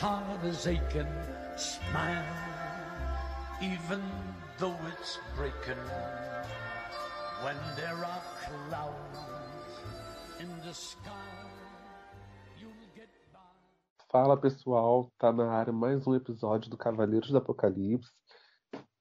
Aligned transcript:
heart 0.00 0.42
is 0.46 0.66
aching, 0.66 1.12
smile, 1.56 2.24
even 3.60 4.00
though 4.58 4.78
it's 4.90 5.18
breaking. 5.36 5.84
When 7.44 7.56
there 7.76 8.00
are 8.12 8.22
clouds 8.46 9.20
in 10.40 10.48
the 10.64 10.72
sky, 10.72 11.10
you'll 12.58 12.88
get 12.96 13.10
by. 13.30 13.40
Fala 14.10 14.38
pessoal, 14.38 15.12
tá 15.18 15.30
na 15.30 15.52
área 15.52 15.72
mais 15.72 16.06
um 16.06 16.14
episódio 16.14 16.70
do 16.70 16.78
Cavaleiros 16.78 17.28
do 17.28 17.36
Apocalipse. 17.36 18.10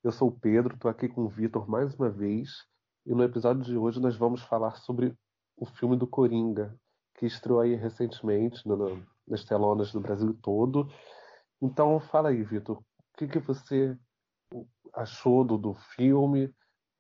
Eu 0.04 0.12
sou 0.12 0.28
o 0.28 0.38
Pedro, 0.38 0.78
tô 0.78 0.90
aqui 0.90 1.08
com 1.08 1.22
o 1.22 1.30
Vitor 1.30 1.70
mais 1.70 1.96
uma 1.96 2.10
vez. 2.10 2.66
E 3.06 3.14
no 3.14 3.24
episódio 3.24 3.64
de 3.64 3.78
hoje 3.78 4.02
nós 4.02 4.18
vamos 4.18 4.42
falar 4.42 4.76
sobre 4.76 5.16
o 5.56 5.66
filme 5.66 5.96
do 5.96 6.06
Coringa, 6.06 6.76
que 7.18 7.26
estreou 7.26 7.62
aí 7.62 7.74
recentemente 7.76 8.68
no, 8.68 8.76
no, 8.76 9.08
nas 9.30 9.46
telonas 9.46 9.92
do 9.92 10.02
Brasil 10.02 10.34
todo. 10.42 10.92
Então 11.62 12.00
fala 12.00 12.30
aí, 12.30 12.44
Vitor, 12.44 12.78
o 12.78 12.84
que, 13.18 13.28
que 13.28 13.40
você 13.40 13.98
achou 14.94 15.44
do, 15.44 15.58
do 15.58 15.74
filme, 15.74 16.54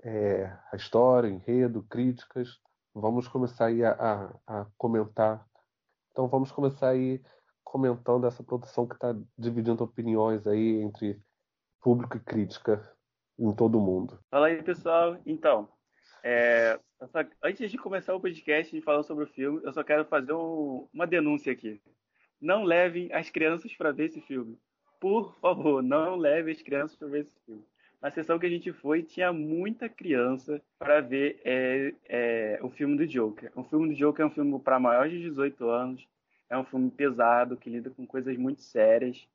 é, 0.03 0.45
a 0.71 0.75
história, 0.75 1.27
enredo, 1.27 1.83
críticas? 1.89 2.59
Vamos 2.93 3.27
começar 3.27 3.67
aí 3.67 3.83
a, 3.83 3.91
a, 3.91 4.61
a 4.61 4.67
comentar. 4.77 5.45
Então 6.11 6.27
vamos 6.27 6.51
começar 6.51 6.89
aí 6.89 7.21
comentando 7.63 8.25
essa 8.27 8.43
produção 8.43 8.87
que 8.87 8.95
está 8.95 9.15
dividindo 9.37 9.83
opiniões 9.83 10.45
aí 10.47 10.81
entre 10.81 11.21
público 11.81 12.17
e 12.17 12.19
crítica 12.19 12.95
em 13.37 13.53
todo 13.53 13.77
o 13.77 13.81
mundo. 13.81 14.19
Fala 14.29 14.47
aí, 14.47 14.61
pessoal. 14.61 15.17
Então, 15.25 15.69
é, 16.23 16.79
antes 17.43 17.71
de 17.71 17.77
começar 17.77 18.13
o 18.13 18.19
podcast 18.19 18.81
falando 18.81 19.03
sobre 19.03 19.23
o 19.23 19.27
filme, 19.27 19.61
eu 19.63 19.71
só 19.71 19.83
quero 19.83 20.03
fazer 20.05 20.33
um, 20.33 20.89
uma 20.93 21.07
denúncia 21.07 21.53
aqui. 21.53 21.81
Não 22.41 22.63
levem 22.63 23.11
as 23.11 23.29
crianças 23.29 23.73
para 23.73 23.91
ver 23.91 24.05
esse 24.05 24.21
filme. 24.21 24.57
Por 24.99 25.35
favor, 25.39 25.81
não 25.81 26.15
levem 26.15 26.53
as 26.53 26.61
crianças 26.61 26.97
para 26.97 27.07
ver 27.07 27.21
esse 27.21 27.35
filme. 27.45 27.63
Na 28.01 28.09
sessão 28.09 28.39
que 28.39 28.45
a 28.45 28.49
gente 28.49 28.71
foi, 28.71 29.03
tinha 29.03 29.33
muita 29.33 29.89
criança 29.89 30.61
para 30.77 31.01
ver 31.01 31.41
é, 31.43 31.93
é, 32.07 32.59
o 32.61 32.69
filme 32.69 32.95
do 32.97 33.05
Joker. 33.05 33.51
O 33.55 33.63
filme 33.63 33.89
do 33.89 33.95
Joker 33.95 34.23
é 34.23 34.27
um 34.27 34.31
filme 34.31 34.57
para 34.59 34.79
maiores 34.79 35.11
de 35.11 35.21
18 35.21 35.67
anos. 35.67 36.07
É 36.49 36.57
um 36.57 36.63
filme 36.63 36.89
pesado, 36.89 37.57
que 37.57 37.69
lida 37.69 37.89
com 37.89 38.07
coisas 38.07 38.37
muito 38.37 38.61
sérias. 38.61 39.27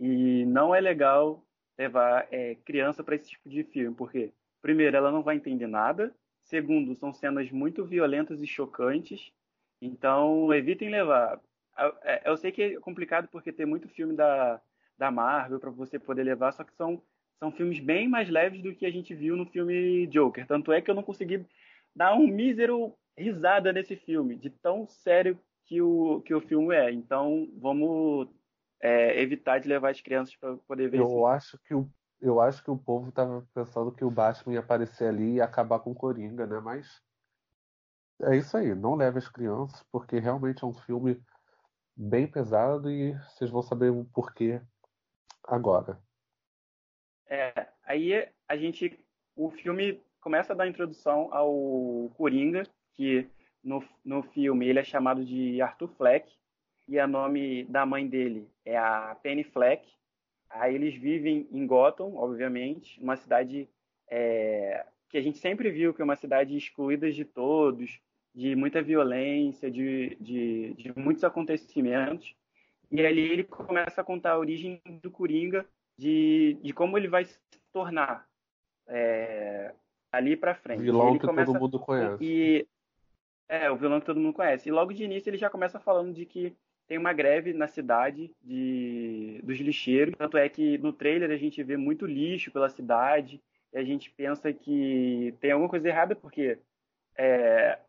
E 0.00 0.44
não 0.46 0.74
é 0.74 0.80
legal 0.80 1.44
levar 1.78 2.26
é, 2.32 2.56
criança 2.64 3.04
para 3.04 3.14
esse 3.14 3.30
tipo 3.30 3.48
de 3.48 3.62
filme, 3.62 3.94
porque, 3.94 4.32
primeiro, 4.60 4.96
ela 4.96 5.12
não 5.12 5.22
vai 5.22 5.36
entender 5.36 5.68
nada. 5.68 6.12
Segundo, 6.42 6.96
são 6.96 7.12
cenas 7.12 7.50
muito 7.52 7.84
violentas 7.84 8.42
e 8.42 8.46
chocantes. 8.46 9.32
Então, 9.80 10.52
evitem 10.52 10.90
levar. 10.90 11.40
Eu 12.24 12.36
sei 12.36 12.50
que 12.52 12.62
é 12.62 12.80
complicado 12.80 13.28
porque 13.28 13.52
tem 13.52 13.66
muito 13.66 13.88
filme 13.88 14.14
da, 14.14 14.60
da 14.96 15.10
Marvel 15.10 15.60
para 15.60 15.70
você 15.70 15.98
poder 15.98 16.24
levar, 16.24 16.52
só 16.52 16.64
que 16.64 16.74
são, 16.74 17.02
são 17.38 17.52
filmes 17.52 17.80
bem 17.80 18.08
mais 18.08 18.28
leves 18.28 18.62
do 18.62 18.74
que 18.74 18.86
a 18.86 18.90
gente 18.90 19.14
viu 19.14 19.36
no 19.36 19.46
filme 19.46 20.06
Joker. 20.08 20.46
Tanto 20.46 20.72
é 20.72 20.80
que 20.80 20.90
eu 20.90 20.94
não 20.94 21.02
consegui 21.02 21.44
dar 21.94 22.14
um 22.14 22.26
mísero 22.26 22.94
risada 23.16 23.72
nesse 23.72 23.96
filme, 23.96 24.36
de 24.36 24.50
tão 24.50 24.86
sério 24.86 25.38
que 25.66 25.82
o, 25.82 26.20
que 26.22 26.34
o 26.34 26.40
filme 26.40 26.74
é. 26.74 26.90
Então, 26.90 27.48
vamos 27.58 28.28
é, 28.80 29.20
evitar 29.20 29.58
de 29.58 29.68
levar 29.68 29.90
as 29.90 30.00
crianças 30.00 30.34
para 30.36 30.56
poder 30.56 30.88
ver 30.88 31.00
Eu 31.00 31.26
acho 31.26 31.58
que 31.64 31.74
o 31.74 31.88
eu 32.20 32.40
acho 32.40 32.62
que 32.64 32.70
o 32.70 32.76
povo 32.76 33.12
tava 33.12 33.46
pensando 33.54 33.92
que 33.92 34.04
o 34.04 34.10
Batman 34.10 34.54
ia 34.54 34.60
aparecer 34.60 35.08
ali 35.08 35.34
e 35.34 35.40
acabar 35.40 35.78
com 35.78 35.92
o 35.92 35.94
Coringa, 35.94 36.46
né? 36.46 36.58
Mas 36.58 37.00
é 38.22 38.36
isso 38.36 38.56
aí, 38.56 38.74
não 38.74 38.96
leve 38.96 39.18
as 39.18 39.28
crianças, 39.28 39.84
porque 39.92 40.18
realmente 40.18 40.64
é 40.64 40.66
um 40.66 40.74
filme 40.74 41.20
bem 41.98 42.28
pesado 42.28 42.88
e 42.88 43.12
vocês 43.14 43.50
vão 43.50 43.60
saber 43.60 43.90
o 43.90 44.04
porquê 44.04 44.60
agora. 45.42 45.98
É, 47.26 47.66
aí 47.84 48.28
a 48.46 48.56
gente. 48.56 48.98
O 49.34 49.50
filme 49.50 50.00
começa 50.20 50.52
a 50.52 50.56
dar 50.56 50.68
introdução 50.68 51.32
ao 51.32 52.10
Coringa, 52.16 52.64
que 52.94 53.28
no, 53.62 53.84
no 54.04 54.22
filme 54.22 54.66
ele 54.66 54.78
é 54.78 54.84
chamado 54.84 55.24
de 55.24 55.60
Arthur 55.60 55.88
Fleck, 55.88 56.32
e 56.88 56.98
o 56.98 57.06
nome 57.06 57.64
da 57.64 57.84
mãe 57.84 58.06
dele 58.06 58.48
é 58.64 58.76
a 58.76 59.16
Penny 59.22 59.44
Fleck. 59.44 59.86
Aí 60.50 60.74
eles 60.74 60.94
vivem 60.94 61.46
em 61.52 61.66
Gotham, 61.66 62.16
obviamente, 62.16 63.00
uma 63.00 63.16
cidade 63.16 63.68
é, 64.10 64.86
que 65.08 65.18
a 65.18 65.22
gente 65.22 65.38
sempre 65.38 65.70
viu 65.70 65.92
que 65.92 66.00
é 66.00 66.04
uma 66.04 66.16
cidade 66.16 66.56
excluída 66.56 67.10
de 67.12 67.24
todos, 67.24 68.00
de 68.38 68.54
muita 68.54 68.80
violência, 68.80 69.68
de, 69.68 70.16
de, 70.20 70.72
de 70.74 70.92
muitos 70.96 71.24
acontecimentos. 71.24 72.36
E 72.88 73.04
ali 73.04 73.32
ele 73.32 73.42
começa 73.42 74.00
a 74.00 74.04
contar 74.04 74.30
a 74.30 74.38
origem 74.38 74.80
do 75.02 75.10
Coringa, 75.10 75.66
de, 75.98 76.56
de 76.62 76.72
como 76.72 76.96
ele 76.96 77.08
vai 77.08 77.24
se 77.24 77.36
tornar 77.72 78.28
é, 78.86 79.74
ali 80.12 80.36
para 80.36 80.54
frente. 80.54 80.82
Vilão 80.82 81.10
ele 81.10 81.18
que 81.18 81.26
começa, 81.26 81.50
todo 81.50 81.60
mundo 81.60 81.80
conhece. 81.80 82.24
E, 82.24 82.66
é, 83.48 83.68
o 83.72 83.76
vilão 83.76 83.98
que 83.98 84.06
todo 84.06 84.20
mundo 84.20 84.34
conhece. 84.34 84.68
E 84.68 84.72
logo 84.72 84.92
de 84.92 85.02
início 85.02 85.28
ele 85.28 85.36
já 85.36 85.50
começa 85.50 85.80
falando 85.80 86.14
de 86.14 86.24
que 86.24 86.56
tem 86.86 86.96
uma 86.96 87.12
greve 87.12 87.52
na 87.52 87.66
cidade 87.66 88.30
de, 88.40 89.40
dos 89.42 89.58
lixeiros. 89.58 90.14
Tanto 90.16 90.38
é 90.38 90.48
que 90.48 90.78
no 90.78 90.92
trailer 90.92 91.32
a 91.32 91.36
gente 91.36 91.60
vê 91.64 91.76
muito 91.76 92.06
lixo 92.06 92.52
pela 92.52 92.68
cidade 92.68 93.42
e 93.72 93.78
a 93.78 93.82
gente 93.82 94.12
pensa 94.12 94.52
que 94.52 95.34
tem 95.40 95.50
alguma 95.50 95.68
coisa 95.68 95.88
errada 95.88 96.14
porque 96.14 96.56
é, 97.16 97.80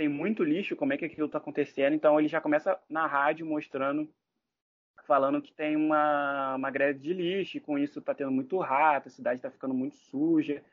tem 0.00 0.08
muito 0.08 0.42
lixo, 0.42 0.74
como 0.76 0.94
é 0.94 0.96
que 0.96 1.04
aquilo 1.04 1.26
está 1.26 1.36
acontecendo. 1.36 1.92
Então 1.92 2.18
ele 2.18 2.26
já 2.26 2.40
começa 2.40 2.80
na 2.88 3.06
rádio 3.06 3.44
mostrando, 3.44 4.10
falando 5.06 5.42
que 5.42 5.52
tem 5.52 5.76
uma, 5.76 6.54
uma 6.56 6.70
greve 6.70 6.98
de 6.98 7.12
lixo 7.12 7.58
e 7.58 7.60
com 7.60 7.78
isso 7.78 7.98
está 7.98 8.14
tendo 8.14 8.30
muito 8.30 8.58
rato, 8.58 9.08
a 9.08 9.10
cidade 9.10 9.40
está 9.40 9.50
ficando 9.50 9.74
muito 9.74 9.96
suja 9.96 10.64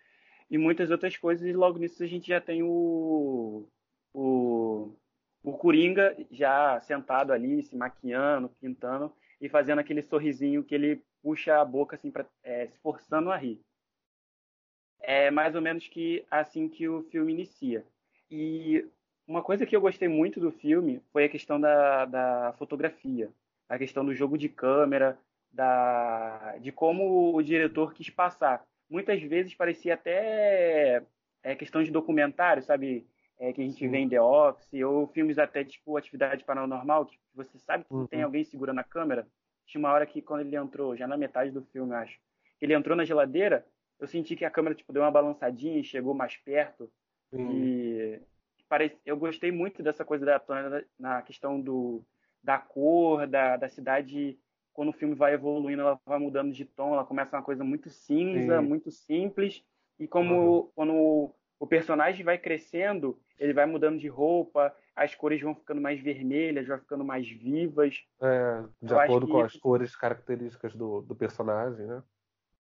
e 0.49 0.57
muitas 0.57 0.89
outras 0.91 1.17
coisas. 1.17 1.45
E 1.45 1.51
logo 1.51 1.77
nisso 1.77 2.01
a 2.01 2.07
gente 2.07 2.29
já 2.29 2.39
tem 2.39 2.63
o, 2.63 3.67
o 4.13 4.95
o 5.43 5.57
Coringa 5.57 6.15
já 6.31 6.79
sentado 6.81 7.33
ali, 7.33 7.63
se 7.63 7.75
maquiando, 7.75 8.49
pintando 8.61 9.13
e 9.41 9.49
fazendo 9.49 9.79
aquele 9.79 10.01
sorrisinho 10.01 10.63
que 10.63 10.73
ele 10.73 11.03
puxa 11.21 11.59
a 11.59 11.65
boca 11.65 11.97
assim, 11.97 12.11
pra, 12.11 12.25
é, 12.43 12.67
se 12.67 12.77
forçando 12.79 13.29
a 13.29 13.35
rir. 13.35 13.59
É 15.01 15.29
mais 15.31 15.53
ou 15.53 15.61
menos 15.61 15.85
que 15.87 16.25
assim 16.31 16.69
que 16.69 16.87
o 16.87 17.03
filme 17.03 17.33
inicia. 17.33 17.85
E 18.29 18.85
uma 19.27 19.43
coisa 19.43 19.65
que 19.65 19.75
eu 19.75 19.81
gostei 19.81 20.07
muito 20.07 20.39
do 20.39 20.51
filme 20.51 21.01
foi 21.11 21.25
a 21.25 21.29
questão 21.29 21.59
da, 21.59 22.05
da 22.05 22.53
fotografia, 22.57 23.29
a 23.67 23.77
questão 23.77 24.05
do 24.05 24.13
jogo 24.13 24.37
de 24.37 24.49
câmera, 24.49 25.17
da, 25.51 26.55
de 26.59 26.71
como 26.71 27.35
o 27.35 27.41
diretor 27.43 27.93
quis 27.93 28.09
passar. 28.09 28.63
Muitas 28.89 29.21
vezes 29.21 29.53
parecia 29.53 29.95
até 29.95 31.03
é, 31.43 31.55
questão 31.55 31.83
de 31.83 31.91
documentário, 31.91 32.63
sabe? 32.63 33.05
é, 33.39 33.53
que 33.53 33.61
a 33.61 33.63
gente 33.63 33.79
Sim. 33.79 33.89
vê 33.89 33.97
em 33.99 34.09
The 34.09 34.21
Office, 34.21 34.81
ou 34.83 35.07
filmes 35.07 35.37
até 35.37 35.63
tipo 35.63 35.95
Atividade 35.95 36.43
Paranormal, 36.43 37.05
que 37.05 37.17
você 37.33 37.57
sabe 37.59 37.83
que 37.85 37.93
uhum. 37.93 38.07
tem 38.07 38.23
alguém 38.23 38.43
segurando 38.43 38.79
a 38.79 38.83
câmera. 38.83 39.27
Tinha 39.65 39.79
uma 39.79 39.91
hora 39.91 40.05
que 40.05 40.21
quando 40.21 40.41
ele 40.41 40.55
entrou, 40.55 40.95
já 40.95 41.07
na 41.07 41.17
metade 41.17 41.51
do 41.51 41.61
filme, 41.61 41.93
acho, 41.93 42.17
ele 42.59 42.73
entrou 42.73 42.95
na 42.95 43.05
geladeira, 43.05 43.65
eu 43.99 44.07
senti 44.07 44.35
que 44.35 44.45
a 44.45 44.49
câmera 44.49 44.75
tipo 44.75 44.93
deu 44.93 45.01
uma 45.01 45.11
balançadinha 45.11 45.79
e 45.79 45.83
chegou 45.83 46.13
mais 46.13 46.35
perto. 46.37 46.89
Uhum. 47.31 47.51
E 47.51 47.86
parece, 48.67 48.97
eu 49.05 49.17
gostei 49.17 49.51
muito 49.51 49.81
dessa 49.81 50.05
coisa 50.05 50.25
da 50.25 50.41
na 50.99 51.21
questão 51.21 51.59
do 51.59 52.03
da 52.43 52.57
cor, 52.57 53.27
da, 53.27 53.57
da 53.57 53.67
cidade 53.67 54.39
quando 54.77 54.89
o 54.89 54.93
filme 54.93 55.15
vai 55.15 55.33
evoluindo, 55.33 55.81
ela 55.81 55.99
vai 56.05 56.19
mudando 56.19 56.53
de 56.53 56.63
tom, 56.63 56.93
ela 56.93 57.03
começa 57.03 57.35
uma 57.35 57.41
coisa 57.41 57.63
muito 57.63 57.89
cinza, 57.89 58.61
Sim. 58.61 58.67
muito 58.67 58.91
simples, 58.91 59.63
e 59.99 60.07
como 60.07 60.35
uhum. 60.35 60.71
quando 60.75 61.35
o 61.59 61.67
personagem 61.67 62.23
vai 62.23 62.37
crescendo, 62.37 63.19
ele 63.39 63.53
vai 63.53 63.65
mudando 63.65 63.97
de 63.97 64.07
roupa, 64.07 64.71
as 64.95 65.15
cores 65.15 65.41
vão 65.41 65.55
ficando 65.55 65.81
mais 65.81 65.99
vermelhas, 65.99 66.67
vão 66.67 66.77
ficando 66.77 67.03
mais 67.03 67.27
vivas. 67.27 68.03
É, 68.21 68.63
de 68.81 68.93
Eu 68.93 68.99
acordo 68.99 69.27
com 69.27 69.39
as 69.39 69.55
cores 69.55 69.95
características 69.95 70.75
do, 70.75 71.01
do 71.01 71.15
personagem, 71.15 71.85
né? 71.87 72.03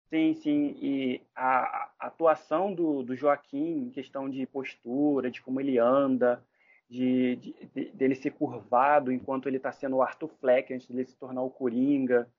Sim, 0.09 0.33
sim. 0.35 0.77
E 0.81 1.21
a, 1.35 1.91
atuação 1.99 2.73
do, 2.73 3.03
do 3.03 3.15
Joaquim, 3.15 3.87
em 3.87 3.89
questão 3.89 4.29
de 4.29 4.45
postura, 4.45 5.31
de 5.31 5.41
como 5.41 5.59
ele 5.59 5.79
anda, 5.79 6.43
de, 6.89 7.35
de, 7.37 7.69
de 7.73 7.91
dele 7.91 8.15
ser 8.15 8.31
curvado 8.31 9.11
enquanto 9.11 9.47
ele 9.47 9.57
está 9.57 9.71
sendo 9.71 9.97
o 9.97 10.01
Arthur 10.01 10.29
Fleck 10.39 10.73
antes 10.73 10.87
dele 10.87 11.05
se 11.05 11.17
tornar 11.17 11.41
o 11.41 11.49
Coringa, 11.49 12.29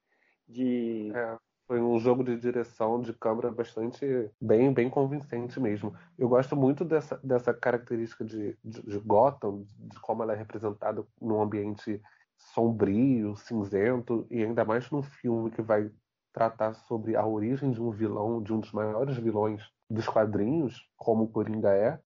de 0.49 1.11
é. 1.15 1.37
Foi 1.67 1.81
um 1.81 1.99
jogo 1.99 2.23
de 2.23 2.37
direção 2.37 3.01
de 3.01 3.13
câmera 3.13 3.51
bastante 3.51 4.31
bem, 4.41 4.73
bem 4.73 4.89
convincente 4.89 5.59
mesmo. 5.59 5.93
Eu 6.17 6.29
gosto 6.29 6.55
muito 6.55 6.85
dessa, 6.85 7.19
dessa 7.25 7.53
característica 7.53 8.25
de, 8.25 8.57
de, 8.65 8.83
de 8.83 8.99
Gotham, 9.01 9.67
de 9.77 9.99
como 9.99 10.23
ela 10.23 10.33
é 10.33 10.37
representada 10.37 11.05
num 11.21 11.43
ambiente 11.43 12.01
sombrio, 12.37 13.35
cinzento, 13.35 14.25
e 14.31 14.45
ainda 14.45 14.65
mais 14.65 14.89
num 14.93 15.03
filme 15.03 15.51
que 15.51 15.61
vai 15.61 15.91
tratar 16.37 16.75
sobre 16.75 17.17
a 17.17 17.27
origem 17.27 17.71
de 17.71 17.81
um 17.81 17.91
vilão, 17.91 18.43
de 18.43 18.53
um 18.53 18.61
dos 18.61 18.71
maiores 18.71 19.17
vilões 19.17 19.67
dos 19.89 20.07
quadrinhos, 20.07 20.87
como 20.95 21.25
o 21.25 21.29
Coringa 21.29 21.71
é. 21.71 21.99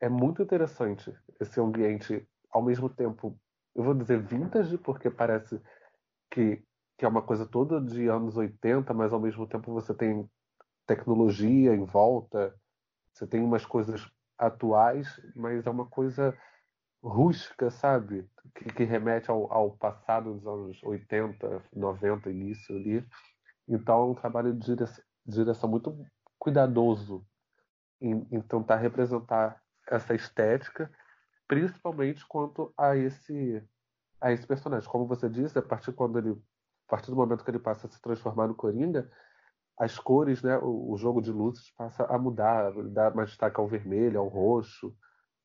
É 0.00 0.08
muito 0.08 0.42
interessante 0.42 1.14
esse 1.40 1.60
ambiente, 1.60 2.28
ao 2.50 2.60
mesmo 2.60 2.88
tempo, 2.88 3.38
eu 3.76 3.84
vou 3.84 3.94
dizer 3.94 4.20
vintage, 4.20 4.76
porque 4.78 5.08
parece 5.08 5.60
que 6.28 6.60
que 6.98 7.04
é 7.04 7.08
uma 7.08 7.22
coisa 7.22 7.46
toda 7.46 7.80
de 7.80 8.08
anos 8.08 8.36
80, 8.36 8.92
mas 8.92 9.12
ao 9.12 9.20
mesmo 9.20 9.46
tempo 9.46 9.72
você 9.72 9.94
tem 9.94 10.28
tecnologia 10.84 11.72
em 11.72 11.84
volta, 11.84 12.52
você 13.12 13.24
tem 13.24 13.40
umas 13.40 13.64
coisas 13.64 14.04
atuais, 14.36 15.08
mas 15.36 15.64
é 15.64 15.70
uma 15.70 15.86
coisa 15.86 16.36
rústica, 17.00 17.70
sabe? 17.70 18.28
Que, 18.52 18.64
que 18.64 18.82
remete 18.82 19.30
ao, 19.30 19.52
ao, 19.52 19.76
passado 19.76 20.34
dos 20.34 20.44
anos 20.44 20.82
80, 20.82 21.62
90, 21.72 22.30
início 22.30 22.74
ali. 22.74 23.06
Então 23.68 24.00
é 24.00 24.04
um 24.06 24.14
trabalho 24.14 24.52
de 24.54 24.64
direção, 24.64 25.04
de 25.26 25.34
direção 25.34 25.68
muito 25.68 26.06
cuidadoso 26.38 27.26
em, 28.00 28.26
em 28.30 28.40
tentar 28.40 28.76
representar 28.76 29.60
essa 29.86 30.14
estética, 30.14 30.90
principalmente 31.46 32.26
quanto 32.26 32.72
a 32.76 32.96
esse 32.96 33.62
a 34.20 34.32
esse 34.32 34.46
personagem. 34.46 34.88
Como 34.88 35.06
você 35.06 35.28
disse, 35.28 35.58
a 35.58 35.62
partir 35.62 35.92
quando 35.92 36.18
ele 36.18 36.30
a 36.30 36.90
partir 36.90 37.10
do 37.10 37.16
momento 37.16 37.44
que 37.44 37.50
ele 37.50 37.58
passa 37.58 37.86
a 37.86 37.90
se 37.90 38.00
transformar 38.00 38.48
no 38.48 38.54
Coringa, 38.54 39.10
as 39.78 39.98
cores, 39.98 40.42
né, 40.42 40.56
o, 40.58 40.92
o 40.92 40.96
jogo 40.96 41.20
de 41.20 41.30
luzes 41.30 41.70
passa 41.72 42.04
a 42.04 42.18
mudar, 42.18 42.72
dá 42.90 43.10
mais 43.10 43.28
destaque 43.28 43.60
ao 43.60 43.68
vermelho, 43.68 44.18
ao 44.18 44.26
roxo, 44.26 44.96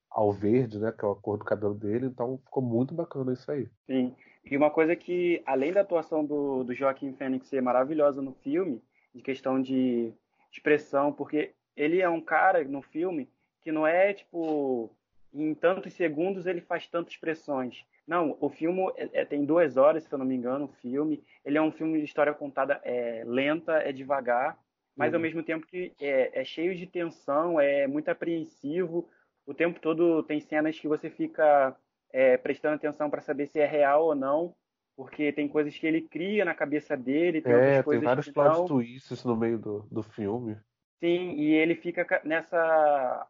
ao 0.09 0.31
verde, 0.31 0.79
né, 0.79 0.91
que 0.91 1.05
é 1.05 1.11
a 1.11 1.15
cor 1.15 1.37
do 1.37 1.43
cabelo 1.43 1.75
dele. 1.75 2.07
Então 2.07 2.39
ficou 2.45 2.63
muito 2.63 2.95
bacana 2.95 3.33
isso 3.33 3.51
aí. 3.51 3.69
Sim. 3.85 4.15
E 4.45 4.57
uma 4.57 4.69
coisa 4.69 4.95
que, 4.95 5.41
além 5.45 5.71
da 5.71 5.81
atuação 5.81 6.25
do, 6.25 6.63
do 6.63 6.73
Joaquim 6.73 7.13
Fênix 7.13 7.47
ser 7.47 7.61
maravilhosa 7.61 8.21
no 8.21 8.33
filme, 8.33 8.81
de 9.13 9.21
questão 9.21 9.61
de 9.61 10.11
expressão, 10.51 11.11
porque 11.11 11.51
ele 11.75 12.01
é 12.01 12.09
um 12.09 12.21
cara 12.21 12.63
no 12.63 12.81
filme 12.81 13.29
que 13.61 13.71
não 13.71 13.87
é 13.87 14.13
tipo 14.13 14.91
em 15.33 15.53
tantos 15.55 15.93
segundos 15.93 16.45
ele 16.45 16.61
faz 16.61 16.87
tantas 16.87 17.13
expressões. 17.13 17.85
Não, 18.05 18.37
o 18.39 18.49
filme 18.49 18.91
é, 18.97 19.21
é, 19.21 19.25
tem 19.25 19.45
duas 19.45 19.77
horas, 19.77 20.03
se 20.03 20.11
eu 20.13 20.19
não 20.19 20.25
me 20.25 20.35
engano, 20.35 20.65
o 20.65 20.73
filme. 20.81 21.23
Ele 21.43 21.57
é 21.57 21.61
um 21.61 21.71
filme 21.71 21.99
de 21.99 22.05
história 22.05 22.33
contada 22.33 22.79
é, 22.83 23.23
lenta, 23.25 23.73
é 23.77 23.91
devagar, 23.91 24.59
mas 24.95 25.11
uhum. 25.11 25.17
ao 25.17 25.21
mesmo 25.21 25.41
tempo 25.41 25.65
que 25.65 25.93
é, 25.99 26.41
é, 26.41 26.43
cheio 26.43 26.75
de 26.75 26.85
tensão, 26.85 27.59
é 27.59 27.87
muito 27.87 28.09
apreensivo. 28.09 29.09
O 29.45 29.53
tempo 29.53 29.79
todo 29.79 30.21
tem 30.23 30.39
cenas 30.39 30.77
que 30.77 30.87
você 30.87 31.09
fica 31.09 31.75
é, 32.13 32.37
prestando 32.37 32.75
atenção 32.75 33.09
para 33.09 33.21
saber 33.21 33.47
se 33.47 33.59
é 33.59 33.65
real 33.65 34.05
ou 34.05 34.15
não, 34.15 34.55
porque 34.95 35.33
tem 35.33 35.47
coisas 35.47 35.75
que 35.75 35.87
ele 35.87 36.01
cria 36.01 36.45
na 36.45 36.53
cabeça 36.53 36.95
dele. 36.95 37.41
Tem 37.41 37.51
é, 37.51 37.81
tem 37.81 37.99
vários 37.99 38.29
plot 38.29 38.49
não... 38.49 38.65
twists 38.65 39.25
no 39.25 39.35
meio 39.35 39.57
do, 39.57 39.79
do 39.91 40.03
filme. 40.03 40.55
Sim, 40.99 41.31
e 41.31 41.53
ele 41.53 41.75
fica 41.75 42.21
nessa 42.23 43.27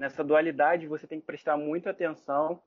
nessa 0.00 0.24
dualidade, 0.24 0.88
você 0.88 1.06
tem 1.06 1.20
que 1.20 1.26
prestar 1.26 1.58
muita 1.58 1.90
atenção 1.90 2.62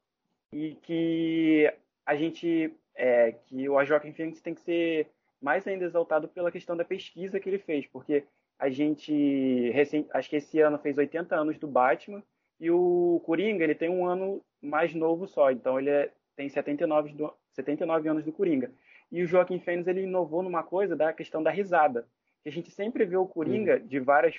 e 0.52 0.76
que 0.76 1.74
a 2.06 2.16
gente, 2.16 2.72
é, 2.94 3.32
que 3.32 3.68
o 3.68 3.84
Joaquim 3.84 4.14
Phoenix 4.14 4.40
tem 4.40 4.54
que 4.54 4.62
ser 4.62 5.10
mais 5.42 5.66
ainda 5.66 5.84
exaltado 5.84 6.28
pela 6.28 6.52
questão 6.52 6.78
da 6.78 6.86
pesquisa 6.86 7.40
que 7.40 7.50
ele 7.50 7.58
fez, 7.58 7.88
porque 7.88 8.24
a 8.60 8.70
gente, 8.70 9.72
recém, 9.72 10.08
acho 10.14 10.30
que 10.30 10.36
esse 10.36 10.60
ano 10.60 10.78
fez 10.78 10.96
80 10.96 11.36
anos 11.36 11.58
do 11.58 11.68
Batman 11.68 12.24
e 12.60 12.70
o 12.72 13.22
Coringa, 13.26 13.64
ele 13.64 13.76
tem 13.76 13.90
um 13.90 14.06
ano 14.06 14.42
mais 14.62 14.94
novo 14.94 15.28
só, 15.28 15.52
então 15.52 15.80
ele 15.80 15.90
é, 15.90 16.12
tem 16.36 16.48
79, 16.48 17.14
do, 17.14 17.34
79 17.52 18.10
anos 18.10 18.24
do 18.24 18.32
Coringa. 18.32 18.72
E 19.12 19.22
o 19.22 19.28
Joaquim 19.28 19.60
Phoenix, 19.60 19.88
ele 19.88 20.04
inovou 20.04 20.42
numa 20.42 20.64
coisa 20.64 20.96
da 20.96 21.14
questão 21.14 21.44
da 21.44 21.52
risada, 21.52 22.08
que 22.42 22.50
a 22.50 22.52
gente 22.52 22.72
sempre 22.72 23.06
vê 23.06 23.18
o 23.18 23.28
Coringa 23.28 23.78
uhum. 23.78 23.88
de 23.88 24.00
várias 24.00 24.36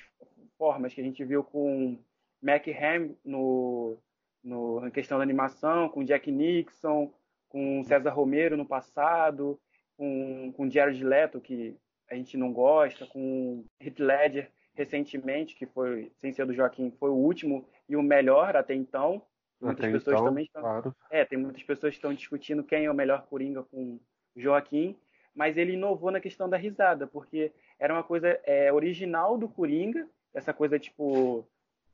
formas, 0.57 0.93
que 0.93 1.01
a 1.01 1.03
gente 1.03 1.23
viu 1.23 1.43
com 1.43 1.97
Mac 2.41 2.67
Ham 2.67 3.15
no 3.23 3.97
no, 4.45 4.79
na 4.79 4.91
questão 4.91 5.17
da 5.17 5.23
animação, 5.23 5.89
com 5.89 6.03
Jack 6.03 6.31
Nixon, 6.31 7.11
com 7.49 7.83
César 7.83 8.11
Romero 8.11 8.55
no 8.55 8.65
passado, 8.65 9.59
com, 9.97 10.53
com 10.55 10.69
Jared 10.69 11.03
Leto, 11.03 11.41
que 11.41 11.75
a 12.09 12.15
gente 12.15 12.37
não 12.37 12.53
gosta, 12.53 13.07
com 13.07 13.65
Heath 13.81 13.99
Ledger 13.99 14.51
recentemente, 14.75 15.55
que 15.55 15.65
foi, 15.65 16.11
sem 16.19 16.31
ser 16.31 16.45
do 16.45 16.53
Joaquim, 16.53 16.91
foi 16.99 17.09
o 17.09 17.15
último 17.15 17.67
e 17.87 17.95
o 17.95 18.03
melhor 18.03 18.55
até 18.55 18.73
então. 18.73 19.21
Muitas 19.59 19.85
até 19.85 19.93
pessoas 19.93 20.15
então, 20.15 20.27
também 20.27 20.45
estão. 20.45 20.61
Claro. 20.61 20.95
É, 21.09 21.25
tem 21.25 21.39
muitas 21.39 21.63
pessoas 21.63 21.91
que 21.91 21.97
estão 21.97 22.13
discutindo 22.13 22.63
quem 22.63 22.85
é 22.85 22.91
o 22.91 22.95
melhor 22.95 23.25
Coringa 23.27 23.63
com 23.63 23.99
Joaquim, 24.35 24.97
mas 25.33 25.57
ele 25.57 25.73
inovou 25.73 26.11
na 26.11 26.19
questão 26.19 26.49
da 26.49 26.57
risada, 26.57 27.07
porque 27.07 27.51
era 27.79 27.93
uma 27.93 28.03
coisa 28.03 28.39
é, 28.43 28.71
original 28.71 29.37
do 29.37 29.47
Coringa, 29.49 30.07
essa 30.33 30.53
coisa 30.53 30.77
tipo 30.77 31.47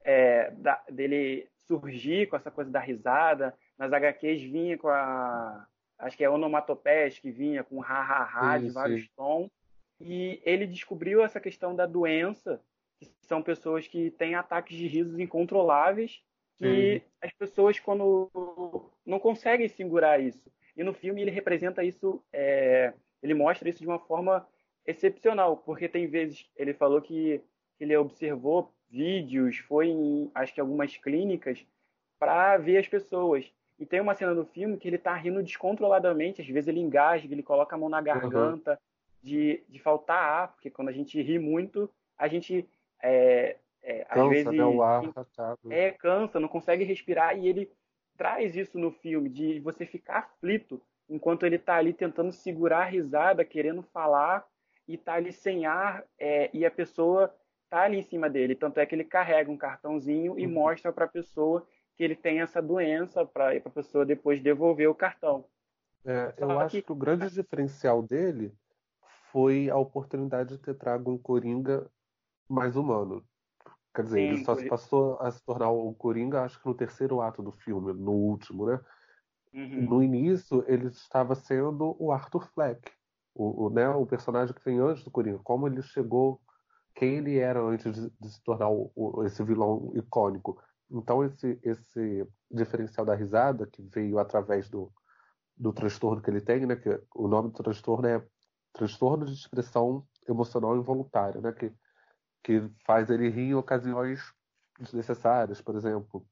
é, 0.04 0.52
da, 0.52 0.82
dele 0.90 1.48
surgir 1.68 2.28
com 2.28 2.36
essa 2.36 2.52
coisa 2.52 2.70
da 2.70 2.80
risada. 2.80 3.54
Nas 3.78 3.94
HQs 3.94 4.42
vinha 4.42 4.78
com 4.78 4.90
a. 4.90 5.68
Acho 5.98 6.18
que 6.18 6.24
é 6.24 6.30
onomatopeias 6.30 7.20
que 7.20 7.30
vinha 7.30 7.64
com 7.64 7.80
ha-ha-ha 7.80 8.58
de 8.58 8.70
vários 8.72 9.08
tons. 9.16 9.52
E 10.00 10.42
ele 10.44 10.66
descobriu 10.66 11.24
essa 11.24 11.40
questão 11.40 11.76
da 11.76 11.86
doença, 11.86 12.60
que 13.10 13.26
são 13.26 13.42
pessoas 13.42 13.88
que 13.88 14.12
têm 14.12 14.36
ataques 14.36 14.78
de 14.78 14.88
risos 14.88 15.20
incontroláveis, 15.20 16.22
que 16.58 17.02
as 17.22 17.34
pessoas, 17.34 17.80
quando 17.80 18.30
não 19.06 19.20
conseguem 19.20 19.68
segurar 19.68 20.20
isso. 20.20 20.52
E 20.78 20.84
no 20.84 20.94
filme 20.94 21.22
ele 21.22 21.32
representa 21.32 21.84
isso, 21.84 22.24
é, 22.32 22.94
ele 23.22 23.34
mostra 23.34 23.68
isso 23.68 23.80
de 23.80 23.88
uma 23.88 24.00
forma 24.00 24.48
excepcional, 24.86 25.58
porque 25.58 25.88
tem 25.88 26.08
vezes, 26.08 26.50
ele 26.56 26.74
falou 26.74 27.02
que 27.02 27.42
ele 27.80 27.96
observou 27.98 28.72
vídeos, 28.90 29.58
foi 29.58 29.88
em 29.88 30.32
acho 30.36 30.54
que 30.54 30.62
algumas 30.62 30.96
clínicas 30.98 31.66
para 32.20 32.58
ver 32.58 32.78
as 32.78 32.88
pessoas. 32.88 33.52
E 33.80 33.86
tem 33.86 34.00
uma 34.00 34.14
cena 34.14 34.36
do 34.36 34.46
filme 34.46 34.78
que 34.78 34.88
ele 34.88 34.98
tá 35.00 35.16
rindo 35.16 35.42
descontroladamente, 35.42 36.42
às 36.42 36.48
vezes 36.48 36.68
ele 36.68 36.80
engasga, 36.80 37.34
ele 37.34 37.42
coloca 37.42 37.76
a 37.76 37.80
mão 37.80 37.90
na 37.90 38.00
garganta, 38.00 38.72
uhum. 38.72 38.78
de, 39.24 39.64
de 39.68 39.80
faltar 39.80 40.24
ar, 40.24 40.48
porque 40.50 40.70
quando 40.70 40.90
a 40.90 40.92
gente 40.92 41.20
ri 41.20 41.40
muito, 41.40 41.90
a 42.16 42.28
gente 42.28 42.68
é, 43.02 43.58
é, 43.84 44.06
cansa, 44.06 44.24
às 44.24 44.30
vezes 44.30 44.54
né? 44.54 44.66
o 44.66 44.82
ar 44.82 45.14
tá 45.14 45.58
é, 45.70 45.92
cansa, 45.92 46.40
não 46.40 46.48
consegue 46.48 46.84
respirar, 46.84 47.38
e 47.38 47.48
ele 47.48 47.72
traz 48.18 48.56
isso 48.56 48.78
no 48.78 48.92
filme, 48.92 49.30
de 49.30 49.60
você 49.60 49.86
ficar 49.86 50.20
aflito 50.20 50.82
enquanto 51.10 51.46
ele 51.46 51.58
está 51.58 51.76
ali 51.76 51.94
tentando 51.94 52.32
segurar 52.32 52.82
a 52.82 52.86
risada, 52.86 53.44
querendo 53.44 53.84
falar, 53.84 54.46
e 54.88 54.98
tá 54.98 55.14
ali 55.14 55.34
sem 55.34 55.66
ar, 55.66 56.04
é, 56.18 56.50
e 56.54 56.66
a 56.66 56.72
pessoa 56.72 57.34
tá 57.70 57.82
ali 57.82 57.98
em 57.98 58.04
cima 58.04 58.30
dele. 58.30 58.56
Tanto 58.56 58.80
é 58.80 58.86
que 58.86 58.96
ele 58.96 59.04
carrega 59.04 59.52
um 59.52 59.58
cartãozinho 59.58 60.38
e 60.38 60.46
uhum. 60.46 60.54
mostra 60.54 60.92
para 60.92 61.06
a 61.06 61.10
pessoa 61.10 61.66
que 61.96 62.04
ele 62.04 62.16
tem 62.16 62.42
essa 62.42 62.62
doença 62.62 63.26
para 63.26 63.56
a 63.56 63.70
pessoa 63.70 64.06
depois 64.06 64.42
devolver 64.42 64.90
o 64.90 64.96
cartão. 64.96 65.46
É, 66.06 66.34
eu 66.38 66.60
acho 66.60 66.78
que... 66.78 66.82
que 66.82 66.92
o 66.92 66.96
grande 66.96 67.30
diferencial 67.30 68.02
dele 68.02 68.54
foi 69.32 69.70
a 69.70 69.78
oportunidade 69.78 70.58
de 70.58 70.58
ter 70.58 70.74
trago 70.74 71.12
um 71.12 71.18
Coringa 71.18 71.90
mais 72.52 72.76
humano. 72.76 73.24
Quer 73.94 74.06
dizer, 74.06 74.20
Sim, 74.20 74.36
ele 74.36 74.46
só 74.46 74.56
se 74.56 74.68
passou 74.68 75.20
a 75.20 75.30
se 75.32 75.44
tornar 75.44 75.70
o 75.70 75.94
Coringa, 75.94 76.44
acho 76.44 76.60
que 76.62 76.68
no 76.68 76.74
terceiro 76.74 77.20
ato 77.22 77.44
do 77.44 77.52
filme, 77.52 77.94
no 77.94 78.12
último, 78.12 78.66
né? 78.66 78.80
Uhum. 79.54 79.82
No 79.82 80.04
início, 80.04 80.64
ele 80.66 80.88
estava 80.88 81.36
sendo 81.36 81.96
o 82.00 82.12
Arthur 82.12 82.48
Fleck, 82.54 82.90
o, 83.36 83.66
o, 83.66 83.70
né, 83.70 83.90
o 83.90 84.06
personagem 84.06 84.56
que 84.56 84.64
vem 84.64 84.80
antes 84.80 85.04
do 85.04 85.12
Coringa. 85.12 85.40
Como 85.40 85.68
ele 85.68 85.82
chegou 85.82 86.42
quem 86.96 87.18
ele 87.18 87.38
era 87.38 87.62
antes 87.62 87.94
de, 87.94 88.10
de 88.20 88.30
se 88.30 88.42
tornar 88.44 88.70
o, 88.70 88.92
o, 88.96 89.24
esse 89.26 89.44
vilão 89.44 89.92
icônico. 89.96 90.62
Então 90.90 91.24
esse, 91.24 91.60
esse 91.64 92.28
diferencial 92.50 93.06
da 93.06 93.16
risada 93.16 93.66
que 93.66 93.82
veio 93.82 94.20
através 94.20 94.70
do, 94.70 94.92
do 95.58 95.74
transtorno 95.74 96.22
que 96.22 96.30
ele 96.30 96.42
tem, 96.42 96.66
né? 96.66 96.76
Que 96.76 97.02
o 97.16 97.28
nome 97.28 97.50
do 97.50 97.64
transtorno 97.64 98.08
é 98.08 98.26
transtorno 98.74 99.26
de 99.26 99.34
expressão 99.34 100.06
emocional 100.28 100.78
involuntária, 100.78 101.42
né? 101.42 101.52
Que 101.52 101.74
que 102.44 102.70
faz 102.86 103.10
ele 103.10 103.30
rir 103.30 103.50
em 103.50 103.56
ocasiões 103.56 104.34
desnecessárias, 104.80 105.62
por 105.62 105.76
exemplo. 105.76 106.26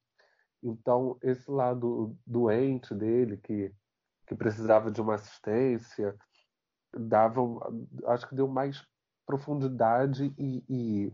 Então 0.63 1.17
esse 1.21 1.49
lado 1.49 2.17
doente 2.25 2.93
dele 2.93 3.37
que 3.37 3.73
que 4.29 4.35
precisava 4.35 4.91
de 4.91 5.01
uma 5.01 5.15
assistência 5.15 6.15
dava, 6.93 7.41
acho 8.05 8.29
que 8.29 8.35
deu 8.35 8.47
mais 8.47 8.85
profundidade 9.25 10.33
e, 10.37 10.63
e, 10.69 11.13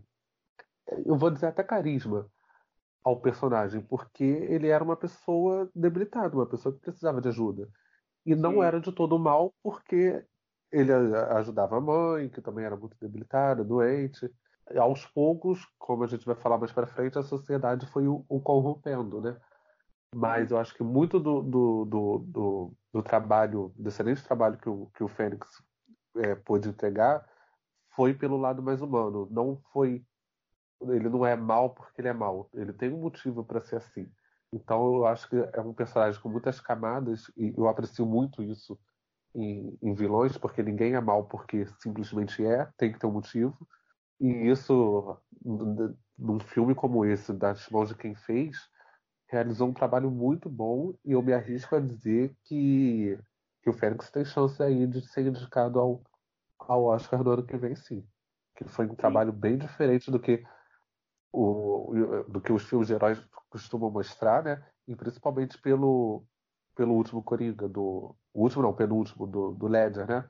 eu 1.06 1.16
vou 1.16 1.30
dizer 1.30 1.46
até 1.46 1.64
carisma 1.64 2.30
ao 3.02 3.20
personagem, 3.20 3.80
porque 3.80 4.24
ele 4.24 4.68
era 4.68 4.84
uma 4.84 4.96
pessoa 4.96 5.70
debilitada, 5.74 6.34
uma 6.34 6.46
pessoa 6.46 6.74
que 6.74 6.80
precisava 6.80 7.20
de 7.20 7.28
ajuda. 7.28 7.68
E 8.24 8.34
não 8.34 8.54
Sim. 8.54 8.62
era 8.62 8.80
de 8.80 8.92
todo 8.92 9.18
mal, 9.18 9.54
porque 9.62 10.24
ele 10.70 10.92
ajudava 10.92 11.78
a 11.78 11.80
mãe, 11.80 12.28
que 12.28 12.42
também 12.42 12.64
era 12.64 12.76
muito 12.76 12.96
debilitada, 13.00 13.64
doente. 13.64 14.30
Aos 14.78 15.06
poucos, 15.06 15.64
como 15.78 16.04
a 16.04 16.06
gente 16.06 16.26
vai 16.26 16.34
falar 16.34 16.58
mais 16.58 16.72
para 16.72 16.86
frente, 16.86 17.18
a 17.18 17.22
sociedade 17.22 17.86
foi 17.86 18.08
o, 18.08 18.24
o, 18.28 18.40
corrompendo, 18.40 19.20
né? 19.20 19.36
Mas 20.14 20.50
eu 20.50 20.58
acho 20.58 20.74
que 20.74 20.82
muito 20.82 21.20
do, 21.20 21.42
do, 21.42 21.84
do, 21.84 22.18
do, 22.18 22.76
do 22.92 23.02
trabalho, 23.02 23.72
do 23.76 23.88
excelente 23.88 24.24
trabalho 24.24 24.56
que 24.56 24.68
o, 24.68 24.90
que 24.94 25.04
o 25.04 25.08
Fênix 25.08 25.46
é, 26.16 26.34
pôde 26.34 26.68
entregar, 26.68 27.24
foi 27.90 28.14
pelo 28.14 28.36
lado 28.36 28.62
mais 28.62 28.80
humano. 28.80 29.28
Não 29.30 29.60
foi. 29.72 30.04
Ele 30.82 31.08
não 31.08 31.24
é 31.24 31.34
mal 31.34 31.70
porque 31.70 32.00
ele 32.00 32.08
é 32.08 32.12
mal. 32.12 32.48
Ele 32.54 32.72
tem 32.72 32.92
um 32.92 33.00
motivo 33.00 33.44
para 33.44 33.60
ser 33.60 33.76
assim. 33.76 34.10
Então 34.52 34.96
eu 34.96 35.06
acho 35.06 35.28
que 35.28 35.36
é 35.36 35.60
um 35.60 35.72
personagem 35.72 36.20
com 36.20 36.28
muitas 36.28 36.60
camadas 36.60 37.30
e 37.36 37.52
eu 37.56 37.66
aprecio 37.68 38.06
muito 38.06 38.42
isso 38.42 38.78
em, 39.34 39.76
em, 39.82 39.94
vilões, 39.94 40.36
porque 40.38 40.62
ninguém 40.62 40.94
é 40.94 41.00
mal 41.00 41.24
porque 41.24 41.66
simplesmente 41.80 42.44
é, 42.44 42.68
tem 42.76 42.92
que 42.92 42.98
ter 42.98 43.06
um 43.06 43.12
motivo. 43.12 43.56
E 44.20 44.50
isso, 44.50 45.18
num 45.44 46.40
filme 46.40 46.74
como 46.74 47.04
esse, 47.04 47.32
das 47.32 47.68
mãos 47.68 47.88
de 47.88 47.94
quem 47.94 48.14
fez, 48.14 48.56
realizou 49.28 49.68
um 49.68 49.74
trabalho 49.74 50.10
muito 50.10 50.48
bom 50.48 50.94
e 51.04 51.12
eu 51.12 51.22
me 51.22 51.32
arrisco 51.32 51.76
a 51.76 51.80
dizer 51.80 52.34
que, 52.44 53.18
que 53.62 53.68
o 53.68 53.72
Fênix 53.72 54.10
tem 54.10 54.24
chance 54.24 54.62
aí 54.62 54.86
de 54.86 55.06
ser 55.06 55.26
indicado 55.26 55.78
ao, 55.78 56.02
ao 56.58 56.84
Oscar 56.84 57.22
no 57.22 57.30
ano 57.30 57.46
que 57.46 57.56
vem, 57.56 57.74
sim. 57.74 58.06
Que 58.54 58.64
foi 58.64 58.86
um 58.86 58.90
sim. 58.90 58.96
trabalho 58.96 59.32
bem 59.32 59.58
diferente 59.58 60.10
do 60.10 60.18
que, 60.18 60.42
o, 61.32 62.24
do 62.28 62.40
que 62.40 62.52
os 62.52 62.62
filmes 62.64 62.88
de 62.88 62.94
heróis 62.94 63.20
costumam 63.50 63.90
mostrar, 63.90 64.42
né? 64.42 64.64
E 64.88 64.96
principalmente 64.96 65.60
pelo, 65.60 66.24
pelo 66.74 66.94
último 66.94 67.22
Coringa, 67.22 67.68
do. 67.68 68.16
O 68.32 68.42
último 68.42 68.62
não, 68.62 68.74
penúltimo, 68.74 69.26
do, 69.26 69.52
do 69.52 69.66
Ledger, 69.66 70.06
né? 70.06 70.28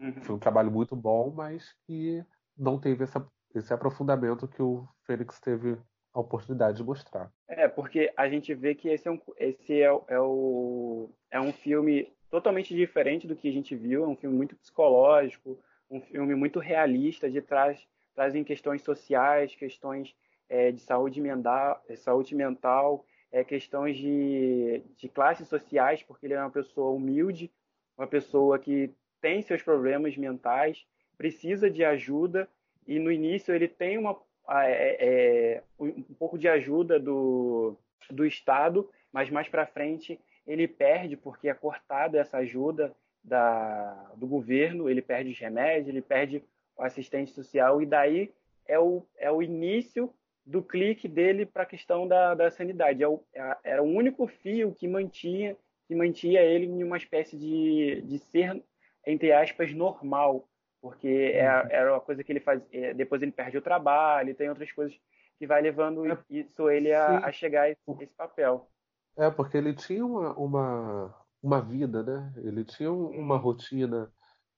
Uhum. 0.00 0.22
Foi 0.22 0.34
um 0.36 0.38
trabalho 0.38 0.70
muito 0.70 0.94
bom, 0.94 1.32
mas 1.34 1.72
que 1.86 2.24
não 2.56 2.78
teve 2.78 3.04
essa, 3.04 3.26
esse 3.54 3.72
aprofundamento 3.72 4.48
que 4.48 4.62
o 4.62 4.86
Fênix 5.04 5.40
teve 5.40 5.76
a 6.12 6.20
oportunidade 6.20 6.78
de 6.78 6.84
mostrar. 6.84 7.30
É, 7.48 7.68
porque 7.68 8.12
a 8.16 8.28
gente 8.28 8.54
vê 8.54 8.74
que 8.74 8.88
esse 8.88 9.06
é 9.06 9.10
um, 9.10 9.20
esse 9.38 9.82
é, 9.82 9.86
é, 10.08 10.20
o, 10.20 11.10
é 11.30 11.40
um 11.40 11.52
filme 11.52 12.12
totalmente 12.30 12.74
diferente 12.74 13.26
do 13.26 13.36
que 13.36 13.48
a 13.48 13.52
gente 13.52 13.76
viu, 13.76 14.04
é 14.04 14.08
um 14.08 14.16
filme 14.16 14.36
muito 14.36 14.56
psicológico, 14.56 15.58
um 15.90 16.00
filme 16.00 16.34
muito 16.34 16.58
realista, 16.58 17.30
de 17.30 17.40
traz, 17.40 17.86
trazem 18.14 18.42
questões 18.42 18.82
sociais, 18.82 19.54
questões 19.54 20.14
é, 20.48 20.72
de 20.72 20.80
saúde 20.80 21.20
mental, 21.20 21.82
saúde 21.96 22.34
mental 22.34 23.04
é, 23.30 23.44
questões 23.44 23.96
de, 23.96 24.82
de 24.96 25.08
classes 25.08 25.48
sociais, 25.48 26.02
porque 26.02 26.26
ele 26.26 26.34
é 26.34 26.40
uma 26.40 26.50
pessoa 26.50 26.92
humilde, 26.92 27.52
uma 27.96 28.06
pessoa 28.06 28.58
que 28.58 28.90
tem 29.20 29.42
seus 29.42 29.62
problemas 29.62 30.16
mentais, 30.16 30.86
precisa 31.16 31.70
de 31.70 31.84
ajuda 31.84 32.48
e 32.86 32.98
no 32.98 33.10
início 33.10 33.54
ele 33.54 33.68
tem 33.68 33.98
uma 33.98 34.16
é, 34.48 34.96
é, 35.00 35.62
um 35.78 36.14
pouco 36.18 36.38
de 36.38 36.48
ajuda 36.48 37.00
do, 37.00 37.76
do 38.10 38.24
Estado, 38.24 38.88
mas 39.12 39.28
mais 39.30 39.48
para 39.48 39.66
frente 39.66 40.20
ele 40.46 40.68
perde 40.68 41.16
porque 41.16 41.48
é 41.48 41.54
cortada 41.54 42.18
essa 42.18 42.38
ajuda 42.38 42.94
da, 43.24 44.12
do 44.16 44.26
governo, 44.26 44.88
ele 44.88 45.02
perde 45.02 45.30
os 45.30 45.38
remédios, 45.38 45.88
ele 45.88 46.02
perde 46.02 46.44
o 46.76 46.82
assistente 46.82 47.32
social 47.32 47.82
e 47.82 47.86
daí 47.86 48.32
é 48.68 48.78
o, 48.78 49.02
é 49.16 49.30
o 49.30 49.42
início 49.42 50.12
do 50.44 50.62
clique 50.62 51.08
dele 51.08 51.44
para 51.44 51.64
a 51.64 51.66
questão 51.66 52.06
da, 52.06 52.34
da 52.34 52.50
sanidade. 52.50 53.02
É 53.02 53.08
o, 53.08 53.20
é, 53.34 53.56
era 53.64 53.82
o 53.82 53.86
único 53.86 54.28
fio 54.28 54.72
que 54.72 54.86
mantinha 54.86 55.56
que 55.86 55.94
mantinha 55.94 56.40
ele 56.40 56.66
em 56.66 56.82
uma 56.82 56.96
espécie 56.96 57.36
de, 57.36 58.02
de 58.02 58.18
ser, 58.18 58.60
entre 59.06 59.32
aspas, 59.32 59.72
normal 59.72 60.48
porque 60.80 61.32
é, 61.34 61.48
uhum. 61.48 61.68
era 61.70 61.92
uma 61.92 62.00
coisa 62.00 62.22
que 62.22 62.32
ele 62.32 62.40
faz. 62.40 62.62
É, 62.72 62.94
depois 62.94 63.22
ele 63.22 63.32
perde 63.32 63.58
o 63.58 63.62
trabalho, 63.62 64.34
tem 64.34 64.48
outras 64.48 64.70
coisas 64.72 64.96
que 65.38 65.46
vai 65.46 65.60
levando 65.60 66.06
é, 66.10 66.18
isso 66.30 66.70
ele 66.70 66.92
a, 66.92 67.18
a, 67.18 67.32
chegar 67.32 67.62
a 67.62 67.70
esse, 67.70 67.80
esse, 68.00 68.14
papel. 68.14 68.70
É, 69.16 69.30
porque 69.30 69.56
ele 69.56 69.74
tinha 69.74 70.04
uma, 70.04 70.32
uma, 70.34 71.14
uma 71.42 71.60
vida, 71.60 72.02
né? 72.02 72.32
Ele 72.36 72.64
tinha 72.64 72.92
uma 72.92 73.36
rotina, 73.36 74.10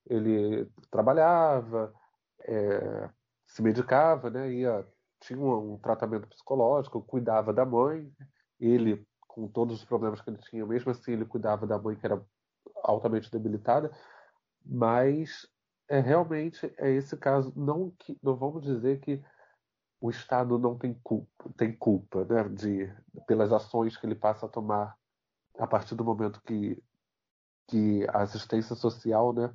ele 0.06 0.68
trabalhava, 0.90 1.92
é, 2.42 3.08
se 3.46 3.62
medicava, 3.62 4.30
né? 4.30 4.50
Ia, 4.52 4.86
tinha 5.20 5.38
um, 5.38 5.74
um 5.74 5.78
tratamento 5.78 6.28
psicológico, 6.28 7.02
cuidava 7.02 7.52
da 7.52 7.64
mãe, 7.64 8.10
ele 8.60 9.06
com 9.26 9.46
todos 9.46 9.78
os 9.78 9.84
problemas 9.84 10.20
que 10.20 10.30
ele 10.30 10.38
tinha, 10.38 10.66
mesmo 10.66 10.90
assim 10.90 11.12
ele 11.12 11.24
cuidava 11.24 11.64
da 11.64 11.78
mãe 11.78 11.94
que 11.94 12.04
era 12.04 12.20
altamente 12.82 13.30
debilitada, 13.30 13.92
mas 14.64 15.46
é 15.88 16.00
realmente 16.00 16.72
é 16.76 16.90
esse 16.90 17.16
caso. 17.16 17.52
Não 17.56 17.90
que 17.98 18.18
não 18.22 18.36
vamos 18.36 18.62
dizer 18.62 19.00
que 19.00 19.22
o 20.00 20.10
Estado 20.10 20.58
não 20.58 20.78
tem 20.78 20.94
culpa, 21.02 21.50
tem 21.56 21.72
culpa, 21.72 22.24
né, 22.24 22.48
de 22.48 22.92
pelas 23.26 23.52
ações 23.52 23.96
que 23.96 24.06
ele 24.06 24.14
passa 24.14 24.46
a 24.46 24.48
tomar 24.48 24.96
a 25.58 25.66
partir 25.66 25.94
do 25.94 26.04
momento 26.04 26.42
que 26.42 26.80
que 27.70 28.06
a 28.08 28.22
assistência 28.22 28.74
social, 28.74 29.32
né, 29.34 29.52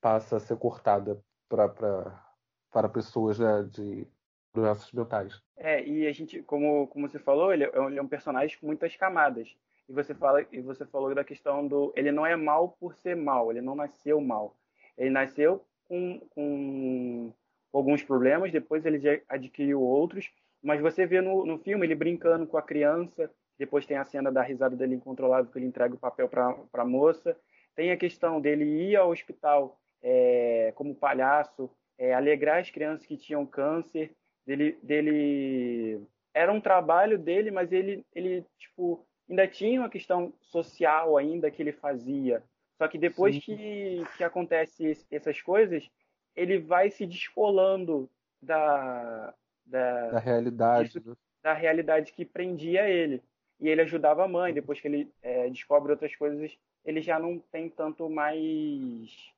passa 0.00 0.36
a 0.36 0.40
ser 0.40 0.56
cortada 0.58 1.22
para 1.48 2.24
para 2.70 2.88
pessoas 2.88 3.38
né, 3.38 3.62
de 3.64 4.06
doenças 4.54 4.90
mentais. 4.92 5.40
É, 5.56 5.84
e 5.84 6.06
a 6.06 6.12
gente, 6.12 6.42
como, 6.42 6.86
como 6.88 7.08
você 7.08 7.18
falou, 7.18 7.52
ele 7.52 7.64
é, 7.64 7.70
ele 7.86 7.98
é 7.98 8.02
um 8.02 8.08
personagem 8.08 8.58
com 8.58 8.66
muitas 8.66 8.96
camadas. 8.96 9.54
E 9.88 9.92
você 9.92 10.14
fala 10.14 10.44
e 10.50 10.60
você 10.60 10.86
falou 10.86 11.14
da 11.14 11.24
questão 11.24 11.66
do 11.66 11.92
ele 11.96 12.10
não 12.10 12.24
é 12.24 12.36
mal 12.36 12.70
por 12.80 12.94
ser 12.94 13.14
mal, 13.14 13.50
ele 13.50 13.60
não 13.60 13.74
nasceu 13.74 14.20
mal. 14.20 14.56
Ele 14.96 15.10
nasceu 15.10 15.64
com, 15.84 16.20
com 16.30 17.32
alguns 17.72 18.02
problemas, 18.02 18.52
depois 18.52 18.84
ele 18.84 19.22
adquiriu 19.28 19.80
outros, 19.80 20.30
mas 20.62 20.80
você 20.80 21.06
vê 21.06 21.20
no, 21.20 21.44
no 21.44 21.58
filme 21.58 21.86
ele 21.86 21.94
brincando 21.94 22.46
com 22.46 22.56
a 22.56 22.62
criança, 22.62 23.30
depois 23.58 23.86
tem 23.86 23.96
a 23.96 24.04
cena 24.04 24.30
da 24.30 24.42
risada 24.42 24.76
dele 24.76 24.94
incontrolável 24.94 25.50
que 25.50 25.58
ele 25.58 25.66
entrega 25.66 25.94
o 25.94 25.98
papel 25.98 26.28
para 26.28 26.56
a 26.72 26.84
moça, 26.84 27.36
tem 27.74 27.90
a 27.90 27.96
questão 27.96 28.40
dele 28.40 28.64
ir 28.64 28.96
ao 28.96 29.10
hospital 29.10 29.80
é, 30.02 30.72
como 30.74 30.94
palhaço, 30.94 31.70
é, 31.98 32.14
alegrar 32.14 32.60
as 32.60 32.70
crianças 32.70 33.06
que 33.06 33.16
tinham 33.16 33.46
câncer, 33.46 34.14
dele, 34.46 34.78
dele 34.82 36.02
era 36.34 36.52
um 36.52 36.60
trabalho 36.60 37.18
dele, 37.18 37.50
mas 37.50 37.72
ele, 37.72 38.04
ele 38.14 38.44
tipo 38.58 39.04
ainda 39.28 39.46
tinha 39.46 39.80
uma 39.80 39.88
questão 39.88 40.32
social 40.40 41.16
ainda 41.16 41.50
que 41.50 41.62
ele 41.62 41.72
fazia. 41.72 42.42
Só 42.82 42.88
que 42.88 42.98
depois 42.98 43.38
que, 43.38 44.04
que 44.16 44.24
acontece 44.24 45.06
essas 45.08 45.40
coisas, 45.40 45.88
ele 46.34 46.58
vai 46.58 46.90
se 46.90 47.06
descolando 47.06 48.10
da, 48.42 49.32
da, 49.64 50.10
da 50.10 50.18
realidade. 50.18 50.88
Disso, 50.88 51.10
né? 51.10 51.14
Da 51.44 51.52
realidade 51.52 52.12
que 52.12 52.24
prendia 52.24 52.90
ele. 52.90 53.22
E 53.60 53.68
ele 53.68 53.82
ajudava 53.82 54.24
a 54.24 54.28
mãe. 54.28 54.52
Depois 54.52 54.80
que 54.80 54.88
ele 54.88 55.12
é, 55.22 55.48
descobre 55.48 55.92
outras 55.92 56.16
coisas, 56.16 56.58
ele 56.84 57.00
já 57.00 57.20
não 57.20 57.38
tem 57.38 57.70
tanto 57.70 58.10
mais 58.10 59.30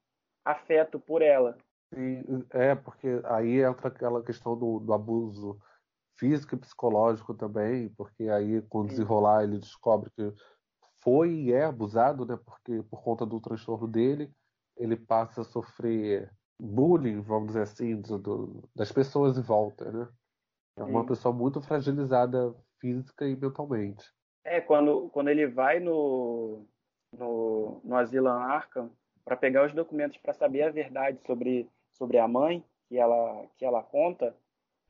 afeto 0.42 0.98
por 0.98 1.20
ela. 1.20 1.58
Sim, 1.92 2.46
é, 2.48 2.74
porque 2.74 3.08
aí 3.24 3.60
entra 3.60 3.88
aquela 3.88 4.22
questão 4.22 4.56
do, 4.56 4.80
do 4.80 4.94
abuso 4.94 5.60
físico 6.16 6.54
e 6.54 6.58
psicológico 6.58 7.34
também, 7.34 7.90
porque 7.90 8.22
aí, 8.22 8.62
com 8.62 8.86
desenrolar, 8.86 9.44
ele 9.44 9.58
descobre 9.58 10.10
que 10.16 10.32
foi 11.04 11.30
e 11.34 11.52
é 11.52 11.64
abusado, 11.64 12.24
né? 12.24 12.38
Porque 12.44 12.82
por 12.90 13.02
conta 13.02 13.26
do 13.26 13.40
transtorno 13.40 13.86
dele, 13.86 14.32
ele 14.76 14.96
passa 14.96 15.42
a 15.42 15.44
sofrer 15.44 16.32
bullying, 16.58 17.20
vamos 17.20 17.48
dizer 17.48 17.62
assim, 17.62 18.00
do, 18.00 18.18
do, 18.18 18.68
das 18.74 18.90
pessoas 18.90 19.36
em 19.36 19.42
volta, 19.42 19.92
né? 19.92 20.08
É 20.76 20.82
uma 20.82 21.02
Sim. 21.02 21.08
pessoa 21.08 21.34
muito 21.34 21.60
fragilizada 21.60 22.54
física 22.80 23.26
e 23.26 23.36
mentalmente. 23.36 24.04
É, 24.42 24.60
quando, 24.60 25.08
quando 25.10 25.28
ele 25.28 25.46
vai 25.46 25.78
no, 25.78 26.66
no, 27.12 27.80
no 27.84 27.96
Asilo 27.96 28.28
Arkham 28.28 28.90
para 29.24 29.36
pegar 29.36 29.66
os 29.66 29.72
documentos 29.72 30.18
para 30.18 30.34
saber 30.34 30.62
a 30.62 30.70
verdade 30.70 31.18
sobre, 31.26 31.70
sobre 31.92 32.18
a 32.18 32.26
mãe, 32.26 32.64
que 32.88 32.98
ela, 32.98 33.46
que 33.56 33.64
ela 33.64 33.82
conta, 33.82 34.36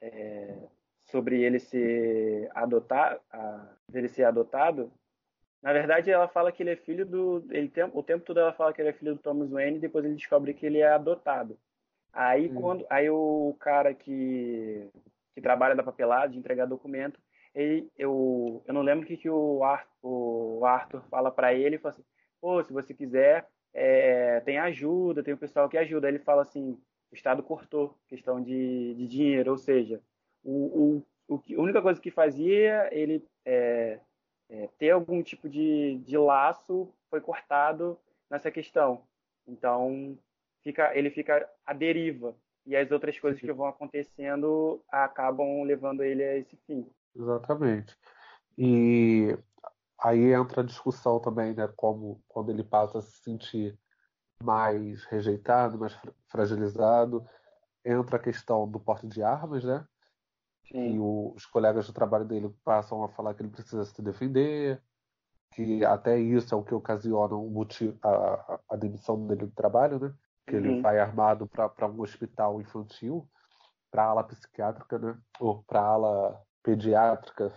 é, 0.00 0.58
sobre 1.02 1.42
ele 1.42 1.58
ser, 1.58 2.50
adotar, 2.54 3.20
a, 3.30 3.76
ele 3.92 4.08
ser 4.08 4.24
adotado, 4.24 4.90
na 5.64 5.72
verdade, 5.72 6.10
ela 6.10 6.28
fala 6.28 6.52
que 6.52 6.62
ele 6.62 6.72
é 6.72 6.76
filho 6.76 7.06
do. 7.06 7.42
Ele 7.50 7.70
tem, 7.70 7.84
o 7.84 8.02
tempo 8.02 8.22
todo 8.22 8.38
ela 8.38 8.52
fala 8.52 8.70
que 8.70 8.82
ele 8.82 8.90
é 8.90 8.92
filho 8.92 9.14
do 9.14 9.20
Thomas 9.22 9.50
Wayne 9.50 9.78
e 9.78 9.80
depois 9.80 10.04
ele 10.04 10.14
descobre 10.14 10.52
que 10.52 10.66
ele 10.66 10.80
é 10.80 10.88
adotado. 10.88 11.58
Aí 12.12 12.50
hum. 12.50 12.54
quando. 12.60 12.86
Aí 12.90 13.08
o 13.08 13.56
cara 13.58 13.94
que, 13.94 14.86
que 15.34 15.40
trabalha 15.40 15.74
da 15.74 15.82
papelada, 15.82 16.32
de 16.32 16.38
entregar 16.38 16.66
documento, 16.66 17.18
ele, 17.54 17.90
eu, 17.96 18.62
eu 18.66 18.74
não 18.74 18.82
lembro 18.82 19.06
o 19.06 19.08
que, 19.08 19.16
que 19.16 19.30
o, 19.30 19.64
Arthur, 19.64 19.88
o 20.02 20.66
Arthur 20.66 21.02
fala 21.08 21.30
para 21.30 21.54
ele, 21.54 21.64
ele 21.64 21.78
fala 21.78 21.94
assim, 21.94 22.04
pô, 22.42 22.62
se 22.62 22.70
você 22.70 22.92
quiser, 22.92 23.48
é, 23.72 24.40
tem 24.40 24.58
ajuda, 24.58 25.22
tem 25.22 25.32
o 25.32 25.38
pessoal 25.38 25.66
que 25.66 25.78
ajuda. 25.78 26.06
Aí 26.06 26.12
ele 26.12 26.22
fala 26.22 26.42
assim, 26.42 26.78
o 27.10 27.14
Estado 27.14 27.42
cortou 27.42 27.96
questão 28.06 28.38
de, 28.38 28.94
de 28.96 29.08
dinheiro, 29.08 29.52
ou 29.52 29.56
seja, 29.56 29.98
o, 30.44 31.02
o, 31.26 31.36
o, 31.36 31.36
a 31.36 31.62
única 31.62 31.80
coisa 31.80 31.98
que 31.98 32.10
fazia 32.10 32.86
ele 32.92 33.26
é, 33.46 33.98
é, 34.48 34.68
ter 34.78 34.90
algum 34.90 35.22
tipo 35.22 35.48
de, 35.48 35.98
de 36.04 36.16
laço 36.16 36.92
foi 37.10 37.20
cortado 37.20 37.98
nessa 38.30 38.50
questão. 38.50 39.02
Então, 39.46 40.18
fica, 40.62 40.96
ele 40.96 41.10
fica 41.10 41.48
à 41.64 41.72
deriva. 41.72 42.34
E 42.66 42.74
as 42.74 42.90
outras 42.90 43.18
coisas 43.18 43.40
que 43.40 43.52
vão 43.52 43.66
acontecendo 43.66 44.82
acabam 44.88 45.62
levando 45.64 46.02
ele 46.02 46.22
a 46.22 46.36
esse 46.38 46.56
fim. 46.66 46.88
Exatamente. 47.14 47.96
E 48.56 49.36
aí 49.98 50.32
entra 50.32 50.62
a 50.62 50.64
discussão 50.64 51.20
também, 51.20 51.54
né? 51.54 51.68
Como 51.76 52.22
quando 52.26 52.50
ele 52.50 52.64
passa 52.64 52.98
a 52.98 53.02
se 53.02 53.22
sentir 53.22 53.78
mais 54.42 55.04
rejeitado, 55.04 55.78
mais 55.78 55.98
fragilizado, 56.28 57.26
entra 57.84 58.16
a 58.16 58.22
questão 58.22 58.68
do 58.68 58.80
porte 58.80 59.06
de 59.06 59.22
armas, 59.22 59.62
né? 59.62 59.86
Sim. 60.68 60.94
E 60.94 60.98
o, 60.98 61.32
os 61.36 61.46
colegas 61.46 61.86
do 61.86 61.92
trabalho 61.92 62.24
dele 62.24 62.54
passam 62.64 63.02
a 63.04 63.08
falar 63.08 63.34
que 63.34 63.42
ele 63.42 63.50
precisa 63.50 63.84
se 63.84 64.00
defender, 64.02 64.82
que 65.52 65.84
até 65.84 66.18
isso 66.18 66.54
é 66.54 66.58
o 66.58 66.64
que 66.64 66.74
ocasiona 66.74 67.34
um 67.34 67.48
motivo, 67.48 67.96
a, 68.02 68.60
a 68.70 68.76
demissão 68.76 69.26
dele 69.26 69.46
do 69.46 69.52
trabalho, 69.52 70.00
né? 70.00 70.14
Que 70.46 70.56
uhum. 70.56 70.64
ele 70.64 70.80
vai 70.80 70.98
armado 70.98 71.46
para 71.46 71.86
um 71.86 72.00
hospital 72.00 72.60
infantil, 72.60 73.28
para 73.90 74.04
ala 74.04 74.24
psiquiátrica, 74.24 74.98
né? 74.98 75.16
Ou 75.38 75.62
para 75.62 75.80
ala 75.80 76.42
pediátrica 76.62 77.52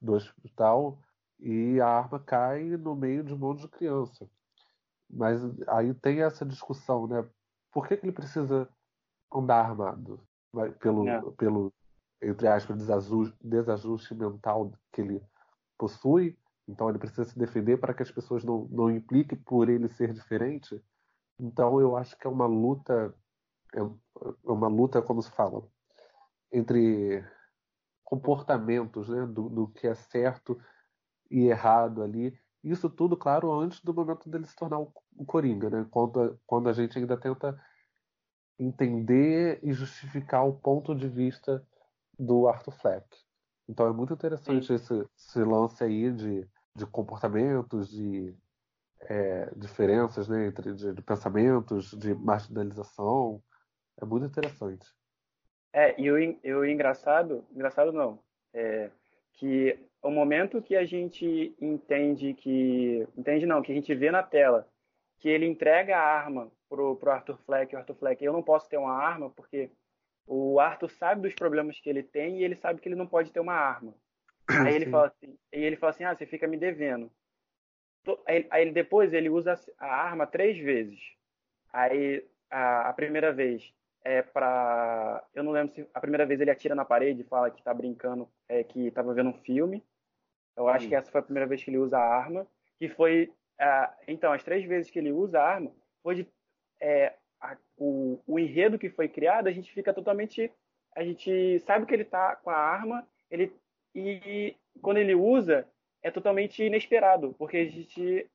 do 0.00 0.12
hospital, 0.12 0.98
e 1.40 1.80
a 1.80 1.88
arma 1.88 2.18
cai 2.20 2.64
no 2.64 2.94
meio 2.94 3.24
de 3.24 3.34
um 3.34 3.38
monte 3.38 3.62
de 3.62 3.68
criança. 3.68 4.28
Mas 5.08 5.40
aí 5.68 5.94
tem 5.94 6.22
essa 6.22 6.44
discussão, 6.44 7.06
né? 7.06 7.28
Por 7.72 7.86
que, 7.86 7.96
que 7.96 8.06
ele 8.06 8.12
precisa 8.12 8.68
andar 9.32 9.64
armado? 9.64 10.20
Pelo, 10.80 11.08
é. 11.08 11.20
pelo 11.32 11.72
entre 12.20 12.48
aspas, 12.48 12.76
desajuste, 12.76 13.36
desajuste 13.42 14.14
mental 14.14 14.72
que 14.92 15.00
ele 15.00 15.22
possui, 15.78 16.38
então 16.68 16.88
ele 16.88 16.98
precisa 16.98 17.24
se 17.24 17.38
defender 17.38 17.76
para 17.76 17.94
que 17.94 18.02
as 18.02 18.10
pessoas 18.10 18.42
não, 18.42 18.66
não 18.70 18.90
impliquem 18.90 19.38
por 19.38 19.68
ele 19.68 19.88
ser 19.88 20.12
diferente. 20.12 20.82
Então 21.38 21.80
eu 21.80 21.96
acho 21.96 22.16
que 22.18 22.26
é 22.26 22.30
uma 22.30 22.46
luta, 22.46 23.14
é, 23.74 23.80
é 23.80 24.50
uma 24.50 24.68
luta, 24.68 25.02
como 25.02 25.22
se 25.22 25.30
fala, 25.30 25.62
entre 26.52 27.24
comportamentos, 28.02 29.08
né, 29.08 29.26
do, 29.26 29.48
do 29.48 29.68
que 29.68 29.86
é 29.86 29.94
certo 29.94 30.58
e 31.30 31.46
errado 31.46 32.02
ali. 32.02 32.38
Isso 32.62 32.88
tudo, 32.88 33.16
claro, 33.16 33.52
antes 33.52 33.80
do 33.80 33.94
momento 33.94 34.28
dele 34.28 34.46
se 34.46 34.56
tornar 34.56 34.78
o, 34.78 34.92
Coringa, 35.26 35.70
né? 35.70 35.86
Quando, 35.90 36.38
quando 36.46 36.68
a 36.68 36.72
gente 36.72 36.98
ainda 36.98 37.16
tenta 37.16 37.58
entender 38.58 39.60
e 39.62 39.72
justificar 39.72 40.46
o 40.46 40.54
ponto 40.54 40.94
de 40.94 41.08
vista 41.08 41.64
do 42.18 42.48
Arthur 42.48 42.72
Fleck. 42.72 43.06
Então 43.68 43.86
é 43.86 43.92
muito 43.92 44.12
interessante 44.12 44.72
esse, 44.72 45.06
esse, 45.16 45.38
lance 45.40 45.82
aí 45.82 46.10
de, 46.12 46.48
de 46.74 46.86
comportamentos, 46.86 47.90
de 47.90 48.34
é, 49.02 49.50
diferenças 49.56 50.28
né, 50.28 50.46
entre 50.46 50.72
de, 50.72 50.92
de, 50.94 51.02
pensamentos, 51.02 51.92
de 51.92 52.14
marginalização. 52.14 53.42
É 54.00 54.04
muito 54.04 54.26
interessante. 54.26 54.86
É, 55.72 56.00
e 56.00 56.10
o, 56.10 56.18
e 56.18 56.54
o 56.54 56.64
engraçado, 56.64 57.44
engraçado 57.52 57.92
não, 57.92 58.20
é 58.54 58.90
que 59.32 59.78
o 60.02 60.10
momento 60.10 60.62
que 60.62 60.76
a 60.76 60.84
gente 60.84 61.54
entende 61.60 62.32
que, 62.34 63.06
entende 63.16 63.44
não, 63.44 63.60
que 63.60 63.72
a 63.72 63.74
gente 63.74 63.94
vê 63.94 64.10
na 64.10 64.22
tela 64.22 64.66
que 65.18 65.28
ele 65.28 65.46
entrega 65.46 65.96
a 65.96 66.02
arma 66.02 66.50
pro, 66.68 66.96
pro 66.96 67.10
Arthur 67.10 67.38
Fleck, 67.38 67.74
o 67.74 67.78
Arthur 67.78 67.94
Fleck, 67.96 68.24
eu 68.24 68.32
não 68.32 68.42
posso 68.42 68.68
ter 68.68 68.76
uma 68.76 68.92
arma 68.92 69.30
porque 69.30 69.70
o 70.26 70.58
Arthur 70.58 70.90
sabe 70.90 71.22
dos 71.22 71.34
problemas 71.34 71.78
que 71.80 71.88
ele 71.88 72.02
tem 72.02 72.40
e 72.40 72.44
ele 72.44 72.56
sabe 72.56 72.80
que 72.80 72.88
ele 72.88 72.96
não 72.96 73.06
pode 73.06 73.32
ter 73.32 73.40
uma 73.40 73.54
arma. 73.54 73.94
Aí 74.66 74.74
ele 74.74 74.86
fala 74.86 75.06
assim, 75.06 75.38
e 75.52 75.58
ele 75.58 75.76
fala 75.76 75.90
assim, 75.90 76.04
ah, 76.04 76.14
você 76.14 76.26
fica 76.26 76.46
me 76.46 76.56
devendo. 76.56 77.10
Aí, 78.26 78.46
aí 78.50 78.70
depois 78.70 79.12
ele 79.12 79.28
usa 79.28 79.54
a 79.78 79.86
arma 79.86 80.26
três 80.26 80.56
vezes. 80.56 81.00
Aí 81.72 82.24
a, 82.48 82.88
a 82.88 82.92
primeira 82.92 83.32
vez 83.32 83.74
é 84.04 84.22
para, 84.22 85.24
eu 85.34 85.42
não 85.42 85.50
lembro 85.50 85.74
se 85.74 85.88
a 85.92 86.00
primeira 86.00 86.24
vez 86.24 86.40
ele 86.40 86.50
atira 86.50 86.76
na 86.76 86.84
parede, 86.84 87.24
fala 87.24 87.50
que 87.50 87.62
tá 87.64 87.74
brincando, 87.74 88.28
é 88.48 88.62
que 88.62 88.92
tava 88.92 89.12
vendo 89.12 89.30
um 89.30 89.42
filme. 89.42 89.84
Eu 90.56 90.68
acho 90.68 90.88
que 90.88 90.94
essa 90.94 91.10
foi 91.10 91.20
a 91.20 91.24
primeira 91.24 91.48
vez 91.48 91.62
que 91.62 91.70
ele 91.70 91.78
usa 91.78 91.98
a 91.98 92.16
arma, 92.16 92.46
que 92.78 92.88
foi, 92.88 93.32
então 94.06 94.32
as 94.32 94.44
três 94.44 94.64
vezes 94.64 94.90
que 94.90 94.98
ele 95.00 95.10
usa 95.10 95.40
a 95.40 95.46
arma 95.46 95.72
foi 96.02 96.14
de 96.14 96.28
é, 96.80 97.14
a, 97.46 97.56
o, 97.76 98.20
o 98.26 98.38
enredo 98.38 98.78
que 98.78 98.90
foi 98.90 99.08
criado, 99.08 99.46
a 99.46 99.52
gente 99.52 99.72
fica 99.72 99.92
totalmente. 99.92 100.50
A 100.94 101.04
gente 101.04 101.60
sabe 101.60 101.86
que 101.86 101.94
ele 101.94 102.02
está 102.02 102.36
com 102.36 102.50
a 102.50 102.56
arma, 102.56 103.06
ele, 103.30 103.52
e 103.94 104.56
quando 104.80 104.98
ele 104.98 105.14
usa, 105.14 105.66
é 106.02 106.10
totalmente 106.10 106.62
inesperado, 106.62 107.34
porque 107.38 107.56
a 107.58 107.64
gente. 107.64 108.28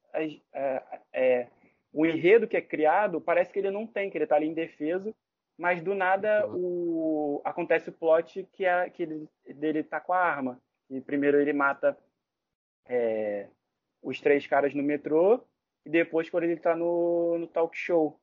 É, 0.54 0.84
é, 1.13 1.47
o 1.93 2.06
enredo 2.06 2.47
que 2.47 2.58
é 2.58 2.62
criado 2.62 3.19
parece 3.19 3.52
que 3.52 3.60
ele 3.60 3.71
não 3.71 3.86
tem, 3.86 4.10
que 4.10 4.17
ele 4.17 4.24
está 4.24 4.36
ali 4.36 4.47
indefeso, 4.47 5.13
mas 5.58 5.82
do 5.82 5.93
nada 5.93 6.47
o, 6.47 7.41
acontece 7.43 7.89
o 7.89 7.93
plot 7.93 8.47
que, 8.54 8.65
é, 8.65 8.89
que 8.89 9.04
ele, 9.04 9.30
dele 9.56 9.84
tá 9.84 10.00
com 10.00 10.13
a 10.13 10.19
arma. 10.19 10.62
E 10.89 11.02
primeiro 11.02 11.39
ele 11.39 11.54
mata 11.54 11.97
é, 12.86 13.47
os 14.02 14.19
três 14.19 14.47
caras 14.47 14.74
no 14.74 14.84
metrô, 14.84 15.41
e 15.86 15.89
depois 15.89 16.30
quando 16.30 16.43
ele 16.43 16.54
está 16.54 16.76
no, 16.76 17.38
no 17.38 17.47
talk 17.47 17.78
show 17.78 18.21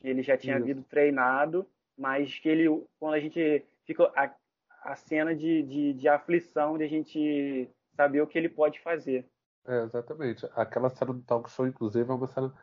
que 0.00 0.08
ele 0.08 0.22
já 0.22 0.36
tinha 0.36 0.60
vindo 0.60 0.82
treinado, 0.82 1.66
mas 1.96 2.38
que 2.38 2.48
ele, 2.48 2.68
quando 2.98 3.14
a 3.14 3.20
gente 3.20 3.64
fica 3.84 4.04
a, 4.16 4.34
a 4.82 4.94
cena 4.94 5.34
de, 5.34 5.62
de, 5.62 5.92
de, 5.94 6.08
aflição 6.08 6.78
de 6.78 6.84
a 6.84 6.88
gente 6.88 7.70
saber 7.96 8.20
o 8.20 8.26
que 8.26 8.38
ele 8.38 8.48
pode 8.48 8.80
fazer. 8.80 9.28
É, 9.66 9.82
exatamente. 9.82 10.46
Aquela 10.54 10.88
cena 10.90 11.12
do 11.12 11.22
talk 11.22 11.50
show, 11.50 11.66
inclusive, 11.66 12.08
é 12.08 12.14
uma 12.14 12.28
cena 12.28 12.54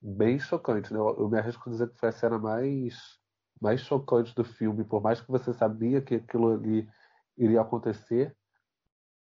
bem 0.00 0.38
chocante, 0.38 0.92
né? 0.92 0.98
Eu 0.98 1.28
me 1.28 1.38
arrisco 1.38 1.68
a 1.68 1.72
dizer 1.72 1.90
que 1.90 1.98
foi 1.98 2.08
a 2.08 2.12
cena 2.12 2.38
mais, 2.38 3.18
mais 3.60 3.80
chocante 3.80 4.34
do 4.34 4.44
filme, 4.44 4.84
por 4.84 5.02
mais 5.02 5.20
que 5.20 5.30
você 5.30 5.52
sabia 5.52 6.00
que 6.00 6.16
aquilo 6.16 6.54
ali 6.54 6.88
iria 7.36 7.60
acontecer, 7.60 8.34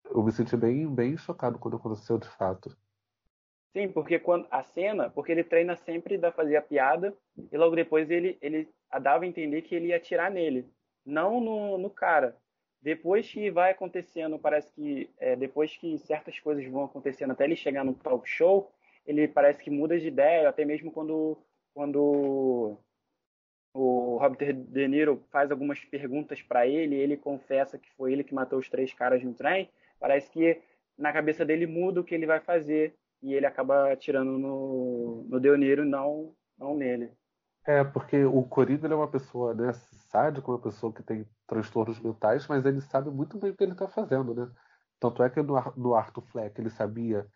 eu 0.06 0.24
me 0.24 0.32
senti 0.32 0.56
bem, 0.56 0.94
bem 0.94 1.18
chocado 1.18 1.60
quando 1.60 1.78
aconteceu 1.78 2.18
de 2.18 2.28
fato. 2.28 2.76
Sim, 3.74 3.92
porque 3.92 4.18
quando 4.20 4.48
a 4.50 4.64
cena, 4.64 5.10
porque 5.10 5.32
ele 5.32 5.44
treina 5.44 5.76
sempre 5.76 6.18
da 6.18 6.32
fazia 6.32 6.62
piada 6.62 7.16
e 7.52 7.58
logo 7.58 7.76
depois 7.76 8.10
ele 8.10 8.38
ele 8.42 8.68
dava 9.02 9.24
a 9.24 9.28
entender 9.28 9.62
que 9.62 9.76
ele 9.76 9.88
ia 9.88 9.98
atirar 9.98 10.32
nele, 10.32 10.68
não 11.06 11.40
no, 11.40 11.78
no 11.78 11.90
cara. 11.90 12.36
Depois 12.82 13.30
que 13.32 13.52
vai 13.52 13.72
acontecendo, 13.72 14.40
parece 14.40 14.72
que 14.74 15.10
é, 15.18 15.36
depois 15.36 15.76
que 15.78 15.98
certas 16.00 16.40
coisas 16.40 16.66
vão 16.66 16.86
acontecendo 16.86 17.32
até 17.32 17.44
ele 17.44 17.56
chegar 17.56 17.84
no 17.84 17.94
talk 17.94 18.28
show, 18.28 18.72
ele 19.06 19.28
parece 19.28 19.64
que 19.64 19.70
muda 19.70 20.00
de 20.00 20.08
ideia, 20.08 20.50
até 20.50 20.66
mesmo 20.66 20.92
quando 20.92 21.38
quando 21.74 22.78
o 23.74 24.18
Robert 24.18 24.54
De 24.54 24.88
Niro 24.88 25.24
faz 25.32 25.52
algumas 25.52 25.80
perguntas 25.86 26.42
para 26.42 26.68
ele, 26.68 26.96
ele 26.96 27.16
confessa 27.18 27.78
que 27.78 27.92
foi 27.92 28.14
ele 28.14 28.24
que 28.24 28.34
matou 28.34 28.60
os 28.60 28.70
três 28.70 28.94
caras 28.94 29.24
no 29.24 29.34
trem. 29.34 29.70
Parece 30.00 30.30
que 30.32 30.60
na 30.98 31.14
cabeça 31.14 31.46
dele 31.46 31.68
muda 31.68 32.02
o 32.02 32.04
que 32.04 32.16
ele 32.16 32.26
vai 32.26 32.40
fazer 32.40 32.96
e 33.22 33.34
ele 33.34 33.46
acaba 33.46 33.92
atirando 33.92 34.38
no, 34.38 35.26
no 35.30 35.40
Deoneiro 35.40 35.86
não, 35.86 36.34
não 36.58 36.76
nele. 36.76 37.12
É, 37.66 37.84
porque 37.84 38.24
o 38.24 38.44
Coringa 38.44 38.88
é 38.88 38.96
uma 38.96 39.10
pessoa 39.10 39.54
né, 39.54 39.74
sádica, 40.10 40.50
uma 40.50 40.60
pessoa 40.60 40.94
que 40.94 41.04
tem 41.04 41.28
transtornos 41.48 42.00
mentais, 42.00 42.48
mas 42.48 42.66
ele 42.66 42.82
sabe 42.82 43.10
muito 43.10 43.38
bem 43.38 43.52
o 43.52 43.56
que 43.56 43.64
ele 43.64 43.74
está 43.74 43.88
fazendo, 43.88 44.34
né? 44.34 44.50
Tanto 45.00 45.24
é 45.24 45.30
que 45.30 45.42
no, 45.42 45.54
no 45.78 45.96
Arthur 45.96 46.22
Fleck 46.24 46.60
ele 46.60 46.70
sabia, 46.70 47.28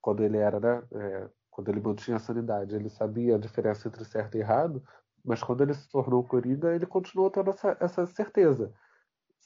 quando 0.00 0.22
ele 0.22 0.36
era, 0.36 0.58
né, 0.58 0.82
é, 0.92 1.30
quando 1.50 1.68
ele 1.68 1.80
mantinha 1.80 2.16
a 2.16 2.20
sanidade, 2.20 2.74
ele 2.74 2.88
sabia 2.88 3.36
a 3.36 3.38
diferença 3.38 3.88
entre 3.88 4.04
certo 4.04 4.36
e 4.36 4.40
errado, 4.40 4.82
mas 5.24 5.42
quando 5.42 5.62
ele 5.62 5.74
se 5.74 5.88
tornou 5.88 6.24
Coringa, 6.24 6.74
ele 6.74 6.86
continuou 6.86 7.30
tendo 7.30 7.50
essa, 7.50 7.76
essa 7.80 8.06
certeza, 8.06 8.72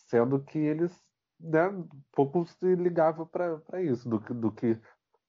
sendo 0.09 0.42
que 0.42 0.59
ele 0.59 0.88
né, 1.40 1.68
pouco 2.12 2.45
se 2.47 2.75
ligava 2.75 3.27
para 3.27 3.83
isso, 3.83 4.09
do, 4.09 4.18
do 4.18 4.53
que 4.53 4.79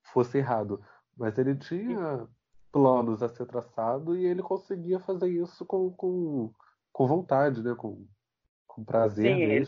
fosse 0.03 0.37
errado. 0.37 0.83
Mas 1.17 1.37
ele 1.37 1.55
tinha 1.55 2.27
planos 2.71 3.21
a 3.21 3.29
ser 3.29 3.45
traçado 3.45 4.17
e 4.17 4.25
ele 4.25 4.41
conseguia 4.41 4.99
fazer 4.99 5.29
isso 5.29 5.65
com, 5.65 5.91
com, 5.91 6.51
com 6.91 7.07
vontade, 7.07 7.61
né? 7.61 7.75
com, 7.75 8.05
com 8.67 8.83
prazer. 8.83 9.25
Sim, 9.25 9.41
ele, 9.43 9.67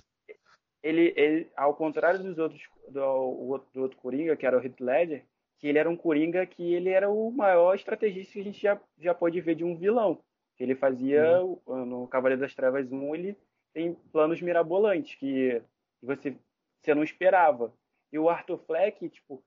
ele, 0.82 1.14
ele, 1.16 1.52
ao 1.56 1.76
contrário 1.76 2.22
dos 2.22 2.38
outros, 2.38 2.62
do, 2.90 3.62
do 3.74 3.82
outro 3.82 3.98
Coringa, 3.98 4.36
que 4.36 4.46
era 4.46 4.58
o 4.58 4.64
Heath 4.64 4.80
Ledger, 4.80 5.26
que 5.60 5.68
ele 5.68 5.78
era 5.78 5.90
um 5.90 5.96
Coringa 5.96 6.46
que 6.46 6.74
ele 6.74 6.90
era 6.90 7.10
o 7.10 7.32
maior 7.32 7.76
estrategista 7.76 8.34
que 8.34 8.40
a 8.40 8.44
gente 8.44 8.62
já, 8.62 8.80
já 9.00 9.14
pode 9.14 9.40
ver 9.40 9.56
de 9.56 9.64
um 9.64 9.78
vilão. 9.78 10.20
Ele 10.60 10.76
fazia, 10.76 11.42
uhum. 11.44 11.86
no 11.86 12.08
Cavaleiro 12.08 12.42
das 12.42 12.56
Trevas 12.56 12.92
1, 12.92 13.16
ele 13.16 13.38
tem 13.74 13.94
planos 14.12 14.42
mirabolantes 14.42 15.16
que 15.16 15.62
você, 16.02 16.36
você 16.82 16.96
não 16.96 17.04
esperava. 17.04 17.74
E 18.12 18.18
o 18.18 18.30
Arthur 18.30 18.58
Fleck, 18.60 19.10
tipo, 19.10 19.44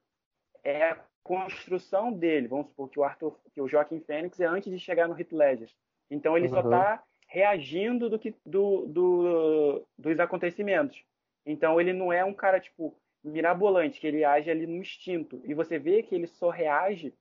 é 0.68 0.90
a 0.90 1.04
construção 1.22 2.12
dele. 2.12 2.48
Vamos 2.48 2.68
supor 2.68 2.88
que 2.88 2.98
o 2.98 3.04
Arthur, 3.04 3.38
que 3.52 3.60
o 3.60 3.68
Joaquim 3.68 4.00
Fênix 4.00 4.38
é 4.40 4.46
antes 4.46 4.70
de 4.70 4.78
chegar 4.78 5.08
no 5.08 5.18
Heath 5.18 5.32
Ledger. 5.32 5.70
Então 6.10 6.36
ele 6.36 6.46
uhum. 6.46 6.54
só 6.54 6.60
está 6.60 7.02
reagindo 7.26 8.08
do 8.08 8.18
que 8.18 8.34
do, 8.44 8.86
do, 8.86 9.86
dos 9.98 10.18
acontecimentos. 10.18 11.02
Então 11.44 11.80
ele 11.80 11.92
não 11.92 12.12
é 12.12 12.24
um 12.24 12.34
cara 12.34 12.60
tipo 12.60 12.96
mirabolante 13.22 14.00
que 14.00 14.06
ele 14.06 14.24
age 14.24 14.50
ali 14.50 14.66
no 14.66 14.76
instinto 14.76 15.42
e 15.44 15.52
você 15.52 15.78
vê 15.78 16.02
que 16.02 16.14
ele 16.14 16.26
só 16.26 16.50
reage 16.50 17.12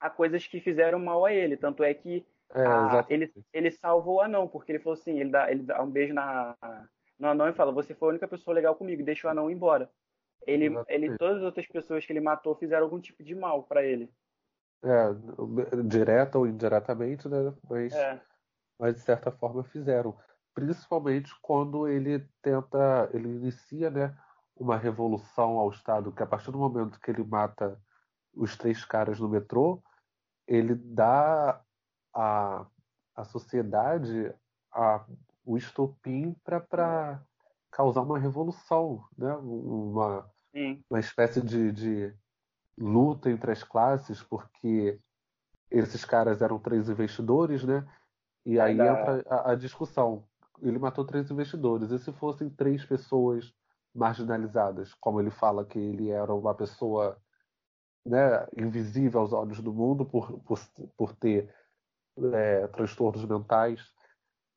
a 0.00 0.10
coisas 0.10 0.46
que 0.46 0.60
fizeram 0.60 0.98
mal 0.98 1.24
a 1.24 1.32
ele. 1.32 1.56
Tanto 1.56 1.84
é 1.84 1.94
que 1.94 2.26
é, 2.54 2.66
a, 2.66 3.06
ele, 3.08 3.32
ele 3.52 3.70
salvou 3.70 4.16
o 4.16 4.20
anão, 4.20 4.46
porque 4.46 4.72
ele 4.72 4.78
falou 4.78 4.98
assim, 4.98 5.18
ele 5.18 5.30
dá, 5.30 5.50
ele 5.50 5.62
dá 5.62 5.82
um 5.82 5.90
beijo 5.90 6.12
na, 6.12 6.54
no 7.18 7.28
anão 7.28 7.48
e 7.48 7.54
fala, 7.54 7.72
você 7.72 7.94
foi 7.94 8.08
a 8.08 8.10
única 8.10 8.28
pessoa 8.28 8.54
legal 8.54 8.74
comigo, 8.74 9.02
deixa 9.02 9.26
o 9.26 9.30
anão 9.30 9.50
embora. 9.50 9.88
Ele, 10.46 10.70
ele, 10.88 11.16
todas 11.16 11.38
as 11.38 11.42
outras 11.42 11.66
pessoas 11.66 12.04
que 12.04 12.12
ele 12.12 12.20
matou 12.20 12.54
fizeram 12.54 12.84
algum 12.84 13.00
tipo 13.00 13.22
de 13.22 13.34
mal 13.34 13.62
para 13.62 13.84
ele. 13.84 14.12
É, 14.84 15.14
direta 15.84 16.38
ou 16.38 16.46
indiretamente, 16.46 17.28
né? 17.28 17.54
Mas, 17.68 17.92
é. 17.92 18.20
mas 18.78 18.94
de 18.96 19.00
certa 19.00 19.30
forma 19.30 19.62
fizeram. 19.64 20.16
Principalmente 20.54 21.32
quando 21.40 21.86
ele 21.86 22.28
tenta, 22.42 23.08
ele 23.14 23.28
inicia, 23.28 23.90
né, 23.90 24.16
uma 24.56 24.76
revolução 24.76 25.58
ao 25.58 25.70
Estado, 25.70 26.12
que 26.12 26.22
a 26.22 26.26
partir 26.26 26.50
do 26.50 26.58
momento 26.58 27.00
que 27.00 27.10
ele 27.10 27.24
mata 27.24 27.80
os 28.34 28.56
três 28.56 28.84
caras 28.84 29.18
no 29.20 29.28
metrô, 29.28 29.82
ele 30.46 30.74
dá 30.74 31.62
à, 32.12 32.66
à 33.14 33.24
sociedade 33.24 34.34
a, 34.72 35.04
o 35.44 35.56
estopim 35.56 36.34
para 36.44 37.22
causar 37.72 38.02
uma 38.02 38.18
revolução, 38.18 39.02
né? 39.16 39.34
uma, 39.34 40.30
uma 40.88 41.00
espécie 41.00 41.40
de, 41.40 41.72
de 41.72 42.14
luta 42.78 43.30
entre 43.30 43.50
as 43.50 43.64
classes, 43.64 44.22
porque 44.22 45.00
esses 45.70 46.04
caras 46.04 46.42
eram 46.42 46.58
três 46.58 46.88
investidores, 46.88 47.64
né? 47.64 47.86
E 48.44 48.60
aí 48.60 48.74
entra 48.74 49.24
a, 49.28 49.52
a, 49.52 49.54
discussão. 49.54 50.24
Ele 50.60 50.78
matou 50.78 51.04
três 51.04 51.30
investidores. 51.30 51.90
E 51.90 51.98
se 51.98 52.12
fossem 52.12 52.50
três 52.50 52.84
pessoas 52.84 53.52
marginalizadas, 53.94 54.92
como 54.94 55.20
ele 55.20 55.30
fala 55.30 55.64
que 55.64 55.78
ele 55.78 56.10
era 56.10 56.32
uma 56.34 56.54
pessoa 56.54 57.16
né, 58.04 58.46
invisível 58.56 59.20
aos 59.20 59.32
olhos 59.32 59.60
do 59.60 59.72
mundo 59.72 60.04
por, 60.04 60.40
por, 60.40 60.58
por 60.96 61.14
ter 61.14 61.52
é, 62.34 62.66
transtornos 62.68 63.24
mentais. 63.24 63.80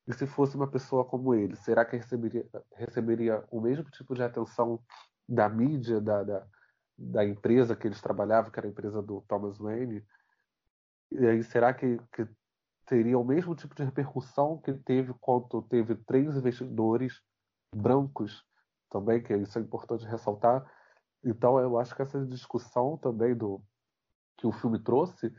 E 0.08 0.14
se 0.14 0.28
fosse 0.28 0.56
uma 0.56 0.68
pessoa 0.68 1.04
como 1.04 1.34
ele, 1.34 1.56
será 1.56 1.84
que 1.84 1.98
receberia, 1.98 2.46
receberia 2.76 3.44
o 3.50 3.60
mesmo 3.60 3.90
tipo 3.90 4.14
de 4.14 4.22
atenção 4.22 4.80
da 5.28 5.50
mídia, 5.50 6.00
da, 6.00 6.24
da, 6.24 6.48
da 6.98 7.26
empresa 7.26 7.76
que 7.76 7.88
eles 7.88 8.02
trabalhavam, 8.02 8.52
que 8.52 8.60
era 8.60 8.68
a 8.68 8.72
empresa 8.72 9.02
do 9.02 9.22
Thomas 9.28 9.58
Wayne? 9.58 10.06
E 11.12 11.26
aí, 11.26 11.44
será 11.44 11.74
que, 11.74 12.00
que 12.14 12.28
teria 12.86 13.18
o 13.18 13.24
mesmo 13.24 13.56
tipo 13.56 13.74
de 13.74 13.84
repercussão 13.84 14.60
que 14.60 14.74
teve 14.74 15.14
quando 15.20 15.62
teve 15.64 15.96
três 15.96 16.36
investidores 16.36 17.22
brancos 17.76 18.46
também, 18.90 19.22
que 19.22 19.36
isso 19.36 19.58
é 19.58 19.62
importante 19.62 20.06
ressaltar. 20.06 20.66
Então, 21.24 21.60
eu 21.60 21.78
acho 21.80 21.96
que 21.96 22.02
essa 22.02 22.24
discussão 22.26 22.98
também 22.98 23.36
do 23.36 23.62
que 24.38 24.46
o 24.46 24.52
filme 24.52 24.80
trouxe 24.80 25.34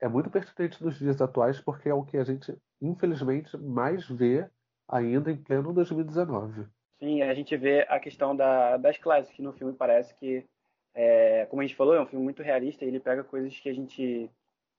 é 0.00 0.08
muito 0.08 0.30
pertinente 0.30 0.82
nos 0.82 0.98
dias 0.98 1.20
atuais, 1.20 1.60
porque 1.60 1.88
é 1.88 1.94
o 1.94 2.04
que 2.04 2.16
a 2.16 2.24
gente, 2.24 2.56
infelizmente, 2.80 3.56
mais 3.56 4.08
vê 4.08 4.48
ainda 4.88 5.30
em 5.30 5.36
pleno 5.36 5.72
2019. 5.72 6.66
Sim, 6.98 7.22
a 7.22 7.34
gente 7.34 7.56
vê 7.56 7.86
a 7.88 7.98
questão 8.00 8.34
da, 8.34 8.76
das 8.76 8.96
classes, 8.98 9.32
que 9.32 9.42
no 9.42 9.52
filme 9.52 9.72
parece 9.72 10.14
que, 10.16 10.44
é, 10.94 11.46
como 11.46 11.60
a 11.60 11.66
gente 11.66 11.76
falou, 11.76 11.94
é 11.94 12.00
um 12.00 12.06
filme 12.06 12.24
muito 12.24 12.42
realista, 12.42 12.84
ele 12.84 13.00
pega 13.00 13.24
coisas 13.24 13.58
que 13.58 13.68
a 13.68 13.74
gente 13.74 14.30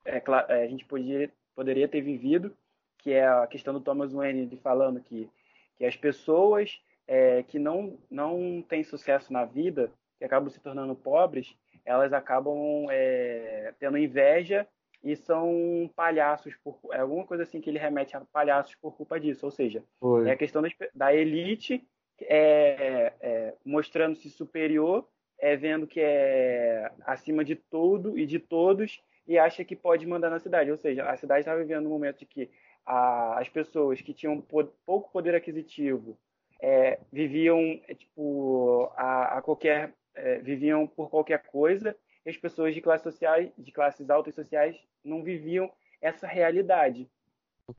é, 0.08 0.24
é, 0.50 0.64
a 0.64 0.68
gente 0.68 0.86
podia, 0.86 1.30
poderia 1.54 1.88
ter 1.88 2.02
vivido, 2.02 2.56
que 2.98 3.12
é 3.12 3.28
a 3.28 3.46
questão 3.46 3.74
do 3.74 3.82
Thomas 3.82 4.14
Wayne 4.14 4.58
falando 4.64 5.02
que, 5.02 5.30
que 5.78 5.86
as 5.86 5.96
pessoas 5.96 6.82
é, 7.06 7.44
que 7.44 7.60
não, 7.60 7.98
não 8.10 8.64
têm 8.68 8.84
sucesso 8.84 9.32
na 9.32 9.46
vida, 9.46 9.92
que 10.18 10.26
acabam 10.26 10.50
se 10.50 10.60
tornando 10.60 10.96
pobres, 10.96 11.56
elas 11.86 12.14
acabam 12.14 12.88
é, 12.90 13.74
tendo 13.80 13.98
inveja 13.98 14.68
e 15.08 15.16
são 15.16 15.90
palhaços 15.96 16.54
por 16.58 16.78
é 16.92 17.00
alguma 17.00 17.26
coisa 17.26 17.44
assim 17.44 17.62
que 17.62 17.70
ele 17.70 17.80
remete 17.80 18.18
a 18.18 18.22
palhaços 18.22 18.76
por 18.76 18.94
culpa 18.96 19.18
disso, 19.18 19.46
ou 19.46 19.52
seja, 19.52 19.82
Foi. 20.02 20.28
é 20.28 20.34
a 20.34 20.38
questão 20.38 20.62
da, 20.62 20.70
da 20.94 21.16
elite 21.16 21.82
é, 22.22 23.14
é, 23.22 23.54
mostrando-se 23.64 24.30
superior, 24.30 25.08
é 25.40 25.56
vendo 25.56 25.88
que 25.88 26.02
é 26.02 26.92
acima 27.06 27.46
de 27.46 27.56
tudo 27.56 28.20
e 28.20 28.26
de 28.26 28.38
todos 28.38 29.02
e 29.26 29.38
acha 29.38 29.64
que 29.64 29.76
pode 29.76 30.06
mandar 30.06 30.30
na 30.30 30.40
cidade. 30.40 30.72
Ou 30.72 30.78
seja, 30.78 31.06
a 31.10 31.16
cidade 31.16 31.42
estava 31.42 31.60
vivendo 31.60 31.86
um 31.86 31.90
momento 31.90 32.20
de 32.20 32.26
que 32.26 32.50
a, 32.86 33.40
as 33.40 33.48
pessoas 33.48 34.02
que 34.02 34.14
tinham 34.14 34.42
pouco 34.42 35.12
poder 35.12 35.36
aquisitivo 35.36 36.18
é, 36.60 37.00
viviam 37.14 37.80
é, 37.88 37.94
tipo 37.94 38.92
a, 38.98 39.38
a 39.38 39.42
qualquer 39.42 39.94
é, 40.16 40.40
viviam 40.40 40.86
por 40.86 41.10
qualquer 41.10 41.44
coisa 41.44 41.96
e 42.28 42.30
as 42.30 42.38
pessoas 42.38 42.76
de 42.76 42.82
classes 42.82 43.04
sociais 43.04 43.50
de 43.58 43.72
classes 43.72 44.10
altas 44.10 44.36
sociais 44.36 44.78
não 45.04 45.24
viviam 45.24 45.72
essa 46.02 46.28
realidade 46.28 47.10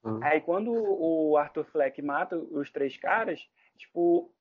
uhum. 0.02 0.18
aí 0.24 0.40
quando 0.40 0.72
o 0.72 1.36
Arthur 1.36 1.64
Fleck 1.64 2.00
mata 2.00 2.36
os 2.36 2.70
três 2.70 2.96
caras 2.96 3.46
tipo 3.76 4.32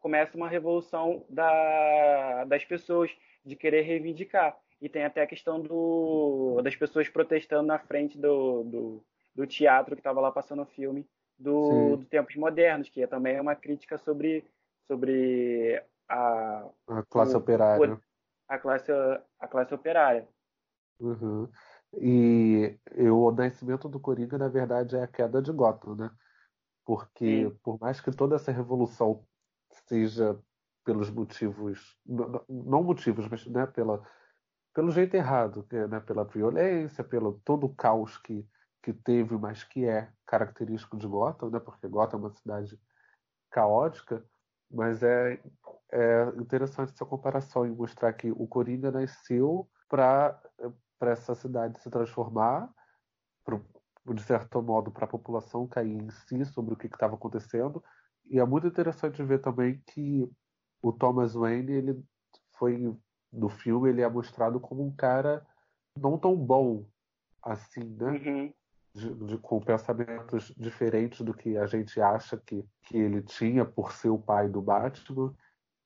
começa 0.00 0.36
uma 0.36 0.48
revolução 0.48 1.24
da, 1.28 2.44
das 2.44 2.64
pessoas 2.64 3.10
de 3.44 3.54
querer 3.54 3.82
reivindicar 3.82 4.58
e 4.80 4.88
tem 4.88 5.04
até 5.04 5.22
a 5.22 5.26
questão 5.26 5.60
do, 5.60 6.60
das 6.62 6.74
pessoas 6.76 7.08
protestando 7.08 7.66
na 7.66 7.78
frente 7.78 8.18
do, 8.18 8.62
do, 8.64 9.04
do 9.34 9.46
teatro 9.46 9.94
que 9.94 10.00
estava 10.00 10.20
lá 10.20 10.30
passando 10.30 10.62
o 10.62 10.66
filme 10.66 11.06
do, 11.38 11.96
do, 11.96 12.04
Tempos 12.04 12.36
Modernos, 12.36 12.88
que 12.88 13.02
é 13.02 13.06
também 13.06 13.40
uma 13.40 13.54
crítica 13.54 13.96
sobre, 13.98 14.44
sobre 14.86 15.82
a, 16.08 16.64
a 16.88 17.02
classe 17.08 17.34
o, 17.34 17.38
operária. 17.38 18.00
A 18.48 18.58
classe, 18.58 18.90
a 19.38 19.48
classe 19.48 19.74
operária. 19.74 20.26
Uhum. 20.98 21.48
E, 21.94 22.78
e, 22.96 23.08
o 23.08 23.30
nascimento 23.30 23.88
do 23.88 24.00
Coringa, 24.00 24.36
na 24.36 24.48
verdade, 24.48 24.96
é 24.96 25.02
a 25.02 25.06
queda 25.06 25.40
de 25.40 25.52
Gotham, 25.52 25.94
né? 25.94 26.10
Porque, 26.84 27.48
Sim. 27.48 27.58
por 27.62 27.78
mais 27.78 28.00
que 28.00 28.10
toda 28.10 28.36
essa 28.36 28.50
revolução 28.50 29.24
seja 29.86 30.38
pelos 30.84 31.10
motivos, 31.10 31.98
não, 32.04 32.44
não 32.48 32.82
motivos, 32.82 33.28
mas 33.28 33.46
né, 33.46 33.66
pela, 33.66 34.02
pelo 34.74 34.90
jeito 34.90 35.14
errado, 35.14 35.66
né? 35.70 36.00
pela 36.00 36.24
violência, 36.24 37.04
pelo 37.04 37.40
todo 37.44 37.66
o 37.66 37.74
caos 37.74 38.16
que, 38.16 38.46
que 38.82 38.92
teve, 38.92 39.36
mas 39.36 39.62
que 39.64 39.84
é 39.84 40.10
característico 40.26 40.96
de 40.96 41.06
Gotham, 41.06 41.50
né? 41.50 41.60
porque 41.60 41.86
Gotham 41.88 42.16
é 42.16 42.20
uma 42.20 42.30
cidade 42.30 42.80
caótica, 43.50 44.24
mas 44.70 45.02
é, 45.02 45.40
é 45.90 46.24
interessante 46.36 46.92
essa 46.92 47.04
comparação 47.06 47.66
e 47.66 47.70
mostrar 47.70 48.12
que 48.12 48.30
o 48.30 48.46
Coringa 48.46 48.90
nasceu 48.90 49.68
para 49.88 50.40
essa 51.00 51.34
cidade 51.34 51.80
se 51.80 51.90
transformar, 51.90 52.68
pro, 53.44 53.64
de 54.14 54.22
certo 54.22 54.62
modo, 54.62 54.90
para 54.90 55.04
a 55.04 55.08
população 55.08 55.66
cair 55.66 55.92
em 55.92 56.10
si 56.10 56.44
sobre 56.44 56.74
o 56.74 56.76
que 56.76 56.86
estava 56.86 57.14
acontecendo. 57.14 57.82
E 58.30 58.38
é 58.38 58.44
muito 58.44 58.66
interessante 58.66 59.22
ver 59.22 59.40
também 59.40 59.82
que 59.86 60.30
o 60.82 60.92
Thomas 60.92 61.34
Wayne 61.34 61.72
ele 61.72 62.04
foi 62.58 62.96
no 63.32 63.48
filme 63.48 63.90
ele 63.90 64.02
é 64.02 64.08
mostrado 64.08 64.58
como 64.58 64.84
um 64.84 64.94
cara 64.94 65.46
não 65.96 66.18
tão 66.18 66.36
bom 66.36 66.86
assim, 67.42 67.84
né? 67.84 68.10
Uhum. 68.10 68.54
De, 68.98 69.14
de, 69.14 69.38
com 69.38 69.60
pensamentos 69.60 70.52
diferentes 70.56 71.20
do 71.20 71.32
que 71.32 71.56
a 71.56 71.66
gente 71.66 72.00
acha 72.00 72.36
que, 72.36 72.64
que 72.82 72.96
ele 72.96 73.22
tinha 73.22 73.64
por 73.64 73.92
ser 73.92 74.08
o 74.08 74.18
pai 74.18 74.48
do 74.48 74.60
Batman. 74.60 75.34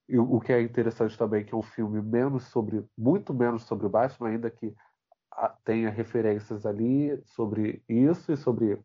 E 0.09 0.18
o 0.18 0.40
que 0.40 0.53
é 0.53 0.61
interessante 0.61 1.16
também 1.16 1.44
que 1.44 1.55
é 1.55 1.57
um 1.57 1.62
filme 1.62 2.01
menos 2.01 2.44
sobre, 2.44 2.85
muito 2.96 3.35
menos 3.35 3.64
sobre 3.64 3.87
o 3.87 3.90
Batman, 3.90 4.29
ainda 4.29 4.51
que 4.51 4.75
tenha 5.64 5.90
referências 5.90 6.66
ali 6.66 7.20
sobre 7.25 7.83
isso 7.88 8.33
e 8.33 8.37
sobre 8.37 8.79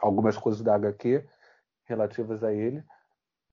algumas 0.00 0.36
coisas 0.36 0.62
da 0.62 0.74
HQ 0.74 1.26
relativas 1.84 2.42
a 2.42 2.52
ele, 2.52 2.82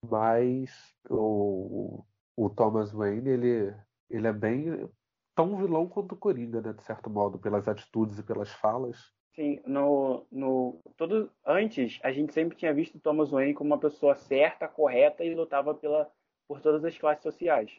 mas 0.10 0.72
o, 1.10 2.04
o 2.36 2.50
Thomas 2.50 2.92
Wayne 2.92 3.30
ele 3.30 3.76
ele 4.10 4.28
é 4.28 4.34
bem 4.34 4.90
tão 5.34 5.56
vilão 5.56 5.88
quanto 5.88 6.14
o 6.14 6.18
Coringa, 6.18 6.62
né, 6.62 6.74
de 6.74 6.84
certo 6.84 7.10
modo, 7.10 7.40
pelas 7.40 7.68
atitudes 7.68 8.20
e 8.20 8.24
pelas 8.24 8.52
falas. 8.52 9.12
Sim, 9.34 9.62
no, 9.66 10.26
no 10.32 10.82
todo 10.98 11.32
antes 11.46 12.00
a 12.04 12.12
gente 12.12 12.34
sempre 12.34 12.58
tinha 12.58 12.74
visto 12.74 13.00
Thomas 13.00 13.30
Wayne 13.30 13.54
como 13.54 13.70
uma 13.70 13.80
pessoa 13.80 14.14
certa, 14.14 14.68
correta 14.68 15.24
e 15.24 15.34
lutava 15.34 15.74
pela 15.74 16.12
por 16.48 16.60
todas 16.60 16.84
as 16.84 16.98
classes 16.98 17.24
sociais. 17.24 17.72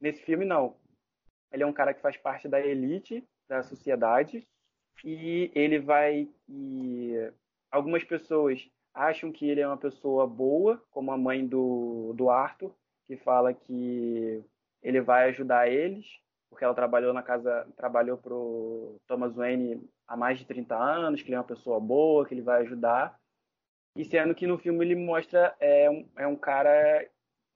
Nesse 0.00 0.22
filme 0.22 0.44
não. 0.44 0.76
Ele 1.50 1.62
é 1.62 1.66
um 1.66 1.72
cara 1.72 1.94
que 1.94 2.02
faz 2.02 2.16
parte 2.18 2.46
da 2.46 2.60
elite 2.60 3.26
da 3.48 3.62
sociedade 3.62 4.46
e 5.02 5.50
ele 5.54 5.78
vai 5.78 6.28
e 6.46 7.14
algumas 7.70 8.04
pessoas 8.04 8.68
acham 8.92 9.32
que 9.32 9.48
ele 9.48 9.60
é 9.60 9.66
uma 9.66 9.78
pessoa 9.78 10.26
boa, 10.26 10.82
como 10.90 11.10
a 11.10 11.16
mãe 11.16 11.46
do, 11.46 12.12
do 12.14 12.28
Arthur, 12.28 12.74
que 13.06 13.16
fala 13.16 13.54
que 13.54 14.44
ele 14.82 15.00
vai 15.00 15.28
ajudar 15.28 15.68
eles, 15.68 16.20
porque 16.50 16.64
ela 16.64 16.74
trabalhou 16.74 17.12
na 17.12 17.22
casa, 17.22 17.66
trabalhou 17.76 18.16
para 18.16 18.34
o 18.34 19.00
Thomas 19.06 19.34
Wayne 19.34 19.88
há 20.06 20.16
mais 20.16 20.38
de 20.38 20.46
30 20.46 20.76
anos, 20.76 21.22
que 21.22 21.28
ele 21.28 21.36
é 21.36 21.38
uma 21.38 21.44
pessoa 21.44 21.78
boa, 21.78 22.26
que 22.26 22.34
ele 22.34 22.42
vai 22.42 22.62
ajudar. 22.62 23.18
E 23.94 24.04
sendo 24.04 24.34
que 24.34 24.46
no 24.46 24.58
filme 24.58 24.84
ele 24.84 24.94
mostra 24.94 25.54
é 25.60 25.90
um, 25.90 26.08
é 26.16 26.26
um 26.26 26.36
cara 26.36 27.06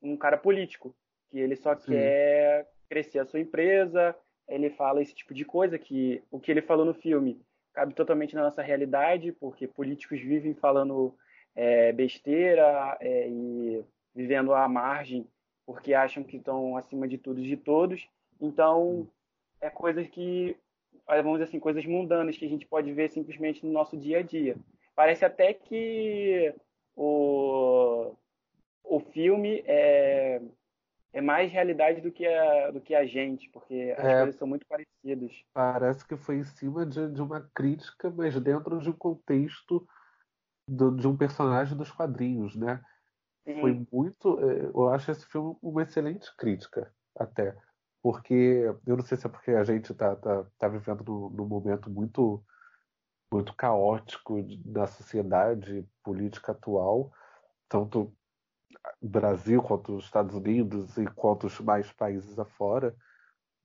um 0.02 0.16
cara 0.16 0.36
político, 0.36 0.94
que 1.30 1.38
ele 1.38 1.54
só 1.56 1.76
Sim. 1.76 1.92
quer 1.92 2.68
crescer 2.88 3.20
a 3.20 3.24
sua 3.24 3.40
empresa, 3.40 4.14
ele 4.48 4.68
fala 4.70 5.00
esse 5.00 5.14
tipo 5.14 5.32
de 5.32 5.44
coisa 5.44 5.78
que 5.78 6.22
o 6.30 6.40
que 6.40 6.50
ele 6.50 6.60
falou 6.60 6.84
no 6.84 6.92
filme 6.92 7.40
cabe 7.72 7.94
totalmente 7.94 8.34
na 8.34 8.42
nossa 8.42 8.60
realidade, 8.60 9.32
porque 9.32 9.66
políticos 9.66 10.20
vivem 10.20 10.54
falando 10.54 11.16
é, 11.54 11.92
besteira 11.92 12.96
é, 13.00 13.28
e 13.28 13.84
vivendo 14.14 14.52
à 14.52 14.68
margem 14.68 15.26
porque 15.64 15.94
acham 15.94 16.22
que 16.22 16.36
estão 16.36 16.76
acima 16.76 17.06
de 17.06 17.18
tudo 17.18 17.40
e 17.40 17.46
de 17.46 17.56
todos. 17.56 18.08
Então, 18.42 19.08
é 19.60 19.70
coisas 19.70 20.08
que, 20.08 20.56
vamos 21.06 21.34
dizer 21.34 21.44
assim, 21.44 21.60
coisas 21.60 21.86
mundanas 21.86 22.36
que 22.36 22.44
a 22.44 22.48
gente 22.48 22.66
pode 22.66 22.92
ver 22.92 23.08
simplesmente 23.08 23.64
no 23.64 23.72
nosso 23.72 23.96
dia 23.96 24.18
a 24.18 24.22
dia. 24.22 24.56
Parece 24.96 25.24
até 25.24 25.54
que 25.54 26.52
o, 26.96 28.14
o 28.82 29.00
filme 29.12 29.62
é, 29.64 30.42
é 31.12 31.20
mais 31.20 31.52
realidade 31.52 32.00
do 32.00 32.10
que 32.10 32.26
a, 32.26 32.72
do 32.72 32.80
que 32.80 32.96
a 32.96 33.06
gente, 33.06 33.48
porque 33.50 33.94
as 33.96 34.04
é, 34.04 34.16
coisas 34.18 34.36
são 34.36 34.48
muito 34.48 34.66
parecidas. 34.66 35.32
Parece 35.54 36.06
que 36.06 36.16
foi 36.16 36.38
em 36.38 36.44
cima 36.44 36.84
de, 36.84 37.12
de 37.12 37.22
uma 37.22 37.48
crítica, 37.54 38.10
mas 38.10 38.38
dentro 38.40 38.80
de 38.80 38.90
um 38.90 38.96
contexto 38.96 39.86
do, 40.66 40.90
de 40.90 41.06
um 41.06 41.16
personagem 41.16 41.76
dos 41.76 41.92
quadrinhos, 41.92 42.56
né? 42.56 42.82
Sim. 43.44 43.60
Foi 43.60 43.86
muito. 43.92 44.38
É, 44.40 44.64
eu 44.66 44.88
acho 44.88 45.12
esse 45.12 45.26
filme 45.26 45.56
uma 45.62 45.84
excelente 45.84 46.28
crítica, 46.36 46.92
até. 47.16 47.56
Porque, 48.02 48.74
eu 48.86 48.96
não 48.96 49.04
sei 49.04 49.16
se 49.16 49.26
é 49.26 49.30
porque 49.30 49.52
a 49.52 49.64
gente 49.64 49.92
está 49.92 50.16
tá, 50.16 50.44
tá 50.58 50.68
vivendo 50.68 51.04
num, 51.04 51.30
num 51.30 51.46
momento 51.46 51.90
muito 51.90 52.44
muito 53.32 53.54
caótico 53.56 54.42
da 54.62 54.86
sociedade 54.86 55.88
política 56.04 56.52
atual, 56.52 57.10
tanto 57.66 58.14
Brasil 59.00 59.62
quanto 59.62 59.96
os 59.96 60.04
Estados 60.04 60.34
Unidos 60.34 60.98
e 60.98 61.06
quanto 61.06 61.46
os 61.46 61.58
mais 61.60 61.90
países 61.92 62.38
afora, 62.38 62.94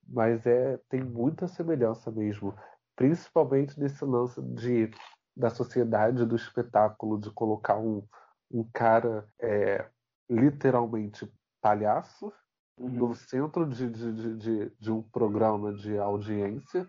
mas 0.06 0.46
é 0.46 0.78
tem 0.88 1.02
muita 1.02 1.46
semelhança 1.46 2.10
mesmo, 2.10 2.56
principalmente 2.96 3.78
nesse 3.78 4.04
lance 4.04 4.40
de 4.40 4.90
da 5.36 5.50
sociedade 5.50 6.24
do 6.24 6.34
espetáculo 6.34 7.20
de 7.20 7.30
colocar 7.30 7.78
um, 7.78 8.04
um 8.50 8.68
cara 8.72 9.28
é, 9.38 9.88
literalmente 10.28 11.32
palhaço 11.60 12.32
no 12.78 13.14
centro 13.14 13.66
de, 13.66 13.88
de, 13.90 14.36
de, 14.36 14.70
de, 14.78 14.92
um 14.92 15.02
programa 15.02 15.72
de 15.72 15.98
audiência, 15.98 16.88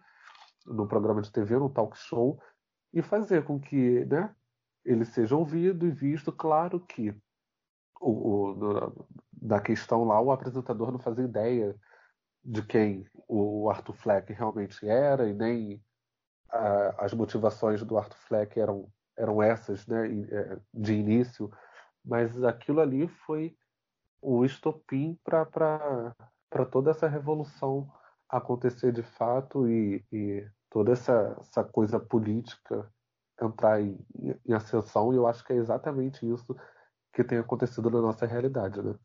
no 0.65 0.87
programa 0.87 1.21
de 1.21 1.31
TV, 1.31 1.57
no 1.57 1.69
talk 1.69 1.97
show, 1.97 2.39
e 2.93 3.01
fazer 3.01 3.43
com 3.43 3.59
que 3.59 4.05
né, 4.05 4.33
ele 4.85 5.05
seja 5.05 5.35
ouvido 5.35 5.87
e 5.87 5.91
visto. 5.91 6.31
Claro 6.31 6.79
que 6.79 7.15
o, 7.99 8.51
o, 8.51 9.07
da 9.31 9.59
questão 9.59 10.03
lá, 10.03 10.19
o 10.21 10.31
apresentador 10.31 10.91
não 10.91 10.99
fazia 10.99 11.25
ideia 11.25 11.75
de 12.43 12.61
quem 12.63 13.05
o 13.27 13.69
Arthur 13.69 13.93
Fleck 13.93 14.31
realmente 14.33 14.87
era 14.87 15.27
e 15.27 15.33
nem 15.33 15.83
as 16.97 17.13
motivações 17.13 17.83
do 17.83 17.97
Arthur 17.97 18.17
Fleck 18.17 18.59
eram, 18.59 18.91
eram 19.15 19.41
essas 19.41 19.85
né, 19.85 20.07
é, 20.31 20.57
de 20.73 20.93
início, 20.93 21.51
mas 22.03 22.43
aquilo 22.43 22.79
ali 22.79 23.07
foi 23.07 23.55
o 24.21 24.43
estopim 24.45 25.17
para 25.23 26.13
toda 26.71 26.91
essa 26.91 27.07
revolução 27.07 27.91
acontecer 28.27 28.91
de 28.91 29.03
fato 29.03 29.67
e, 29.67 30.03
e 30.11 30.47
toda 30.69 30.91
essa, 30.91 31.35
essa 31.39 31.63
coisa 31.63 31.99
política 31.99 32.91
entrar 33.41 33.81
em, 33.81 33.97
em 34.45 34.53
ascensão, 34.53 35.13
e 35.13 35.15
eu 35.15 35.25
acho 35.25 35.43
que 35.45 35.53
é 35.53 35.55
exatamente 35.55 36.29
isso 36.29 36.55
que 37.13 37.23
tem 37.23 37.37
acontecido 37.37 37.89
na 37.89 38.01
nossa 38.01 38.25
realidade, 38.25 38.81
né? 38.81 38.95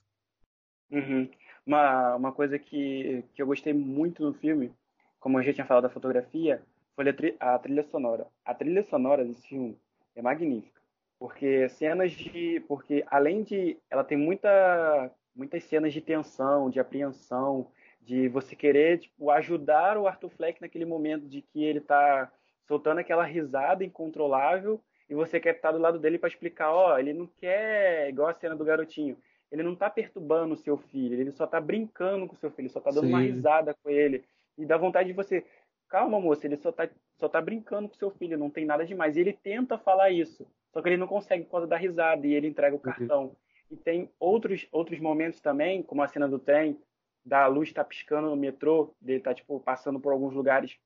Uhum. 0.90 1.31
Uma, 1.66 2.16
uma 2.16 2.33
coisa 2.33 2.59
que, 2.59 3.24
que 3.35 3.40
eu 3.40 3.46
gostei 3.46 3.72
muito 3.72 4.22
no 4.22 4.35
filme, 4.35 4.74
como 5.18 5.38
eu 5.38 5.42
já 5.42 5.53
tinha 5.53 5.66
falado 5.66 5.85
da 5.85 5.90
fotografia, 5.90 6.62
foi 6.94 7.09
a, 7.09 7.14
tri, 7.14 7.37
a 7.40 7.59
trilha 7.59 7.83
sonora. 7.85 8.27
A 8.44 8.55
trilha 8.55 8.85
sonora 8.85 9.24
desse 9.24 9.48
filme 9.48 9.79
é 10.14 10.20
magnífica, 10.20 10.81
porque 11.24 11.70
cenas 11.70 12.12
de, 12.12 12.62
porque 12.68 13.02
além 13.06 13.42
de, 13.42 13.78
ela 13.88 14.04
tem 14.04 14.18
muita, 14.18 15.10
muitas 15.34 15.64
cenas 15.64 15.90
de 15.90 16.02
tensão, 16.02 16.68
de 16.68 16.78
apreensão, 16.78 17.70
de 18.02 18.28
você 18.28 18.54
querer 18.54 18.98
tipo, 18.98 19.30
ajudar 19.30 19.96
o 19.96 20.06
Arthur 20.06 20.28
Fleck 20.28 20.60
naquele 20.60 20.84
momento 20.84 21.26
de 21.26 21.40
que 21.40 21.64
ele 21.64 21.78
está 21.78 22.30
soltando 22.68 22.98
aquela 22.98 23.24
risada 23.24 23.82
incontrolável 23.82 24.78
e 25.08 25.14
você 25.14 25.40
quer 25.40 25.56
estar 25.56 25.72
do 25.72 25.78
lado 25.78 25.98
dele 25.98 26.18
para 26.18 26.28
explicar, 26.28 26.70
ó, 26.70 26.98
ele 26.98 27.14
não 27.14 27.26
quer, 27.26 28.10
igual 28.10 28.28
a 28.28 28.34
cena 28.34 28.54
do 28.54 28.62
garotinho, 28.62 29.16
ele 29.50 29.62
não 29.62 29.72
está 29.72 29.88
perturbando 29.88 30.52
o 30.52 30.58
seu 30.58 30.76
filho, 30.76 31.18
ele 31.18 31.32
só 31.32 31.44
está 31.44 31.58
brincando 31.58 32.26
com 32.26 32.34
o 32.34 32.38
seu 32.38 32.50
filho, 32.50 32.68
só 32.68 32.80
está 32.80 32.90
dando 32.90 33.06
Sim. 33.06 33.14
uma 33.14 33.20
risada 33.20 33.74
com 33.82 33.88
ele. 33.88 34.26
E 34.58 34.66
dá 34.66 34.76
vontade 34.76 35.08
de 35.08 35.14
você, 35.14 35.42
calma, 35.88 36.20
moça, 36.20 36.46
ele 36.46 36.58
só 36.58 36.68
está 36.68 36.87
só 37.14 37.30
tá 37.30 37.40
brincando 37.40 37.88
com 37.88 37.94
o 37.94 37.98
seu 37.98 38.10
filho, 38.10 38.37
não 38.37 38.50
tem 38.50 38.66
nada 38.66 38.84
demais. 38.84 39.16
E 39.16 39.20
ele 39.20 39.32
tenta 39.32 39.78
falar 39.78 40.10
isso, 40.10 40.46
só 40.74 40.82
que 40.82 40.88
ele 40.88 40.96
não 40.96 41.06
consegue 41.06 41.44
por 41.44 41.52
causa 41.52 41.66
da 41.68 41.76
risada 41.76 42.26
e 42.26 42.34
ele 42.34 42.48
entrega 42.48 42.74
o 42.74 42.80
cartão. 42.80 43.26
Uhum. 43.26 43.37
E 43.70 43.76
tem 43.76 44.10
outros, 44.18 44.66
outros 44.72 44.98
momentos 44.98 45.40
também, 45.40 45.84
como 45.84 46.02
a 46.02 46.08
cena 46.08 46.28
do 46.28 46.38
trem, 46.38 46.76
da 47.24 47.46
luz 47.46 47.72
tá 47.72 47.84
piscando 47.84 48.28
no 48.28 48.37
metrô, 48.37 48.92
dele 49.00 49.20
tá 49.20 49.32
tipo 49.32 49.60
passando 49.60 50.00
por 50.00 50.12
alguns 50.12 50.34
lugares, 50.34 50.76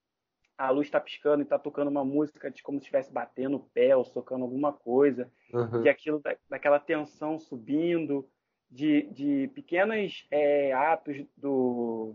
a 0.58 0.70
luz 0.70 0.90
tá 0.90 1.00
piscando 1.00 1.42
e 1.42 1.46
tá 1.46 1.58
tocando 1.58 1.88
uma 1.88 2.04
música 2.04 2.50
de 2.50 2.62
como 2.62 2.78
se 2.78 2.82
estivesse 2.82 3.10
batendo 3.10 3.56
o 3.56 3.70
pé 3.72 3.96
ou 3.96 4.04
socando 4.04 4.44
alguma 4.44 4.74
coisa, 4.74 5.32
uhum. 5.54 5.82
e 5.82 5.88
aquilo 5.88 6.20
da, 6.20 6.36
daquela 6.50 6.78
tensão 6.78 7.38
subindo, 7.38 8.28
de, 8.70 9.02
de 9.10 9.48
pequenos 9.54 10.26
é, 10.30 10.72
atos 10.72 11.24
do 11.34 12.14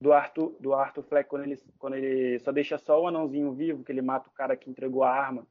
do 0.00 0.12
Arthur 0.12 0.56
do 0.60 0.72
Arthur 0.72 1.02
Fleck 1.02 1.28
quando 1.28 1.42
ele 1.42 1.56
quando 1.76 1.96
ele 1.96 2.38
só 2.38 2.52
deixa 2.52 2.78
só 2.78 3.02
o 3.02 3.08
anãozinho 3.08 3.52
vivo, 3.52 3.82
que 3.82 3.90
ele 3.90 4.00
mata 4.00 4.28
o 4.28 4.32
cara 4.32 4.56
que 4.56 4.70
entregou 4.70 5.02
a 5.02 5.10
arma 5.10 5.44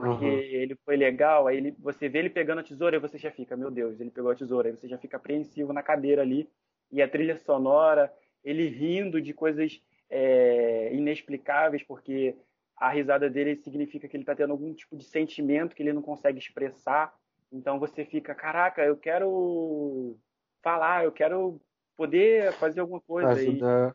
porque 0.00 0.24
uhum. 0.24 0.32
ele 0.32 0.74
foi 0.86 0.96
legal, 0.96 1.46
aí 1.46 1.58
ele, 1.58 1.76
você 1.78 2.08
vê 2.08 2.20
ele 2.20 2.30
pegando 2.30 2.60
a 2.60 2.64
tesoura 2.64 2.96
e 2.96 2.98
você 2.98 3.18
já 3.18 3.30
fica, 3.30 3.54
meu 3.54 3.70
Deus, 3.70 4.00
ele 4.00 4.10
pegou 4.10 4.30
a 4.30 4.34
tesoura, 4.34 4.70
aí 4.70 4.74
você 4.74 4.88
já 4.88 4.96
fica 4.96 5.18
apreensivo 5.18 5.70
na 5.70 5.82
cadeira 5.82 6.22
ali 6.22 6.48
e 6.90 7.02
a 7.02 7.08
trilha 7.08 7.36
sonora, 7.36 8.10
ele 8.42 8.68
rindo 8.68 9.20
de 9.20 9.34
coisas 9.34 9.82
é, 10.08 10.94
inexplicáveis, 10.94 11.82
porque 11.82 12.34
a 12.74 12.88
risada 12.88 13.28
dele 13.28 13.54
significa 13.56 14.08
que 14.08 14.16
ele 14.16 14.22
está 14.22 14.34
tendo 14.34 14.52
algum 14.52 14.72
tipo 14.72 14.96
de 14.96 15.04
sentimento 15.04 15.76
que 15.76 15.82
ele 15.82 15.92
não 15.92 16.02
consegue 16.02 16.38
expressar. 16.38 17.14
Então 17.52 17.78
você 17.78 18.06
fica, 18.06 18.34
caraca, 18.34 18.82
eu 18.82 18.96
quero 18.96 20.16
falar, 20.62 21.04
eu 21.04 21.12
quero 21.12 21.60
poder 21.98 22.52
fazer 22.54 22.80
alguma 22.80 23.00
coisa. 23.02 23.32
Ajudar. 23.32 23.94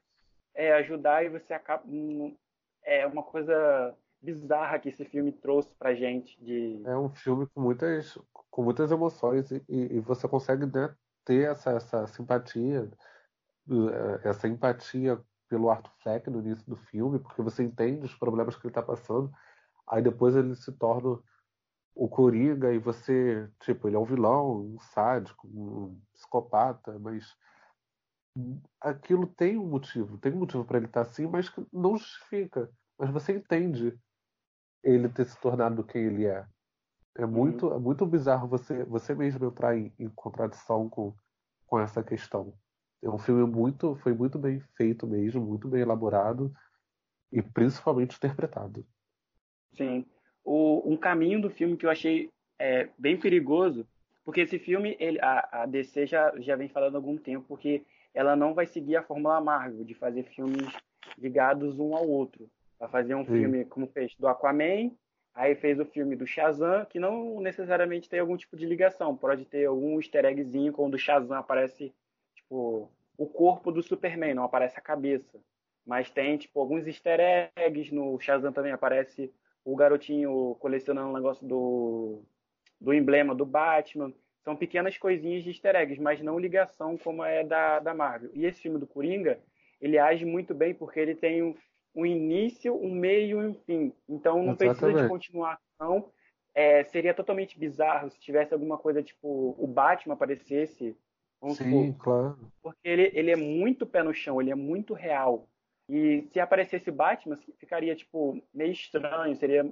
E, 0.55 0.61
é, 0.61 0.73
ajudar 0.73 1.25
e 1.25 1.29
você 1.29 1.55
acaba. 1.55 1.83
É 2.83 3.05
uma 3.07 3.23
coisa 3.23 3.95
bizarra 4.33 4.79
que 4.79 4.89
esse 4.89 5.05
filme 5.05 5.31
trouxe 5.31 5.73
pra 5.75 5.95
gente. 5.95 6.37
De... 6.43 6.81
É 6.85 6.97
um 6.97 7.09
filme 7.09 7.47
com 7.47 7.61
muitas, 7.61 8.17
com 8.51 8.63
muitas 8.63 8.91
emoções 8.91 9.49
e, 9.51 9.63
e 9.69 9.99
você 9.99 10.27
consegue 10.27 10.65
né, 10.65 10.93
ter 11.23 11.49
essa, 11.49 11.71
essa 11.71 12.07
simpatia, 12.07 12.89
eh, 13.69 14.21
essa 14.23 14.47
empatia 14.47 15.19
pelo 15.47 15.69
Arthur 15.69 15.91
Fleck 16.03 16.29
no 16.29 16.39
início 16.39 16.65
do 16.67 16.75
filme, 16.75 17.19
porque 17.19 17.41
você 17.41 17.63
entende 17.63 18.05
os 18.05 18.15
problemas 18.15 18.55
que 18.55 18.65
ele 18.65 18.71
está 18.71 18.81
passando. 18.81 19.31
Aí 19.87 20.01
depois 20.01 20.35
ele 20.35 20.55
se 20.55 20.71
torna 20.73 21.17
o 21.95 22.09
Coringa 22.09 22.73
e 22.73 22.77
você, 22.77 23.49
tipo, 23.61 23.87
ele 23.87 23.95
é 23.95 23.99
um 23.99 24.05
vilão, 24.05 24.75
um 24.75 24.79
sádico, 24.79 25.47
um 25.47 25.99
psicopata, 26.13 26.99
mas 26.99 27.33
aquilo 28.81 29.25
tem 29.25 29.57
um 29.57 29.65
motivo, 29.65 30.17
tem 30.17 30.33
um 30.33 30.39
motivo 30.39 30.65
para 30.65 30.77
ele 30.77 30.85
estar 30.85 31.05
tá 31.05 31.09
assim, 31.09 31.25
mas 31.25 31.49
que 31.49 31.65
não 31.71 31.97
justifica. 31.97 32.69
Mas 32.99 33.09
você 33.09 33.33
entende 33.33 33.97
ele 34.83 35.09
ter 35.09 35.25
se 35.25 35.39
tornado 35.39 35.83
quem 35.83 36.03
ele 36.03 36.25
é. 36.25 36.45
É 37.17 37.25
uhum. 37.25 37.31
muito, 37.31 37.73
é 37.73 37.79
muito 37.79 38.05
bizarro 38.05 38.47
você, 38.47 38.83
você 38.83 39.15
mesmo 39.15 39.45
entrar 39.45 39.75
em, 39.77 39.91
em, 39.97 40.07
contradição 40.09 40.87
com, 40.87 41.13
com 41.65 41.79
essa 41.79 42.03
questão. 42.03 42.53
É 43.01 43.09
um 43.09 43.17
filme 43.17 43.45
muito, 43.45 43.95
foi 43.97 44.13
muito 44.13 44.37
bem 44.37 44.59
feito 44.75 45.07
mesmo, 45.07 45.41
muito 45.41 45.67
bem 45.67 45.81
elaborado 45.81 46.51
e 47.31 47.41
principalmente 47.41 48.15
interpretado. 48.15 48.85
Sim. 49.75 50.05
O, 50.43 50.81
um 50.85 50.95
caminho 50.95 51.41
do 51.41 51.49
filme 51.49 51.75
que 51.75 51.85
eu 51.85 51.89
achei 51.89 52.29
é, 52.59 52.89
bem 52.97 53.19
perigoso, 53.19 53.85
porque 54.23 54.41
esse 54.41 54.59
filme, 54.59 54.95
ele, 54.99 55.19
a, 55.21 55.63
a 55.63 55.65
DC 55.65 56.07
já, 56.07 56.33
já 56.39 56.55
vem 56.55 56.69
falando 56.69 56.95
há 56.95 56.97
algum 56.97 57.17
tempo, 57.17 57.45
porque 57.47 57.85
ela 58.13 58.35
não 58.35 58.53
vai 58.53 58.65
seguir 58.65 58.95
a 58.95 59.03
fórmula 59.03 59.39
Marvel 59.39 59.83
de 59.83 59.93
fazer 59.93 60.23
filmes 60.23 60.67
ligados 61.17 61.79
um 61.79 61.95
ao 61.95 62.07
outro. 62.07 62.49
Vai 62.79 62.89
fazer 62.89 63.15
um 63.15 63.25
Sim. 63.25 63.31
filme 63.31 63.65
como 63.65 63.87
fez 63.87 64.15
do 64.17 64.27
Aquaman, 64.27 64.91
Aí 65.37 65.53
fez 65.53 65.79
o 65.79 65.85
filme 65.85 66.15
do 66.15 66.25
Shazam, 66.25 66.83
que 66.85 66.99
não 66.99 67.39
necessariamente 67.39 68.09
tem 68.09 68.19
algum 68.19 68.35
tipo 68.35 68.57
de 68.57 68.65
ligação. 68.65 69.15
Pode 69.15 69.45
ter 69.45 69.65
algum 69.65 69.99
easter 69.99 70.25
eggzinho 70.25 70.73
quando 70.73 70.95
o 70.95 70.97
Shazam 70.97 71.37
aparece, 71.37 71.93
tipo, 72.33 72.91
o 73.15 73.27
corpo 73.27 73.71
do 73.71 73.83
Superman, 73.83 74.33
não 74.33 74.43
aparece 74.43 74.79
a 74.79 74.81
cabeça. 74.81 75.39
Mas 75.85 76.09
tem, 76.09 76.37
tipo, 76.37 76.59
alguns 76.59 76.87
easter 76.87 77.51
eggs. 77.55 77.93
No 77.93 78.19
Shazam 78.19 78.51
também 78.51 78.71
aparece 78.71 79.31
o 79.63 79.75
garotinho 79.75 80.57
colecionando 80.59 81.09
o 81.09 81.11
um 81.11 81.15
negócio 81.15 81.47
do, 81.47 82.23
do 82.81 82.91
emblema 82.91 83.35
do 83.35 83.45
Batman. 83.45 84.11
São 84.43 84.55
pequenas 84.55 84.97
coisinhas 84.97 85.43
de 85.43 85.51
easter 85.51 85.75
eggs, 85.75 86.01
mas 86.01 86.19
não 86.19 86.39
ligação 86.39 86.97
como 86.97 87.23
é 87.23 87.43
da, 87.43 87.77
da 87.77 87.93
Marvel. 87.93 88.31
E 88.33 88.43
esse 88.43 88.59
filme 88.59 88.79
do 88.79 88.87
Coringa, 88.87 89.39
ele 89.79 89.99
age 89.99 90.25
muito 90.25 90.55
bem 90.55 90.73
porque 90.73 90.99
ele 90.99 91.13
tem 91.13 91.55
um, 91.97 92.05
início, 92.05 92.75
um 92.75 92.93
meio 92.93 93.41
e 93.41 93.47
um 93.47 93.53
fim. 93.53 93.91
Então 94.07 94.37
não 94.37 94.53
Exatamente. 94.53 94.77
precisa 94.77 95.03
de 95.03 95.09
continuação. 95.09 96.11
É, 96.53 96.83
seria 96.85 97.13
totalmente 97.13 97.59
bizarro 97.59 98.09
se 98.09 98.19
tivesse 98.19 98.53
alguma 98.53 98.77
coisa 98.77 99.03
tipo 99.03 99.55
o 99.57 99.67
Batman 99.67 100.13
aparecesse. 100.13 100.95
Sim, 101.49 101.53
supor, 101.53 101.97
claro. 101.97 102.39
Porque 102.61 102.87
ele, 102.87 103.11
ele 103.13 103.31
é 103.31 103.35
muito 103.35 103.85
pé 103.85 104.01
no 104.03 104.13
chão, 104.13 104.41
ele 104.41 104.51
é 104.51 104.55
muito 104.55 104.93
real. 104.93 105.47
E 105.89 106.27
se 106.31 106.39
aparecesse 106.39 106.91
Batman, 106.91 107.37
ficaria 107.57 107.95
tipo 107.95 108.41
meio 108.53 108.71
estranho, 108.71 109.35
seria 109.35 109.69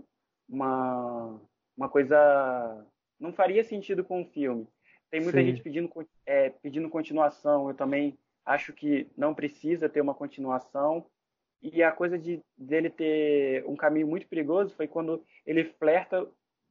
uma, 0.48 1.40
uma 1.78 1.90
coisa. 1.90 2.86
Não 3.20 3.34
faria 3.34 3.64
sentido 3.64 4.04
com 4.04 4.22
o 4.22 4.26
filme. 4.26 4.68
Tem 5.12 5.22
muita 5.22 5.40
Sim. 5.40 5.46
gente 5.46 5.62
pedindo, 5.62 5.92
é, 6.26 6.50
pedindo 6.50 6.90
continuação. 6.90 7.70
Eu 7.70 7.76
também 7.76 8.18
acho 8.46 8.74
que 8.74 9.10
não 9.18 9.34
precisa 9.34 9.90
ter 9.90 10.02
uma 10.02 10.14
continuação. 10.14 11.06
E 11.62 11.82
a 11.82 11.92
coisa 11.92 12.18
de 12.18 12.42
dele 12.58 12.90
ter 12.90 13.66
um 13.66 13.76
caminho 13.76 14.08
muito 14.08 14.28
perigoso 14.28 14.76
foi 14.76 14.88
quando 14.88 15.24
ele 15.46 15.64
flerta 15.64 16.28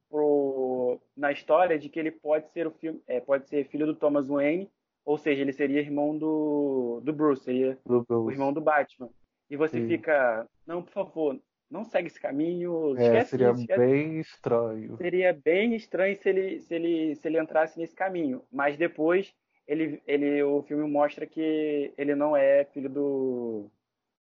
pro, 0.09 1.01
na 1.16 1.33
história 1.33 1.79
de 1.79 1.88
que 1.88 1.99
ele 1.99 2.11
pode 2.12 2.49
ser 2.53 2.66
o 2.66 2.70
filme, 2.70 3.03
é, 3.07 3.20
pode 3.20 3.49
ser 3.49 3.68
filho 3.68 3.87
do 3.87 3.94
Thomas 3.94 4.29
Wayne, 4.29 4.70
ou 5.05 5.18
seja, 5.18 5.42
ele 5.42 5.53
seria 5.53 5.81
irmão 5.81 6.16
do, 6.16 7.01
do 7.03 7.12
Bruce, 7.12 7.44
seria 7.44 7.79
Do 7.85 8.05
o 8.09 8.31
irmão 8.31 8.53
do 8.53 8.61
Batman. 8.61 9.11
E 9.51 9.57
você 9.57 9.81
Sim. 9.81 9.88
fica, 9.88 10.49
não, 10.66 10.83
por 10.83 10.92
favor, 10.92 11.40
não 11.70 11.85
segue 11.85 12.07
esse 12.09 12.20
caminho, 12.20 12.97
É, 12.97 13.03
esquece 13.03 13.31
seria 13.31 13.51
esquece 13.53 13.81
bem 13.81 14.20
estranho. 14.20 14.97
seria 14.99 15.33
bem 15.33 15.75
estranho 15.75 16.16
se 16.16 16.29
ele, 16.29 16.61
se 16.61 16.75
ele, 16.75 17.14
se 17.16 17.29
ele 17.29 17.40
entrasse 17.40 17.79
nesse 17.79 17.94
caminho. 17.94 18.42
Mas 18.53 18.77
depois 18.77 19.35
ele, 19.66 20.03
ele, 20.07 20.42
o 20.42 20.62
filme 20.62 20.88
mostra 20.90 21.27
que 21.27 21.92
ele 21.97 22.14
não 22.14 22.37
é 22.37 22.64
filho 22.66 22.88
do, 22.88 23.70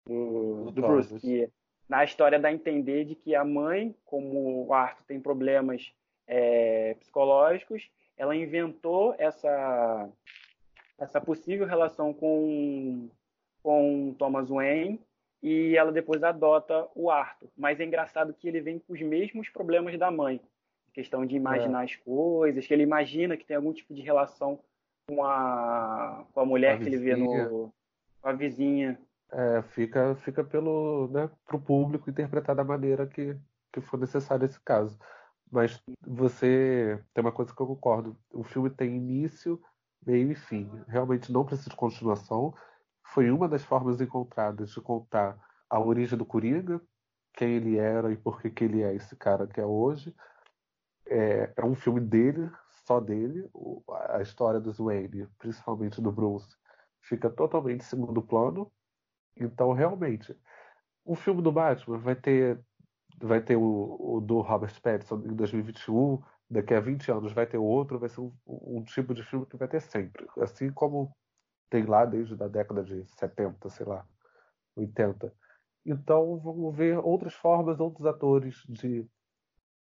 do, 0.06 0.72
Do 0.72 0.82
Bruce. 0.82 1.20
Que 1.20 1.50
na 1.88 2.04
história 2.04 2.40
dá 2.40 2.50
a 2.50 2.54
entender 2.54 3.06
de 3.06 3.16
que 3.16 3.36
a 3.36 3.44
mãe, 3.44 3.96
como 4.06 4.68
o 4.68 4.74
Arthur 4.74 5.04
tem 5.06 5.20
problemas 5.20 5.94
é, 6.28 6.96
psicológicos, 7.00 7.90
ela 8.18 8.36
inventou 8.36 9.16
essa, 9.18 10.10
essa 10.98 11.20
possível 11.20 11.68
relação 11.68 12.14
com, 12.14 13.10
com 13.62 14.16
Thomas 14.18 14.50
Wayne 14.50 15.00
e 15.42 15.76
ela 15.76 15.92
depois 15.92 16.24
adota 16.24 16.88
o 16.96 17.12
Arthur. 17.12 17.50
Mas 17.58 17.80
é 17.80 17.84
engraçado 17.84 18.34
que 18.34 18.48
ele 18.48 18.62
vem 18.62 18.80
com 18.80 18.94
os 18.94 19.02
mesmos 19.02 19.50
problemas 19.50 19.98
da 19.98 20.10
mãe. 20.10 20.40
Questão 20.94 21.26
de 21.26 21.36
imaginar 21.36 21.84
as 21.84 21.96
coisas, 21.96 22.66
que 22.66 22.74
ele 22.74 22.84
imagina 22.84 23.36
que 23.36 23.46
tem 23.46 23.58
algum 23.58 23.74
tipo 23.74 23.94
de 23.94 24.02
relação 24.02 24.60
com 25.08 25.24
a, 25.24 26.24
com 26.32 26.40
a 26.40 26.46
mulher 26.46 26.76
A 26.76 26.78
que 26.78 26.86
ele 26.86 26.98
vê 26.98 27.16
no. 27.16 27.74
com 28.22 28.30
a 28.30 28.32
vizinha. 28.32 28.98
É, 29.34 29.64
fica, 29.64 30.16
fica 30.18 30.44
pelo, 30.44 31.08
né, 31.10 31.28
pro 31.48 31.60
público 31.60 32.08
interpretar 32.10 32.56
da 32.56 32.64
maneira 32.64 33.08
que, 33.08 33.36
que 33.72 33.82
for 33.82 33.98
necessário 34.00 34.46
nesse 34.46 34.60
caso. 34.62 34.98
Mas 35.52 35.82
você 36.06 37.04
tem 37.14 37.24
uma 37.24 37.32
coisa 37.32 37.54
que 37.56 37.62
eu 37.62 37.68
concordo. 37.68 38.18
O 38.34 38.44
filme 38.44 38.70
tem 38.70 38.96
início, 38.96 39.60
meio 40.06 40.32
e 40.32 40.36
fim. 40.36 40.70
Realmente 40.88 41.32
não 41.32 41.46
precisa 41.46 41.70
de 41.72 41.76
continuação. 41.76 42.54
Foi 43.08 43.32
uma 43.32 43.48
das 43.50 43.64
formas 43.64 44.00
encontradas 44.02 44.72
de 44.72 44.82
contar 44.82 45.40
a 45.70 45.80
origem 45.80 46.18
do 46.18 46.26
Coringa, 46.26 46.82
quem 47.34 47.56
ele 47.56 47.78
era 47.78 48.12
e 48.12 48.18
por 48.18 48.42
que 48.42 48.52
que 48.52 48.64
ele 48.66 48.84
é 48.84 48.94
esse 48.96 49.16
cara 49.16 49.48
que 49.48 49.60
é 49.62 49.66
hoje. 49.66 50.16
É, 51.08 51.54
é 51.58 51.66
um 51.66 51.76
filme 51.76 52.00
dele, 52.02 52.50
só 52.86 53.00
dele. 53.00 53.50
O- 53.54 53.84
a 54.10 54.22
história 54.22 54.60
dos 54.60 54.78
Wayne, 54.80 55.28
principalmente 55.38 56.02
do 56.02 56.12
Bruce, 56.12 56.56
fica 57.02 57.30
totalmente 57.30 57.82
em 57.82 57.84
segundo 57.84 58.22
plano. 58.22 58.72
Então, 59.38 59.74
realmente, 59.74 60.36
o 61.06 61.16
filme 61.16 61.42
do 61.42 61.52
Batman 61.52 61.98
vai 61.98 62.16
ter, 62.16 62.60
vai 63.22 63.42
ter 63.42 63.56
o, 63.56 63.98
o 64.00 64.22
do 64.22 64.42
Robert 64.42 64.80
Pattinson 64.82 65.18
em 65.26 65.36
2021, 65.36 66.22
daqui 66.50 66.74
a 66.74 66.80
20 66.80 67.12
anos 67.12 67.34
vai 67.34 67.46
ter 67.46 67.58
outro, 67.58 68.00
vai 68.00 68.10
ser 68.10 68.22
um, 68.22 68.34
um 68.46 68.84
tipo 68.84 69.14
de 69.14 69.24
filme 69.24 69.46
que 69.46 69.58
vai 69.58 69.68
ter 69.68 69.82
sempre. 69.82 70.28
Assim 70.38 70.72
como 70.72 71.16
tem 71.70 71.86
lá 71.86 72.06
desde 72.06 72.42
a 72.42 72.48
década 72.48 72.84
de 72.84 73.06
70, 73.18 73.70
sei 73.70 73.86
lá, 73.86 74.06
80. 74.76 75.34
Então, 75.86 76.38
vamos 76.40 76.76
ver 76.76 76.98
outras 77.00 77.34
formas, 77.34 77.80
outros 77.80 78.06
atores 78.06 78.64
de 78.70 79.08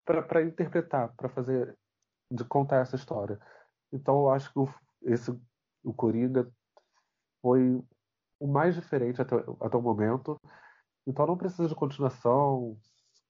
para 0.05 0.42
interpretar, 0.42 1.14
para 1.16 1.29
fazer, 1.29 1.77
de 2.31 2.42
contar 2.44 2.79
essa 2.79 2.96
história. 2.96 3.38
Então, 3.92 4.20
eu 4.20 4.31
acho 4.31 4.51
que 4.51 4.59
o, 4.59 4.68
esse, 5.03 5.31
o 5.85 5.92
Coringa 5.92 6.51
foi 7.42 7.83
o 8.38 8.46
mais 8.46 8.74
diferente 8.74 9.20
até, 9.20 9.37
até 9.61 9.77
o 9.77 9.83
momento. 9.83 10.40
Então 11.07 11.27
não 11.27 11.37
precisa 11.37 11.68
de 11.68 11.74
continuação. 11.74 12.77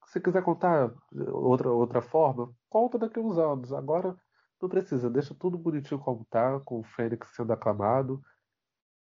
Se 0.07 0.21
quiser 0.21 0.43
contar 0.43 0.93
outra, 1.33 1.71
outra 1.71 2.03
forma, 2.03 2.53
conta 2.69 2.99
daqui 2.99 3.19
a 3.19 3.23
uns 3.23 3.39
anos. 3.39 3.73
Agora 3.73 4.17
não 4.61 4.69
precisa, 4.69 5.11
deixa 5.11 5.35
tudo 5.35 5.59
bonitinho 5.59 6.01
como 6.01 6.25
tá, 6.29 6.59
com 6.61 6.81
o 6.81 6.85
Fênix 6.85 7.29
sendo 7.35 7.53
aclamado, 7.53 8.21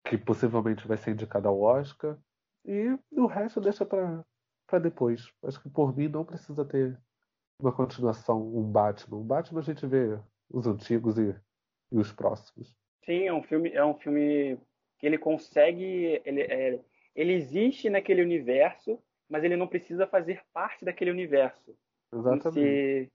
que 0.05 0.17
possivelmente 0.17 0.87
vai 0.87 0.97
ser 0.97 1.13
indicado 1.13 1.49
ao 1.49 1.61
Oscar. 1.61 2.17
E 2.65 2.97
o 3.11 3.27
resto 3.27 3.61
deixa 3.61 3.85
para 3.85 4.79
depois. 4.81 5.31
Acho 5.45 5.61
que 5.61 5.69
por 5.69 5.95
mim 5.95 6.09
não 6.09 6.25
precisa 6.25 6.65
ter 6.65 6.99
uma 7.59 7.73
continuação, 7.73 8.41
um 8.41 8.71
Batman. 8.71 9.19
O 9.19 9.25
Batman 9.25 9.61
a 9.61 9.65
gente 9.65 9.87
vê 9.87 10.19
os 10.49 10.67
antigos 10.67 11.19
e, 11.19 11.35
e 11.91 11.99
os 11.99 12.13
próximos. 12.13 12.75
Sim, 13.05 13.27
é 13.27 13.33
um 13.33 13.43
filme, 13.43 13.71
é 13.73 13.85
um 13.85 13.95
filme 13.99 14.59
que 15.03 15.07
ele 15.09 15.19
consegue, 15.19 16.23
ele, 16.25 16.43
é, 16.43 16.79
ele 17.17 17.33
existe 17.33 17.91
naquele 17.91 18.23
universo, 18.23 19.03
mas 19.29 19.43
ele 19.43 19.57
não 19.57 19.67
precisa 19.67 20.07
fazer 20.07 20.41
parte 20.55 20.85
daquele 20.85 21.11
universo. 21.11 21.77
Exatamente. 22.15 22.53
se 22.53 23.11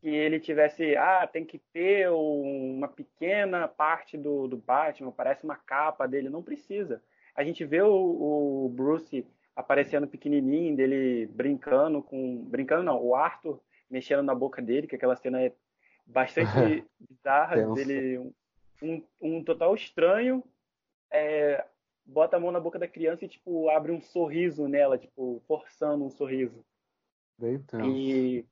que 0.00 0.08
ele 0.10 0.38
tivesse, 0.38 0.94
ah, 0.96 1.26
tem 1.26 1.44
que 1.44 1.58
ter 1.72 2.08
um- 2.10 2.76
uma 2.76 2.86
pequena 2.86 3.66
parte 3.66 4.16
do, 4.18 4.46
do 4.46 4.56
Batman, 4.58 5.10
parece 5.10 5.44
uma 5.44 5.56
capa 5.56 6.06
dele, 6.06 6.28
não 6.28 6.42
precisa. 6.42 7.02
A 7.34 7.42
gente 7.42 7.64
vê 7.64 7.80
o, 7.82 8.66
o 8.66 8.68
Bruce 8.68 9.26
aparecendo 9.56 10.06
pequenininho, 10.06 10.76
dele 10.76 11.26
brincando 11.32 12.02
com, 12.02 12.44
brincando 12.44 12.82
não, 12.84 13.02
o 13.02 13.14
Arthur 13.16 13.58
mexendo 13.90 14.22
na 14.22 14.34
boca 14.34 14.60
dele, 14.62 14.86
que 14.86 14.94
aquela 14.94 15.16
cena 15.16 15.42
é 15.42 15.52
bastante 16.06 16.84
bizarra, 17.00 17.74
dele 17.74 18.18
um, 18.82 19.02
um 19.20 19.42
total 19.42 19.74
estranho 19.74 20.44
é, 21.14 21.64
bota 22.04 22.36
a 22.36 22.40
mão 22.40 22.50
na 22.50 22.60
boca 22.60 22.78
da 22.78 22.88
criança 22.88 23.24
e 23.24 23.28
tipo 23.28 23.68
abre 23.70 23.92
um 23.92 24.00
sorriso 24.00 24.66
nela, 24.68 24.98
tipo 24.98 25.40
forçando 25.46 26.04
um 26.04 26.10
sorriso. 26.10 26.64
E 27.84 28.44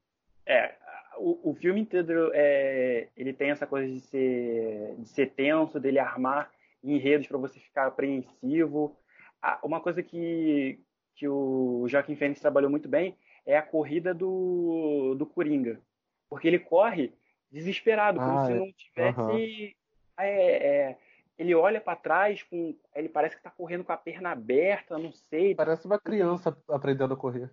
é, 0.46 0.75
o, 1.18 1.51
o 1.51 1.55
filme 1.55 1.81
inteiro 1.81 2.31
é, 2.35 3.09
ele 3.16 3.33
tem 3.33 3.51
essa 3.51 3.66
coisa 3.66 3.92
de 3.92 4.01
ser, 4.01 4.94
de 4.98 5.09
ser 5.09 5.31
tenso, 5.33 5.79
dele 5.79 5.98
armar 5.98 6.51
enredos 6.83 7.27
para 7.27 7.38
você 7.38 7.59
ficar 7.61 7.87
apreensivo. 7.87 8.96
Ah, 9.40 9.59
uma 9.62 9.81
coisa 9.81 10.03
que, 10.03 10.81
que 11.14 11.29
o 11.29 11.87
Joaquim 11.88 12.16
Fênix 12.16 12.40
trabalhou 12.40 12.70
muito 12.70 12.88
bem 12.88 13.16
é 13.44 13.57
a 13.57 13.62
corrida 13.62 14.14
do, 14.14 15.14
do 15.16 15.27
Coringa. 15.27 15.81
Porque 16.29 16.48
ele 16.48 16.59
corre 16.59 17.12
desesperado, 17.51 18.18
como 18.18 18.38
Ah, 18.38 18.46
se 18.46 18.53
é. 18.53 18.55
não 18.55 18.72
tivesse. 18.72 19.77
é, 20.18 20.66
é, 20.90 20.98
ele 21.38 21.55
olha 21.55 21.81
para 21.81 21.97
trás, 21.97 22.42
com, 22.42 22.77
ele 22.95 23.09
parece 23.09 23.35
que 23.35 23.40
está 23.40 23.51
correndo 23.51 23.85
com 23.85 23.92
a 23.92 23.97
perna 23.97 24.31
aberta, 24.31 24.99
não 24.99 25.12
sei, 25.12 25.55
Parece 25.55 25.87
uma 25.87 25.99
criança 25.99 26.57
aprendendo 26.68 27.14
a 27.14 27.16
correr. 27.16 27.51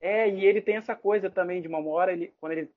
é, 0.00 0.28
e 0.28 0.44
ele 0.44 0.60
tem 0.60 0.76
essa 0.76 0.94
coisa 0.94 1.30
também 1.30 1.62
de 1.62 1.68
uma 1.68 1.78
hora, 1.86 2.12
ele, 2.12 2.34
quando 2.40 2.52
ele 2.52 2.70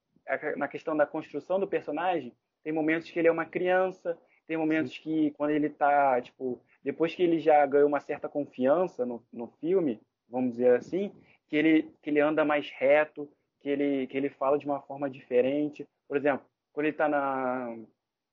na 0.57 0.67
questão 0.67 0.95
da 0.95 1.05
construção 1.05 1.59
do 1.59 1.67
personagem, 1.67 2.33
tem 2.63 2.73
momentos 2.73 3.09
que 3.09 3.17
ele 3.17 3.27
é 3.27 3.31
uma 3.31 3.45
criança, 3.45 4.17
tem 4.45 4.57
momentos 4.57 4.97
que 4.97 5.31
quando 5.31 5.51
ele 5.51 5.69
tá, 5.69 6.21
tipo, 6.21 6.61
depois 6.83 7.15
que 7.15 7.23
ele 7.23 7.39
já 7.39 7.65
ganhou 7.65 7.87
uma 7.87 7.99
certa 8.01 8.27
confiança 8.27 9.05
no, 9.05 9.23
no 9.31 9.47
filme, 9.59 10.01
vamos 10.29 10.51
dizer 10.51 10.75
assim, 10.75 11.11
que 11.47 11.55
ele 11.55 11.93
que 12.01 12.09
ele 12.09 12.19
anda 12.19 12.43
mais 12.43 12.69
reto, 12.71 13.29
que 13.61 13.69
ele 13.69 14.07
que 14.07 14.17
ele 14.17 14.29
fala 14.29 14.57
de 14.57 14.65
uma 14.65 14.81
forma 14.81 15.09
diferente. 15.09 15.87
Por 16.07 16.17
exemplo, 16.17 16.45
quando 16.73 16.87
ele 16.87 16.95
tá 16.97 17.07
na 17.07 17.77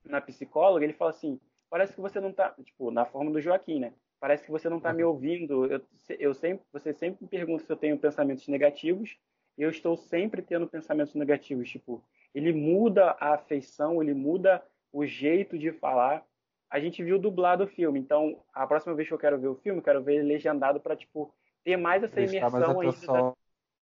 na 0.05 0.20
psicóloga, 0.20 0.84
ele 0.84 0.92
fala 0.92 1.11
assim: 1.11 1.40
"Parece 1.74 1.92
que 1.92 2.00
você 2.00 2.20
não 2.20 2.32
tá, 2.32 2.54
tipo, 2.62 2.92
na 2.92 3.04
forma 3.04 3.32
do 3.32 3.40
Joaquim, 3.40 3.80
né? 3.80 3.92
Parece 4.20 4.44
que 4.44 4.50
você 4.52 4.68
não 4.68 4.78
tá 4.78 4.92
me 4.92 5.02
ouvindo. 5.02 5.66
Eu, 5.66 5.84
eu 6.20 6.32
sempre, 6.32 6.64
você 6.72 6.92
sempre 6.94 7.24
me 7.24 7.28
pergunta 7.28 7.64
se 7.64 7.72
eu 7.72 7.76
tenho 7.76 7.98
pensamentos 7.98 8.46
negativos. 8.46 9.18
E 9.58 9.62
eu 9.62 9.70
estou 9.70 9.96
sempre 9.96 10.40
tendo 10.40 10.68
pensamentos 10.68 11.16
negativos. 11.16 11.68
Tipo, 11.68 12.00
ele 12.32 12.52
muda 12.52 13.16
a 13.18 13.34
afeição, 13.34 14.00
ele 14.00 14.14
muda 14.14 14.64
o 14.92 15.04
jeito 15.04 15.58
de 15.58 15.72
falar. 15.72 16.24
A 16.70 16.78
gente 16.78 17.02
viu 17.02 17.18
dublado 17.18 17.64
o 17.64 17.68
filme, 17.68 17.98
então 17.98 18.40
a 18.52 18.64
próxima 18.68 18.94
vez 18.94 19.08
que 19.08 19.14
eu 19.14 19.18
quero 19.18 19.40
ver 19.40 19.48
o 19.48 19.56
filme, 19.56 19.80
eu 19.80 19.84
quero 19.84 20.00
ver 20.00 20.14
ele 20.14 20.28
legendado 20.28 20.78
para 20.78 20.94
tipo 20.94 21.34
ter 21.64 21.76
mais 21.76 22.04
essa 22.04 22.20
imersão 22.20 22.80
ainda 22.80 23.06
da, 23.08 23.34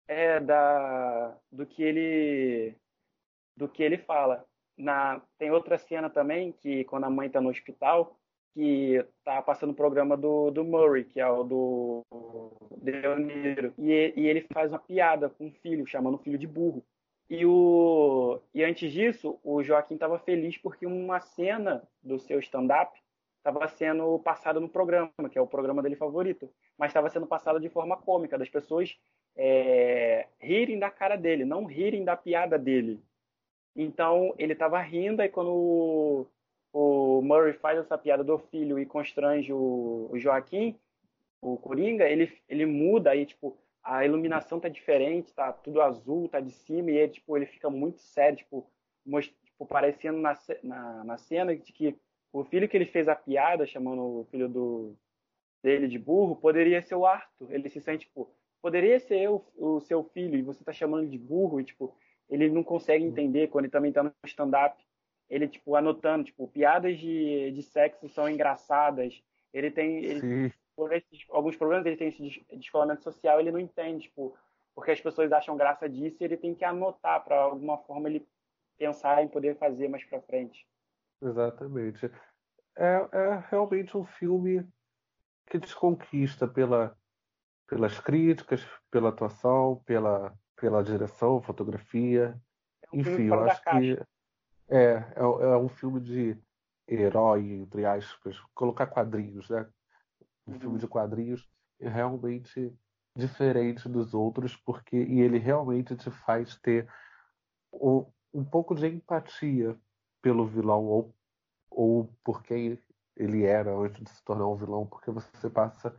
é, 0.08 0.40
da 0.40 1.36
do 1.52 1.64
que 1.64 1.84
ele 1.84 2.74
do 3.56 3.68
que 3.68 3.80
ele 3.80 3.96
fala. 3.96 4.44
Na 4.76 5.22
tem 5.38 5.50
outra 5.50 5.78
cena 5.78 6.10
também 6.10 6.52
que 6.52 6.84
quando 6.84 7.04
a 7.04 7.10
mãe 7.10 7.28
está 7.28 7.40
no 7.40 7.48
hospital 7.48 8.16
que 8.56 9.04
tá 9.22 9.42
passando 9.42 9.70
o 9.70 9.74
programa 9.74 10.16
do, 10.16 10.50
do 10.50 10.64
Murray, 10.64 11.04
que 11.04 11.20
é 11.20 11.28
o 11.28 11.44
do 11.44 12.02
Deoniro, 12.78 13.74
e, 13.78 14.14
e 14.16 14.26
ele 14.26 14.46
faz 14.50 14.72
uma 14.72 14.78
piada 14.78 15.28
com 15.28 15.48
o 15.48 15.52
filho, 15.52 15.86
chamando 15.86 16.14
o 16.14 16.18
filho 16.18 16.38
de 16.38 16.46
burro. 16.46 16.82
E, 17.28 17.44
o, 17.44 18.40
e 18.54 18.64
antes 18.64 18.90
disso, 18.90 19.38
o 19.44 19.62
Joaquim 19.62 19.94
estava 19.94 20.18
feliz 20.18 20.56
porque 20.56 20.86
uma 20.86 21.20
cena 21.20 21.86
do 22.02 22.18
seu 22.18 22.38
stand-up 22.38 22.98
estava 23.36 23.68
sendo 23.68 24.18
passada 24.20 24.58
no 24.58 24.68
programa, 24.68 25.12
que 25.30 25.36
é 25.38 25.40
o 25.40 25.46
programa 25.46 25.82
dele 25.82 25.94
favorito, 25.94 26.50
mas 26.78 26.90
estava 26.90 27.10
sendo 27.10 27.26
passada 27.26 27.60
de 27.60 27.68
forma 27.68 27.96
cômica, 27.96 28.38
das 28.38 28.48
pessoas 28.48 28.96
é, 29.36 30.28
rirem 30.40 30.78
da 30.78 30.90
cara 30.90 31.16
dele, 31.16 31.44
não 31.44 31.66
rirem 31.66 32.04
da 32.04 32.16
piada 32.16 32.58
dele. 32.58 33.02
Então 33.76 34.34
ele 34.38 34.54
estava 34.54 34.80
rindo, 34.80 35.22
e 35.22 35.28
quando 35.28 36.26
Murray 37.22 37.52
faz 37.54 37.78
essa 37.78 37.98
piada 37.98 38.24
do 38.24 38.38
filho 38.38 38.78
e 38.78 38.86
constrange 38.86 39.52
o, 39.52 40.08
o 40.10 40.18
Joaquim, 40.18 40.78
o 41.40 41.56
Coringa, 41.56 42.08
ele, 42.08 42.32
ele 42.48 42.64
muda 42.64 43.10
aí, 43.10 43.26
tipo, 43.26 43.56
a 43.82 44.04
iluminação 44.04 44.58
tá 44.58 44.68
diferente, 44.68 45.32
tá 45.32 45.52
tudo 45.52 45.80
azul, 45.80 46.28
tá 46.28 46.40
de 46.40 46.50
cima, 46.50 46.90
e 46.90 46.96
ele, 46.96 47.12
tipo, 47.12 47.36
ele 47.36 47.46
fica 47.46 47.70
muito 47.70 48.00
sério, 48.00 48.38
tipo, 48.38 48.66
most, 49.04 49.34
tipo 49.44 49.66
parecendo 49.66 50.18
na, 50.18 50.34
na, 50.62 51.04
na 51.04 51.18
cena 51.18 51.54
de 51.54 51.72
que 51.72 51.96
o 52.32 52.44
filho 52.44 52.68
que 52.68 52.76
ele 52.76 52.86
fez 52.86 53.08
a 53.08 53.14
piada, 53.14 53.66
chamando 53.66 54.20
o 54.20 54.24
filho 54.30 54.48
do, 54.48 54.96
dele 55.62 55.88
de 55.88 55.98
burro, 55.98 56.36
poderia 56.36 56.82
ser 56.82 56.94
o 56.94 57.06
Arthur. 57.06 57.52
Ele 57.52 57.68
se 57.68 57.80
sente, 57.80 58.06
tipo, 58.06 58.30
poderia 58.60 58.98
ser 58.98 59.20
eu, 59.20 59.44
o 59.56 59.80
seu 59.80 60.02
filho, 60.04 60.36
e 60.36 60.42
você 60.42 60.64
tá 60.64 60.72
chamando 60.72 61.08
de 61.08 61.18
burro, 61.18 61.60
e, 61.60 61.64
tipo, 61.64 61.96
ele 62.28 62.50
não 62.50 62.62
consegue 62.62 63.04
entender 63.04 63.48
quando 63.48 63.64
ele 63.64 63.72
também 63.72 63.92
tá 63.92 64.02
no 64.02 64.12
stand-up. 64.24 64.82
Ele, 65.28 65.48
tipo, 65.48 65.74
anotando, 65.74 66.24
tipo, 66.24 66.46
piadas 66.48 66.98
de, 66.98 67.50
de 67.50 67.62
sexo 67.62 68.08
são 68.08 68.28
engraçadas. 68.28 69.22
Ele 69.52 69.70
tem, 69.70 70.04
ele, 70.04 70.52
por 70.76 70.92
esses, 70.92 71.24
alguns 71.30 71.56
problemas, 71.56 71.86
ele 71.86 71.96
tem 71.96 72.08
esse 72.08 72.46
descolamento 72.52 73.02
social, 73.02 73.40
ele 73.40 73.50
não 73.50 73.58
entende, 73.58 74.04
tipo, 74.04 74.36
porque 74.74 74.90
as 74.90 75.00
pessoas 75.00 75.32
acham 75.32 75.56
graça 75.56 75.88
disso 75.88 76.18
e 76.20 76.24
ele 76.24 76.36
tem 76.36 76.54
que 76.54 76.64
anotar 76.64 77.24
para 77.24 77.36
alguma 77.36 77.78
forma 77.78 78.08
ele 78.08 78.28
pensar 78.76 79.22
em 79.24 79.28
poder 79.28 79.56
fazer 79.56 79.88
mais 79.88 80.04
para 80.04 80.20
frente. 80.20 80.68
Exatamente. 81.22 82.10
É, 82.76 83.08
é 83.10 83.44
realmente 83.48 83.96
um 83.96 84.04
filme 84.04 84.66
que 85.46 85.58
desconquista 85.58 86.46
pela, 86.46 86.96
pelas 87.66 87.98
críticas, 87.98 88.62
pela 88.90 89.08
atuação, 89.08 89.82
pela, 89.86 90.36
pela 90.56 90.82
direção, 90.82 91.40
fotografia. 91.40 92.40
É 92.82 92.96
um 92.96 93.00
Enfim, 93.00 93.26
eu 93.26 93.44
acho 93.44 93.62
que 93.62 93.98
é, 94.68 94.78
é, 94.78 95.04
é, 95.16 95.56
um 95.56 95.68
filme 95.68 96.00
de 96.00 96.36
herói, 96.88 97.52
entre 97.52 97.84
aspas, 97.84 98.38
colocar 98.54 98.86
quadrinhos, 98.86 99.48
né? 99.48 99.66
Um 100.46 100.52
uhum. 100.52 100.60
filme 100.60 100.78
de 100.78 100.88
quadrinhos 100.88 101.48
é 101.80 101.88
realmente 101.88 102.72
diferente 103.14 103.88
dos 103.88 104.14
outros, 104.14 104.56
porque 104.56 104.96
e 104.96 105.20
ele 105.20 105.38
realmente 105.38 105.96
te 105.96 106.10
faz 106.10 106.56
ter 106.56 106.88
um, 107.72 108.06
um 108.32 108.44
pouco 108.44 108.74
de 108.74 108.86
empatia 108.86 109.76
pelo 110.20 110.46
vilão 110.46 110.84
ou, 110.84 111.14
ou 111.70 112.12
por 112.24 112.42
quem 112.42 112.78
ele 113.16 113.44
era 113.44 113.74
antes 113.74 114.02
de 114.02 114.10
se 114.10 114.22
tornar 114.24 114.46
um 114.46 114.56
vilão, 114.56 114.86
porque 114.86 115.10
você 115.10 115.48
passa 115.48 115.96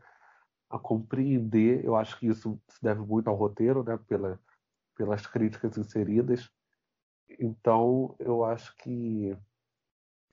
a 0.69 0.77
compreender. 0.77 1.83
Eu 1.83 1.95
acho 1.95 2.19
que 2.19 2.27
isso 2.27 2.59
se 2.67 2.81
deve 2.81 3.01
muito 3.01 3.29
ao 3.29 3.35
roteiro, 3.35 3.83
né? 3.83 3.97
Pela, 4.07 4.39
pelas 4.97 5.25
críticas 5.25 5.77
inseridas. 5.77 6.49
Então, 7.39 8.15
eu 8.19 8.43
acho 8.43 8.75
que, 8.77 9.37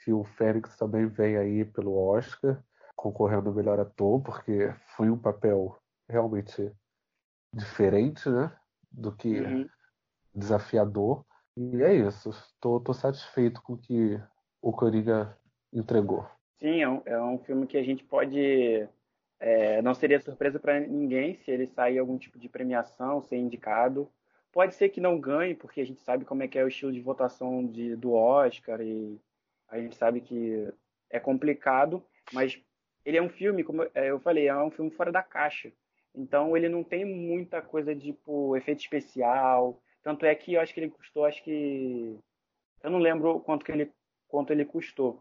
que 0.02 0.12
o 0.12 0.24
Félix 0.24 0.76
também 0.76 1.06
vem 1.06 1.36
aí 1.36 1.64
pelo 1.64 1.96
Oscar, 1.96 2.62
concorrendo 2.96 3.50
ao 3.50 3.54
melhor 3.54 3.78
ator, 3.78 4.22
porque 4.22 4.74
foi 4.96 5.10
um 5.10 5.18
papel 5.18 5.76
realmente 6.08 6.72
diferente, 7.52 8.28
né? 8.28 8.56
Do 8.90 9.14
que 9.14 9.40
uhum. 9.40 9.68
desafiador. 10.34 11.24
E 11.56 11.82
é 11.82 11.94
isso. 11.94 12.30
Estou 12.30 12.94
satisfeito 12.94 13.62
com 13.62 13.74
o 13.74 13.78
que 13.78 14.20
o 14.60 14.72
Coringa 14.72 15.36
entregou. 15.72 16.26
Sim, 16.58 16.80
é 16.80 16.88
um, 16.88 17.02
é 17.04 17.22
um 17.22 17.38
filme 17.38 17.66
que 17.66 17.76
a 17.76 17.82
gente 17.82 18.02
pode. 18.04 18.88
É, 19.40 19.82
não 19.82 19.94
seria 19.94 20.20
surpresa 20.20 20.58
para 20.58 20.80
ninguém 20.80 21.36
se 21.36 21.50
ele 21.50 21.66
sair 21.66 21.98
algum 21.98 22.16
tipo 22.16 22.38
de 22.38 22.48
premiação, 22.48 23.20
ser 23.22 23.36
indicado. 23.36 24.08
Pode 24.54 24.76
ser 24.76 24.88
que 24.90 25.00
não 25.00 25.18
ganhe, 25.18 25.52
porque 25.52 25.80
a 25.80 25.84
gente 25.84 26.00
sabe 26.00 26.24
como 26.24 26.44
é 26.44 26.46
que 26.46 26.56
é 26.56 26.62
o 26.62 26.68
estilo 26.68 26.92
de 26.92 27.00
votação 27.00 27.66
de, 27.66 27.96
do 27.96 28.12
Oscar 28.12 28.80
e 28.80 29.20
a 29.68 29.80
gente 29.80 29.96
sabe 29.96 30.20
que 30.20 30.72
é 31.10 31.18
complicado, 31.18 32.00
mas 32.32 32.62
ele 33.04 33.16
é 33.16 33.22
um 33.22 33.28
filme, 33.28 33.64
como 33.64 33.82
eu 33.82 34.20
falei, 34.20 34.46
é 34.46 34.56
um 34.56 34.70
filme 34.70 34.92
fora 34.92 35.10
da 35.10 35.24
caixa. 35.24 35.72
Então 36.14 36.56
ele 36.56 36.68
não 36.68 36.84
tem 36.84 37.04
muita 37.04 37.60
coisa 37.60 37.92
de 37.96 38.12
tipo 38.12 38.56
efeito 38.56 38.78
especial. 38.78 39.82
Tanto 40.04 40.24
é 40.24 40.32
que 40.36 40.54
eu 40.54 40.60
acho 40.60 40.72
que 40.72 40.78
ele 40.78 40.90
custou, 40.90 41.24
acho 41.24 41.42
que 41.42 42.16
eu 42.80 42.90
não 42.90 43.00
lembro 43.00 43.40
quanto 43.40 43.64
que 43.64 43.72
ele 43.72 43.90
quanto 44.28 44.52
ele 44.52 44.64
custou. 44.64 45.20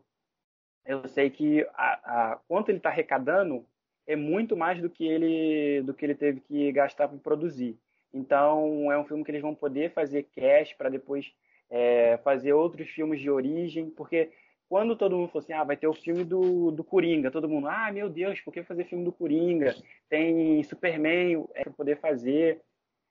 Eu 0.85 1.07
sei 1.07 1.31
que 1.31 1.67
a, 1.73 2.33
a 2.33 2.35
quanto 2.47 2.69
ele 2.69 2.77
está 2.77 2.89
arrecadando 2.89 3.65
é 4.05 4.15
muito 4.15 4.55
mais 4.55 4.79
do 4.79 4.91
que 4.91 5.07
ele 5.07 5.81
do 5.81 5.91
que 5.91 6.05
ele 6.05 6.13
teve 6.13 6.39
que 6.39 6.71
gastar 6.71 7.07
para 7.07 7.17
produzir. 7.17 7.79
Então 8.13 8.91
é 8.91 8.97
um 8.97 9.05
filme 9.05 9.23
que 9.23 9.31
eles 9.31 9.41
vão 9.41 9.55
poder 9.55 9.91
fazer 9.91 10.27
cash 10.35 10.73
para 10.73 10.89
depois 10.89 11.33
é, 11.69 12.17
fazer 12.17 12.53
outros 12.53 12.87
filmes 12.89 13.19
de 13.19 13.29
origem, 13.29 13.89
porque 13.89 14.31
quando 14.69 14.95
todo 14.95 15.15
mundo 15.15 15.29
falou 15.29 15.43
assim, 15.43 15.53
ah, 15.53 15.63
vai 15.63 15.77
ter 15.77 15.87
o 15.87 15.93
filme 15.93 16.23
do, 16.23 16.71
do 16.71 16.83
Coringa, 16.83 17.31
todo 17.31 17.49
mundo, 17.49 17.67
ah, 17.67 17.91
meu 17.91 18.09
Deus, 18.09 18.39
por 18.41 18.53
que 18.53 18.63
fazer 18.63 18.85
filme 18.85 19.03
do 19.03 19.11
Coringa? 19.11 19.75
Tem 20.09 20.63
Superman 20.63 21.45
é, 21.53 21.63
para 21.63 21.73
poder 21.73 21.99
fazer, 21.99 22.61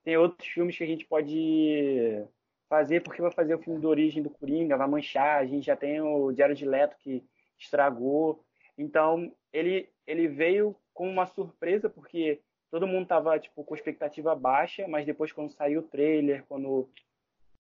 tem 0.05 0.17
outros 0.17 0.49
filmes 0.49 0.77
que 0.77 0.85
a 0.85 0.87
gente 0.87 1.05
pode 1.07 2.25
fazer, 2.69 3.03
porque 3.03 3.21
vai 3.23 3.31
fazer 3.31 3.55
o 3.55 3.59
filme 3.59 3.79
do 3.79 3.89
origem 3.89 4.23
do 4.23 4.31
Coringa, 4.31 4.77
vai 4.77 4.89
manchar, 4.89 5.39
a 5.39 5.47
gente 5.47 5.67
já 5.67 5.77
tem 5.77 6.01
o 6.01 6.33
Diário 6.33 6.55
de 6.55 6.65
Leto 6.65 6.97
que 6.99 7.23
estragou. 7.59 8.45
Então, 8.77 9.33
ele, 9.53 9.89
ele 10.07 10.27
veio 10.27 10.75
com 10.93 11.09
uma 11.09 11.27
surpresa, 11.27 11.89
porque 11.89 12.41
todo 12.73 12.87
mundo 12.87 13.07
tava, 13.07 13.39
tipo, 13.39 13.63
com 13.63 13.75
expectativa 13.75 14.35
baixa, 14.35 14.89
mas 14.89 15.05
depois 15.05 15.31
quando 15.31 15.53
saiu 15.53 15.81
o 15.81 15.85
trailer, 15.85 16.43
quando 16.49 16.89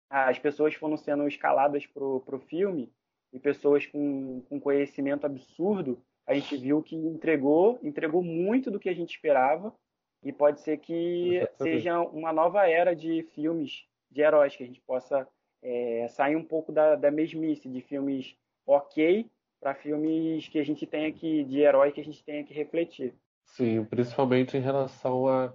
as 0.09 0.37
pessoas 0.37 0.73
foram 0.73 0.97
sendo 0.97 1.25
escaladas 1.25 1.87
pro, 1.87 2.19
pro 2.25 2.37
filme, 2.37 2.91
e 3.31 3.39
pessoas 3.39 3.85
com, 3.85 4.41
com 4.49 4.59
conhecimento 4.59 5.25
absurdo, 5.25 6.03
a 6.27 6.33
gente 6.33 6.57
viu 6.57 6.83
que 6.83 6.97
entregou, 6.97 7.79
entregou 7.81 8.21
muito 8.21 8.69
do 8.69 8.79
que 8.79 8.89
a 8.89 8.93
gente 8.93 9.15
esperava, 9.15 9.73
e 10.21 10.33
pode 10.33 10.59
ser 10.59 10.77
que 10.77 11.47
seja 11.57 12.01
uma 12.01 12.33
nova 12.33 12.67
era 12.67 12.93
de 12.93 13.23
filmes 13.33 13.85
de 14.11 14.21
heróis, 14.21 14.53
que 14.53 14.63
a 14.63 14.67
gente 14.67 14.81
possa 14.81 15.25
é, 15.61 16.07
sair 16.09 16.35
um 16.35 16.43
pouco 16.43 16.73
da, 16.73 16.97
da 16.97 17.09
mesmice, 17.09 17.69
de 17.69 17.79
filmes 17.81 18.35
ok, 18.67 19.25
para 19.61 19.73
filmes 19.75 20.49
que 20.49 20.59
a 20.59 20.65
gente 20.65 20.85
tenha 20.85 21.09
que, 21.13 21.45
de 21.45 21.61
herói, 21.61 21.93
que 21.93 22.01
a 22.01 22.03
gente 22.03 22.21
tenha 22.21 22.43
que 22.43 22.53
refletir. 22.53 23.13
Sim, 23.55 23.83
principalmente 23.85 24.57
em 24.57 24.61
relação 24.61 25.27
a, 25.27 25.53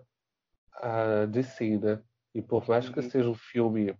a 0.74 1.26
DC, 1.26 1.78
né? 1.78 2.03
E 2.34 2.42
por 2.42 2.68
mais 2.68 2.88
que 2.88 3.01
uhum. 3.01 3.11
seja 3.11 3.30
um 3.30 3.34
filme, 3.34 3.97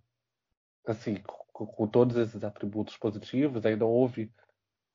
assim, 0.85 1.15
com, 1.51 1.65
com, 1.65 1.87
todos 1.87 2.17
esses 2.17 2.43
atributos 2.43 2.97
positivos, 2.97 3.65
ainda 3.65 3.85
houve 3.85 4.31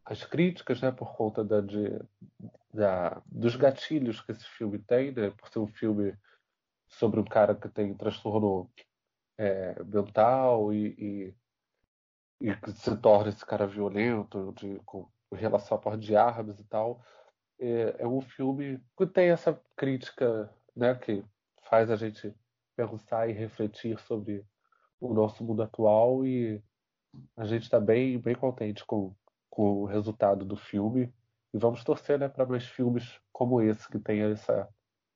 as 0.05 0.25
críticas, 0.25 0.81
né? 0.81 0.93
Por 0.93 1.17
conta 1.17 1.43
da, 1.43 1.61
de, 1.61 1.99
da, 2.73 3.23
dos 3.27 3.57
gatilhos 3.57 4.21
que 4.21 4.33
esse 4.33 4.45
filme 4.45 4.79
tem, 4.79 5.13
né? 5.13 5.31
Por 5.31 5.49
ser 5.49 5.59
um 5.59 5.67
filme 5.67 6.17
sobre 6.89 7.21
um 7.21 7.25
cara 7.25 7.55
que 7.55 7.69
tem 7.69 7.95
transtorno 7.95 8.71
é, 9.39 9.83
mental 9.85 10.73
e, 10.73 11.35
e, 12.41 12.49
e, 12.49 12.57
que 12.57 12.73
se 12.73 12.97
torna 12.99 13.31
esse 13.31 13.47
cara 13.47 13.67
violento, 13.67 14.53
de, 14.57 14.79
com 14.85 15.09
relação 15.33 15.79
à 15.79 15.81
porta 15.81 15.99
de 15.99 16.15
armas 16.15 16.61
e 16.61 16.65
tal 16.65 17.01
é, 17.61 17.97
é 17.99 18.07
um 18.07 18.21
filme 18.21 18.83
que 18.97 19.07
tem 19.07 19.29
essa 19.31 19.61
crítica, 19.77 20.51
né, 20.75 20.95
que 20.95 21.23
faz 21.69 21.91
a 21.91 21.97
gente 21.97 22.35
pensar 22.75 23.29
e 23.29 23.33
refletir 23.33 23.99
sobre 24.01 24.45
o 24.99 25.13
nosso 25.13 25.45
mundo 25.45 25.63
atual 25.63 26.27
e 26.27 26.63
a 27.37 27.45
gente 27.45 27.63
está 27.63 27.79
bem, 27.79 28.19
bem 28.19 28.35
contente 28.35 28.85
com, 28.85 29.15
com 29.51 29.83
o 29.83 29.85
resultado 29.85 30.45
do 30.45 30.57
filme 30.57 31.13
e 31.53 31.59
vamos 31.59 31.85
torcer 31.85 32.19
né, 32.19 32.29
para 32.29 32.47
mais 32.47 32.65
filmes 32.65 33.21
como 33.33 33.61
esse 33.61 33.89
que 33.89 33.99
tenha 33.99 34.27
essa, 34.27 34.69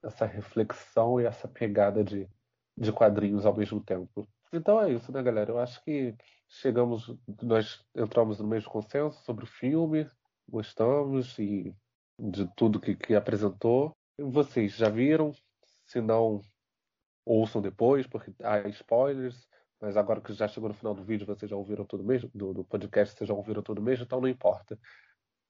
essa 0.02 0.26
reflexão 0.26 1.20
e 1.20 1.24
essa 1.24 1.48
pegada 1.48 2.04
de, 2.04 2.28
de 2.76 2.92
quadrinhos 2.92 3.46
ao 3.46 3.56
mesmo 3.56 3.80
tempo. 3.80 4.26
Então 4.52 4.80
é 4.82 4.92
isso, 4.92 5.10
né, 5.10 5.22
galera? 5.22 5.50
Eu 5.50 5.58
acho 5.58 5.82
que 5.82 6.14
chegamos, 6.48 7.16
nós 7.42 7.84
entramos 7.94 8.38
no 8.38 8.46
mesmo 8.46 8.70
consenso 8.70 9.22
sobre 9.24 9.44
o 9.44 9.48
filme, 9.48 10.06
gostamos 10.48 11.38
e 11.38 11.74
de 12.18 12.46
tudo 12.56 12.80
que, 12.80 12.94
que 12.94 13.14
apresentou. 13.14 13.96
Vocês 14.18 14.72
já 14.72 14.88
viram? 14.88 15.32
Se 15.86 16.00
não, 16.00 16.40
ouçam 17.24 17.60
depois, 17.60 18.06
porque 18.06 18.32
há 18.42 18.68
spoilers. 18.68 19.48
Mas 19.80 19.96
agora 19.96 20.20
que 20.20 20.32
já 20.32 20.48
chegou 20.48 20.68
no 20.68 20.74
final 20.74 20.94
do 20.94 21.04
vídeo, 21.04 21.26
vocês 21.26 21.50
já 21.50 21.56
ouviram 21.56 21.84
tudo 21.84 22.04
mesmo, 22.04 22.30
do, 22.34 22.54
do 22.54 22.64
podcast, 22.64 23.16
vocês 23.16 23.28
já 23.28 23.34
ouviram 23.34 23.62
tudo 23.62 23.82
mesmo, 23.82 24.04
então 24.04 24.20
não 24.20 24.28
importa. 24.28 24.78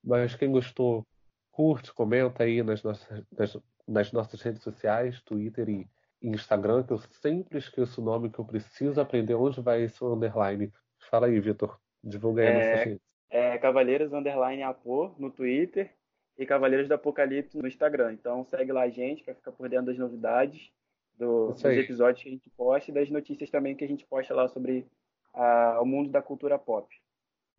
Mas 0.03 0.35
quem 0.35 0.51
gostou, 0.51 1.07
curte, 1.53 1.93
comenta 1.93 2.43
aí 2.43 2.62
nas 2.62 2.83
nossas, 2.83 3.25
nas, 3.31 3.57
nas 3.87 4.12
nossas 4.12 4.41
redes 4.43 4.62
sociais, 4.62 5.23
Twitter 5.23 5.69
e 5.69 5.89
Instagram, 6.21 6.83
que 6.83 6.93
eu 6.93 6.99
sempre 6.99 7.59
esqueço 7.59 8.01
o 8.01 8.05
nome, 8.05 8.31
que 8.31 8.39
eu 8.39 8.45
preciso 8.45 9.01
aprender 9.01 9.35
onde 9.35 9.61
vai 9.61 9.83
esse 9.83 10.03
underline. 10.05 10.73
Fala 11.11 11.27
aí, 11.27 11.39
Vitor. 11.39 11.79
Divulga 12.03 12.43
aí 12.43 12.49
é, 12.49 12.55
nossas 12.55 12.85
redes. 12.87 13.03
É 13.31 13.59
Cavaleiros 13.59 14.12
Underline 14.12 14.62
Apo 14.62 15.15
no 15.19 15.31
Twitter 15.31 15.95
e 16.37 16.47
Cavaleiros 16.47 16.89
do 16.89 16.95
Apocalipse 16.95 17.57
no 17.57 17.68
Instagram. 17.68 18.12
Então 18.12 18.45
segue 18.45 18.72
lá 18.72 18.82
a 18.82 18.89
gente 18.89 19.22
para 19.22 19.35
ficar 19.35 19.53
por 19.53 19.68
dentro 19.68 19.87
das 19.87 19.99
novidades, 19.99 20.70
do, 21.16 21.53
dos 21.53 21.64
episódios 21.64 22.22
que 22.22 22.28
a 22.28 22.32
gente 22.32 22.51
posta 22.51 22.91
e 22.91 22.95
das 22.95 23.11
notícias 23.11 23.51
também 23.51 23.76
que 23.76 23.85
a 23.85 23.89
gente 23.89 24.05
posta 24.05 24.35
lá 24.35 24.49
sobre 24.49 24.87
a, 25.32 25.80
o 25.80 25.85
mundo 25.85 26.11
da 26.11 26.20
cultura 26.20 26.59
pop. 26.59 26.89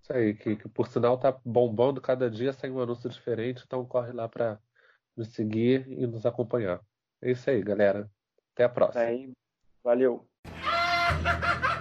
Isso 0.02 0.14
aí, 0.14 0.34
que, 0.36 0.56
que 0.56 0.70
por 0.70 0.88
sinal 0.88 1.18
tá 1.18 1.36
bombando 1.44 2.00
cada 2.00 2.30
dia, 2.30 2.54
sai 2.54 2.70
um 2.70 2.80
anúncio 2.80 3.10
diferente, 3.10 3.64
então 3.66 3.86
corre 3.86 4.12
lá 4.12 4.30
para 4.30 4.60
nos 5.16 5.30
seguir 5.30 5.88
e 5.88 6.06
nos 6.06 6.26
acompanhar. 6.26 6.80
É 7.22 7.32
isso 7.32 7.50
aí, 7.50 7.62
galera. 7.64 8.10
Até 8.54 8.66
a 8.66 8.70
próxima. 8.70 9.04
Tá 9.04 9.10
aí. 9.10 9.32
Valeu. 9.84 10.28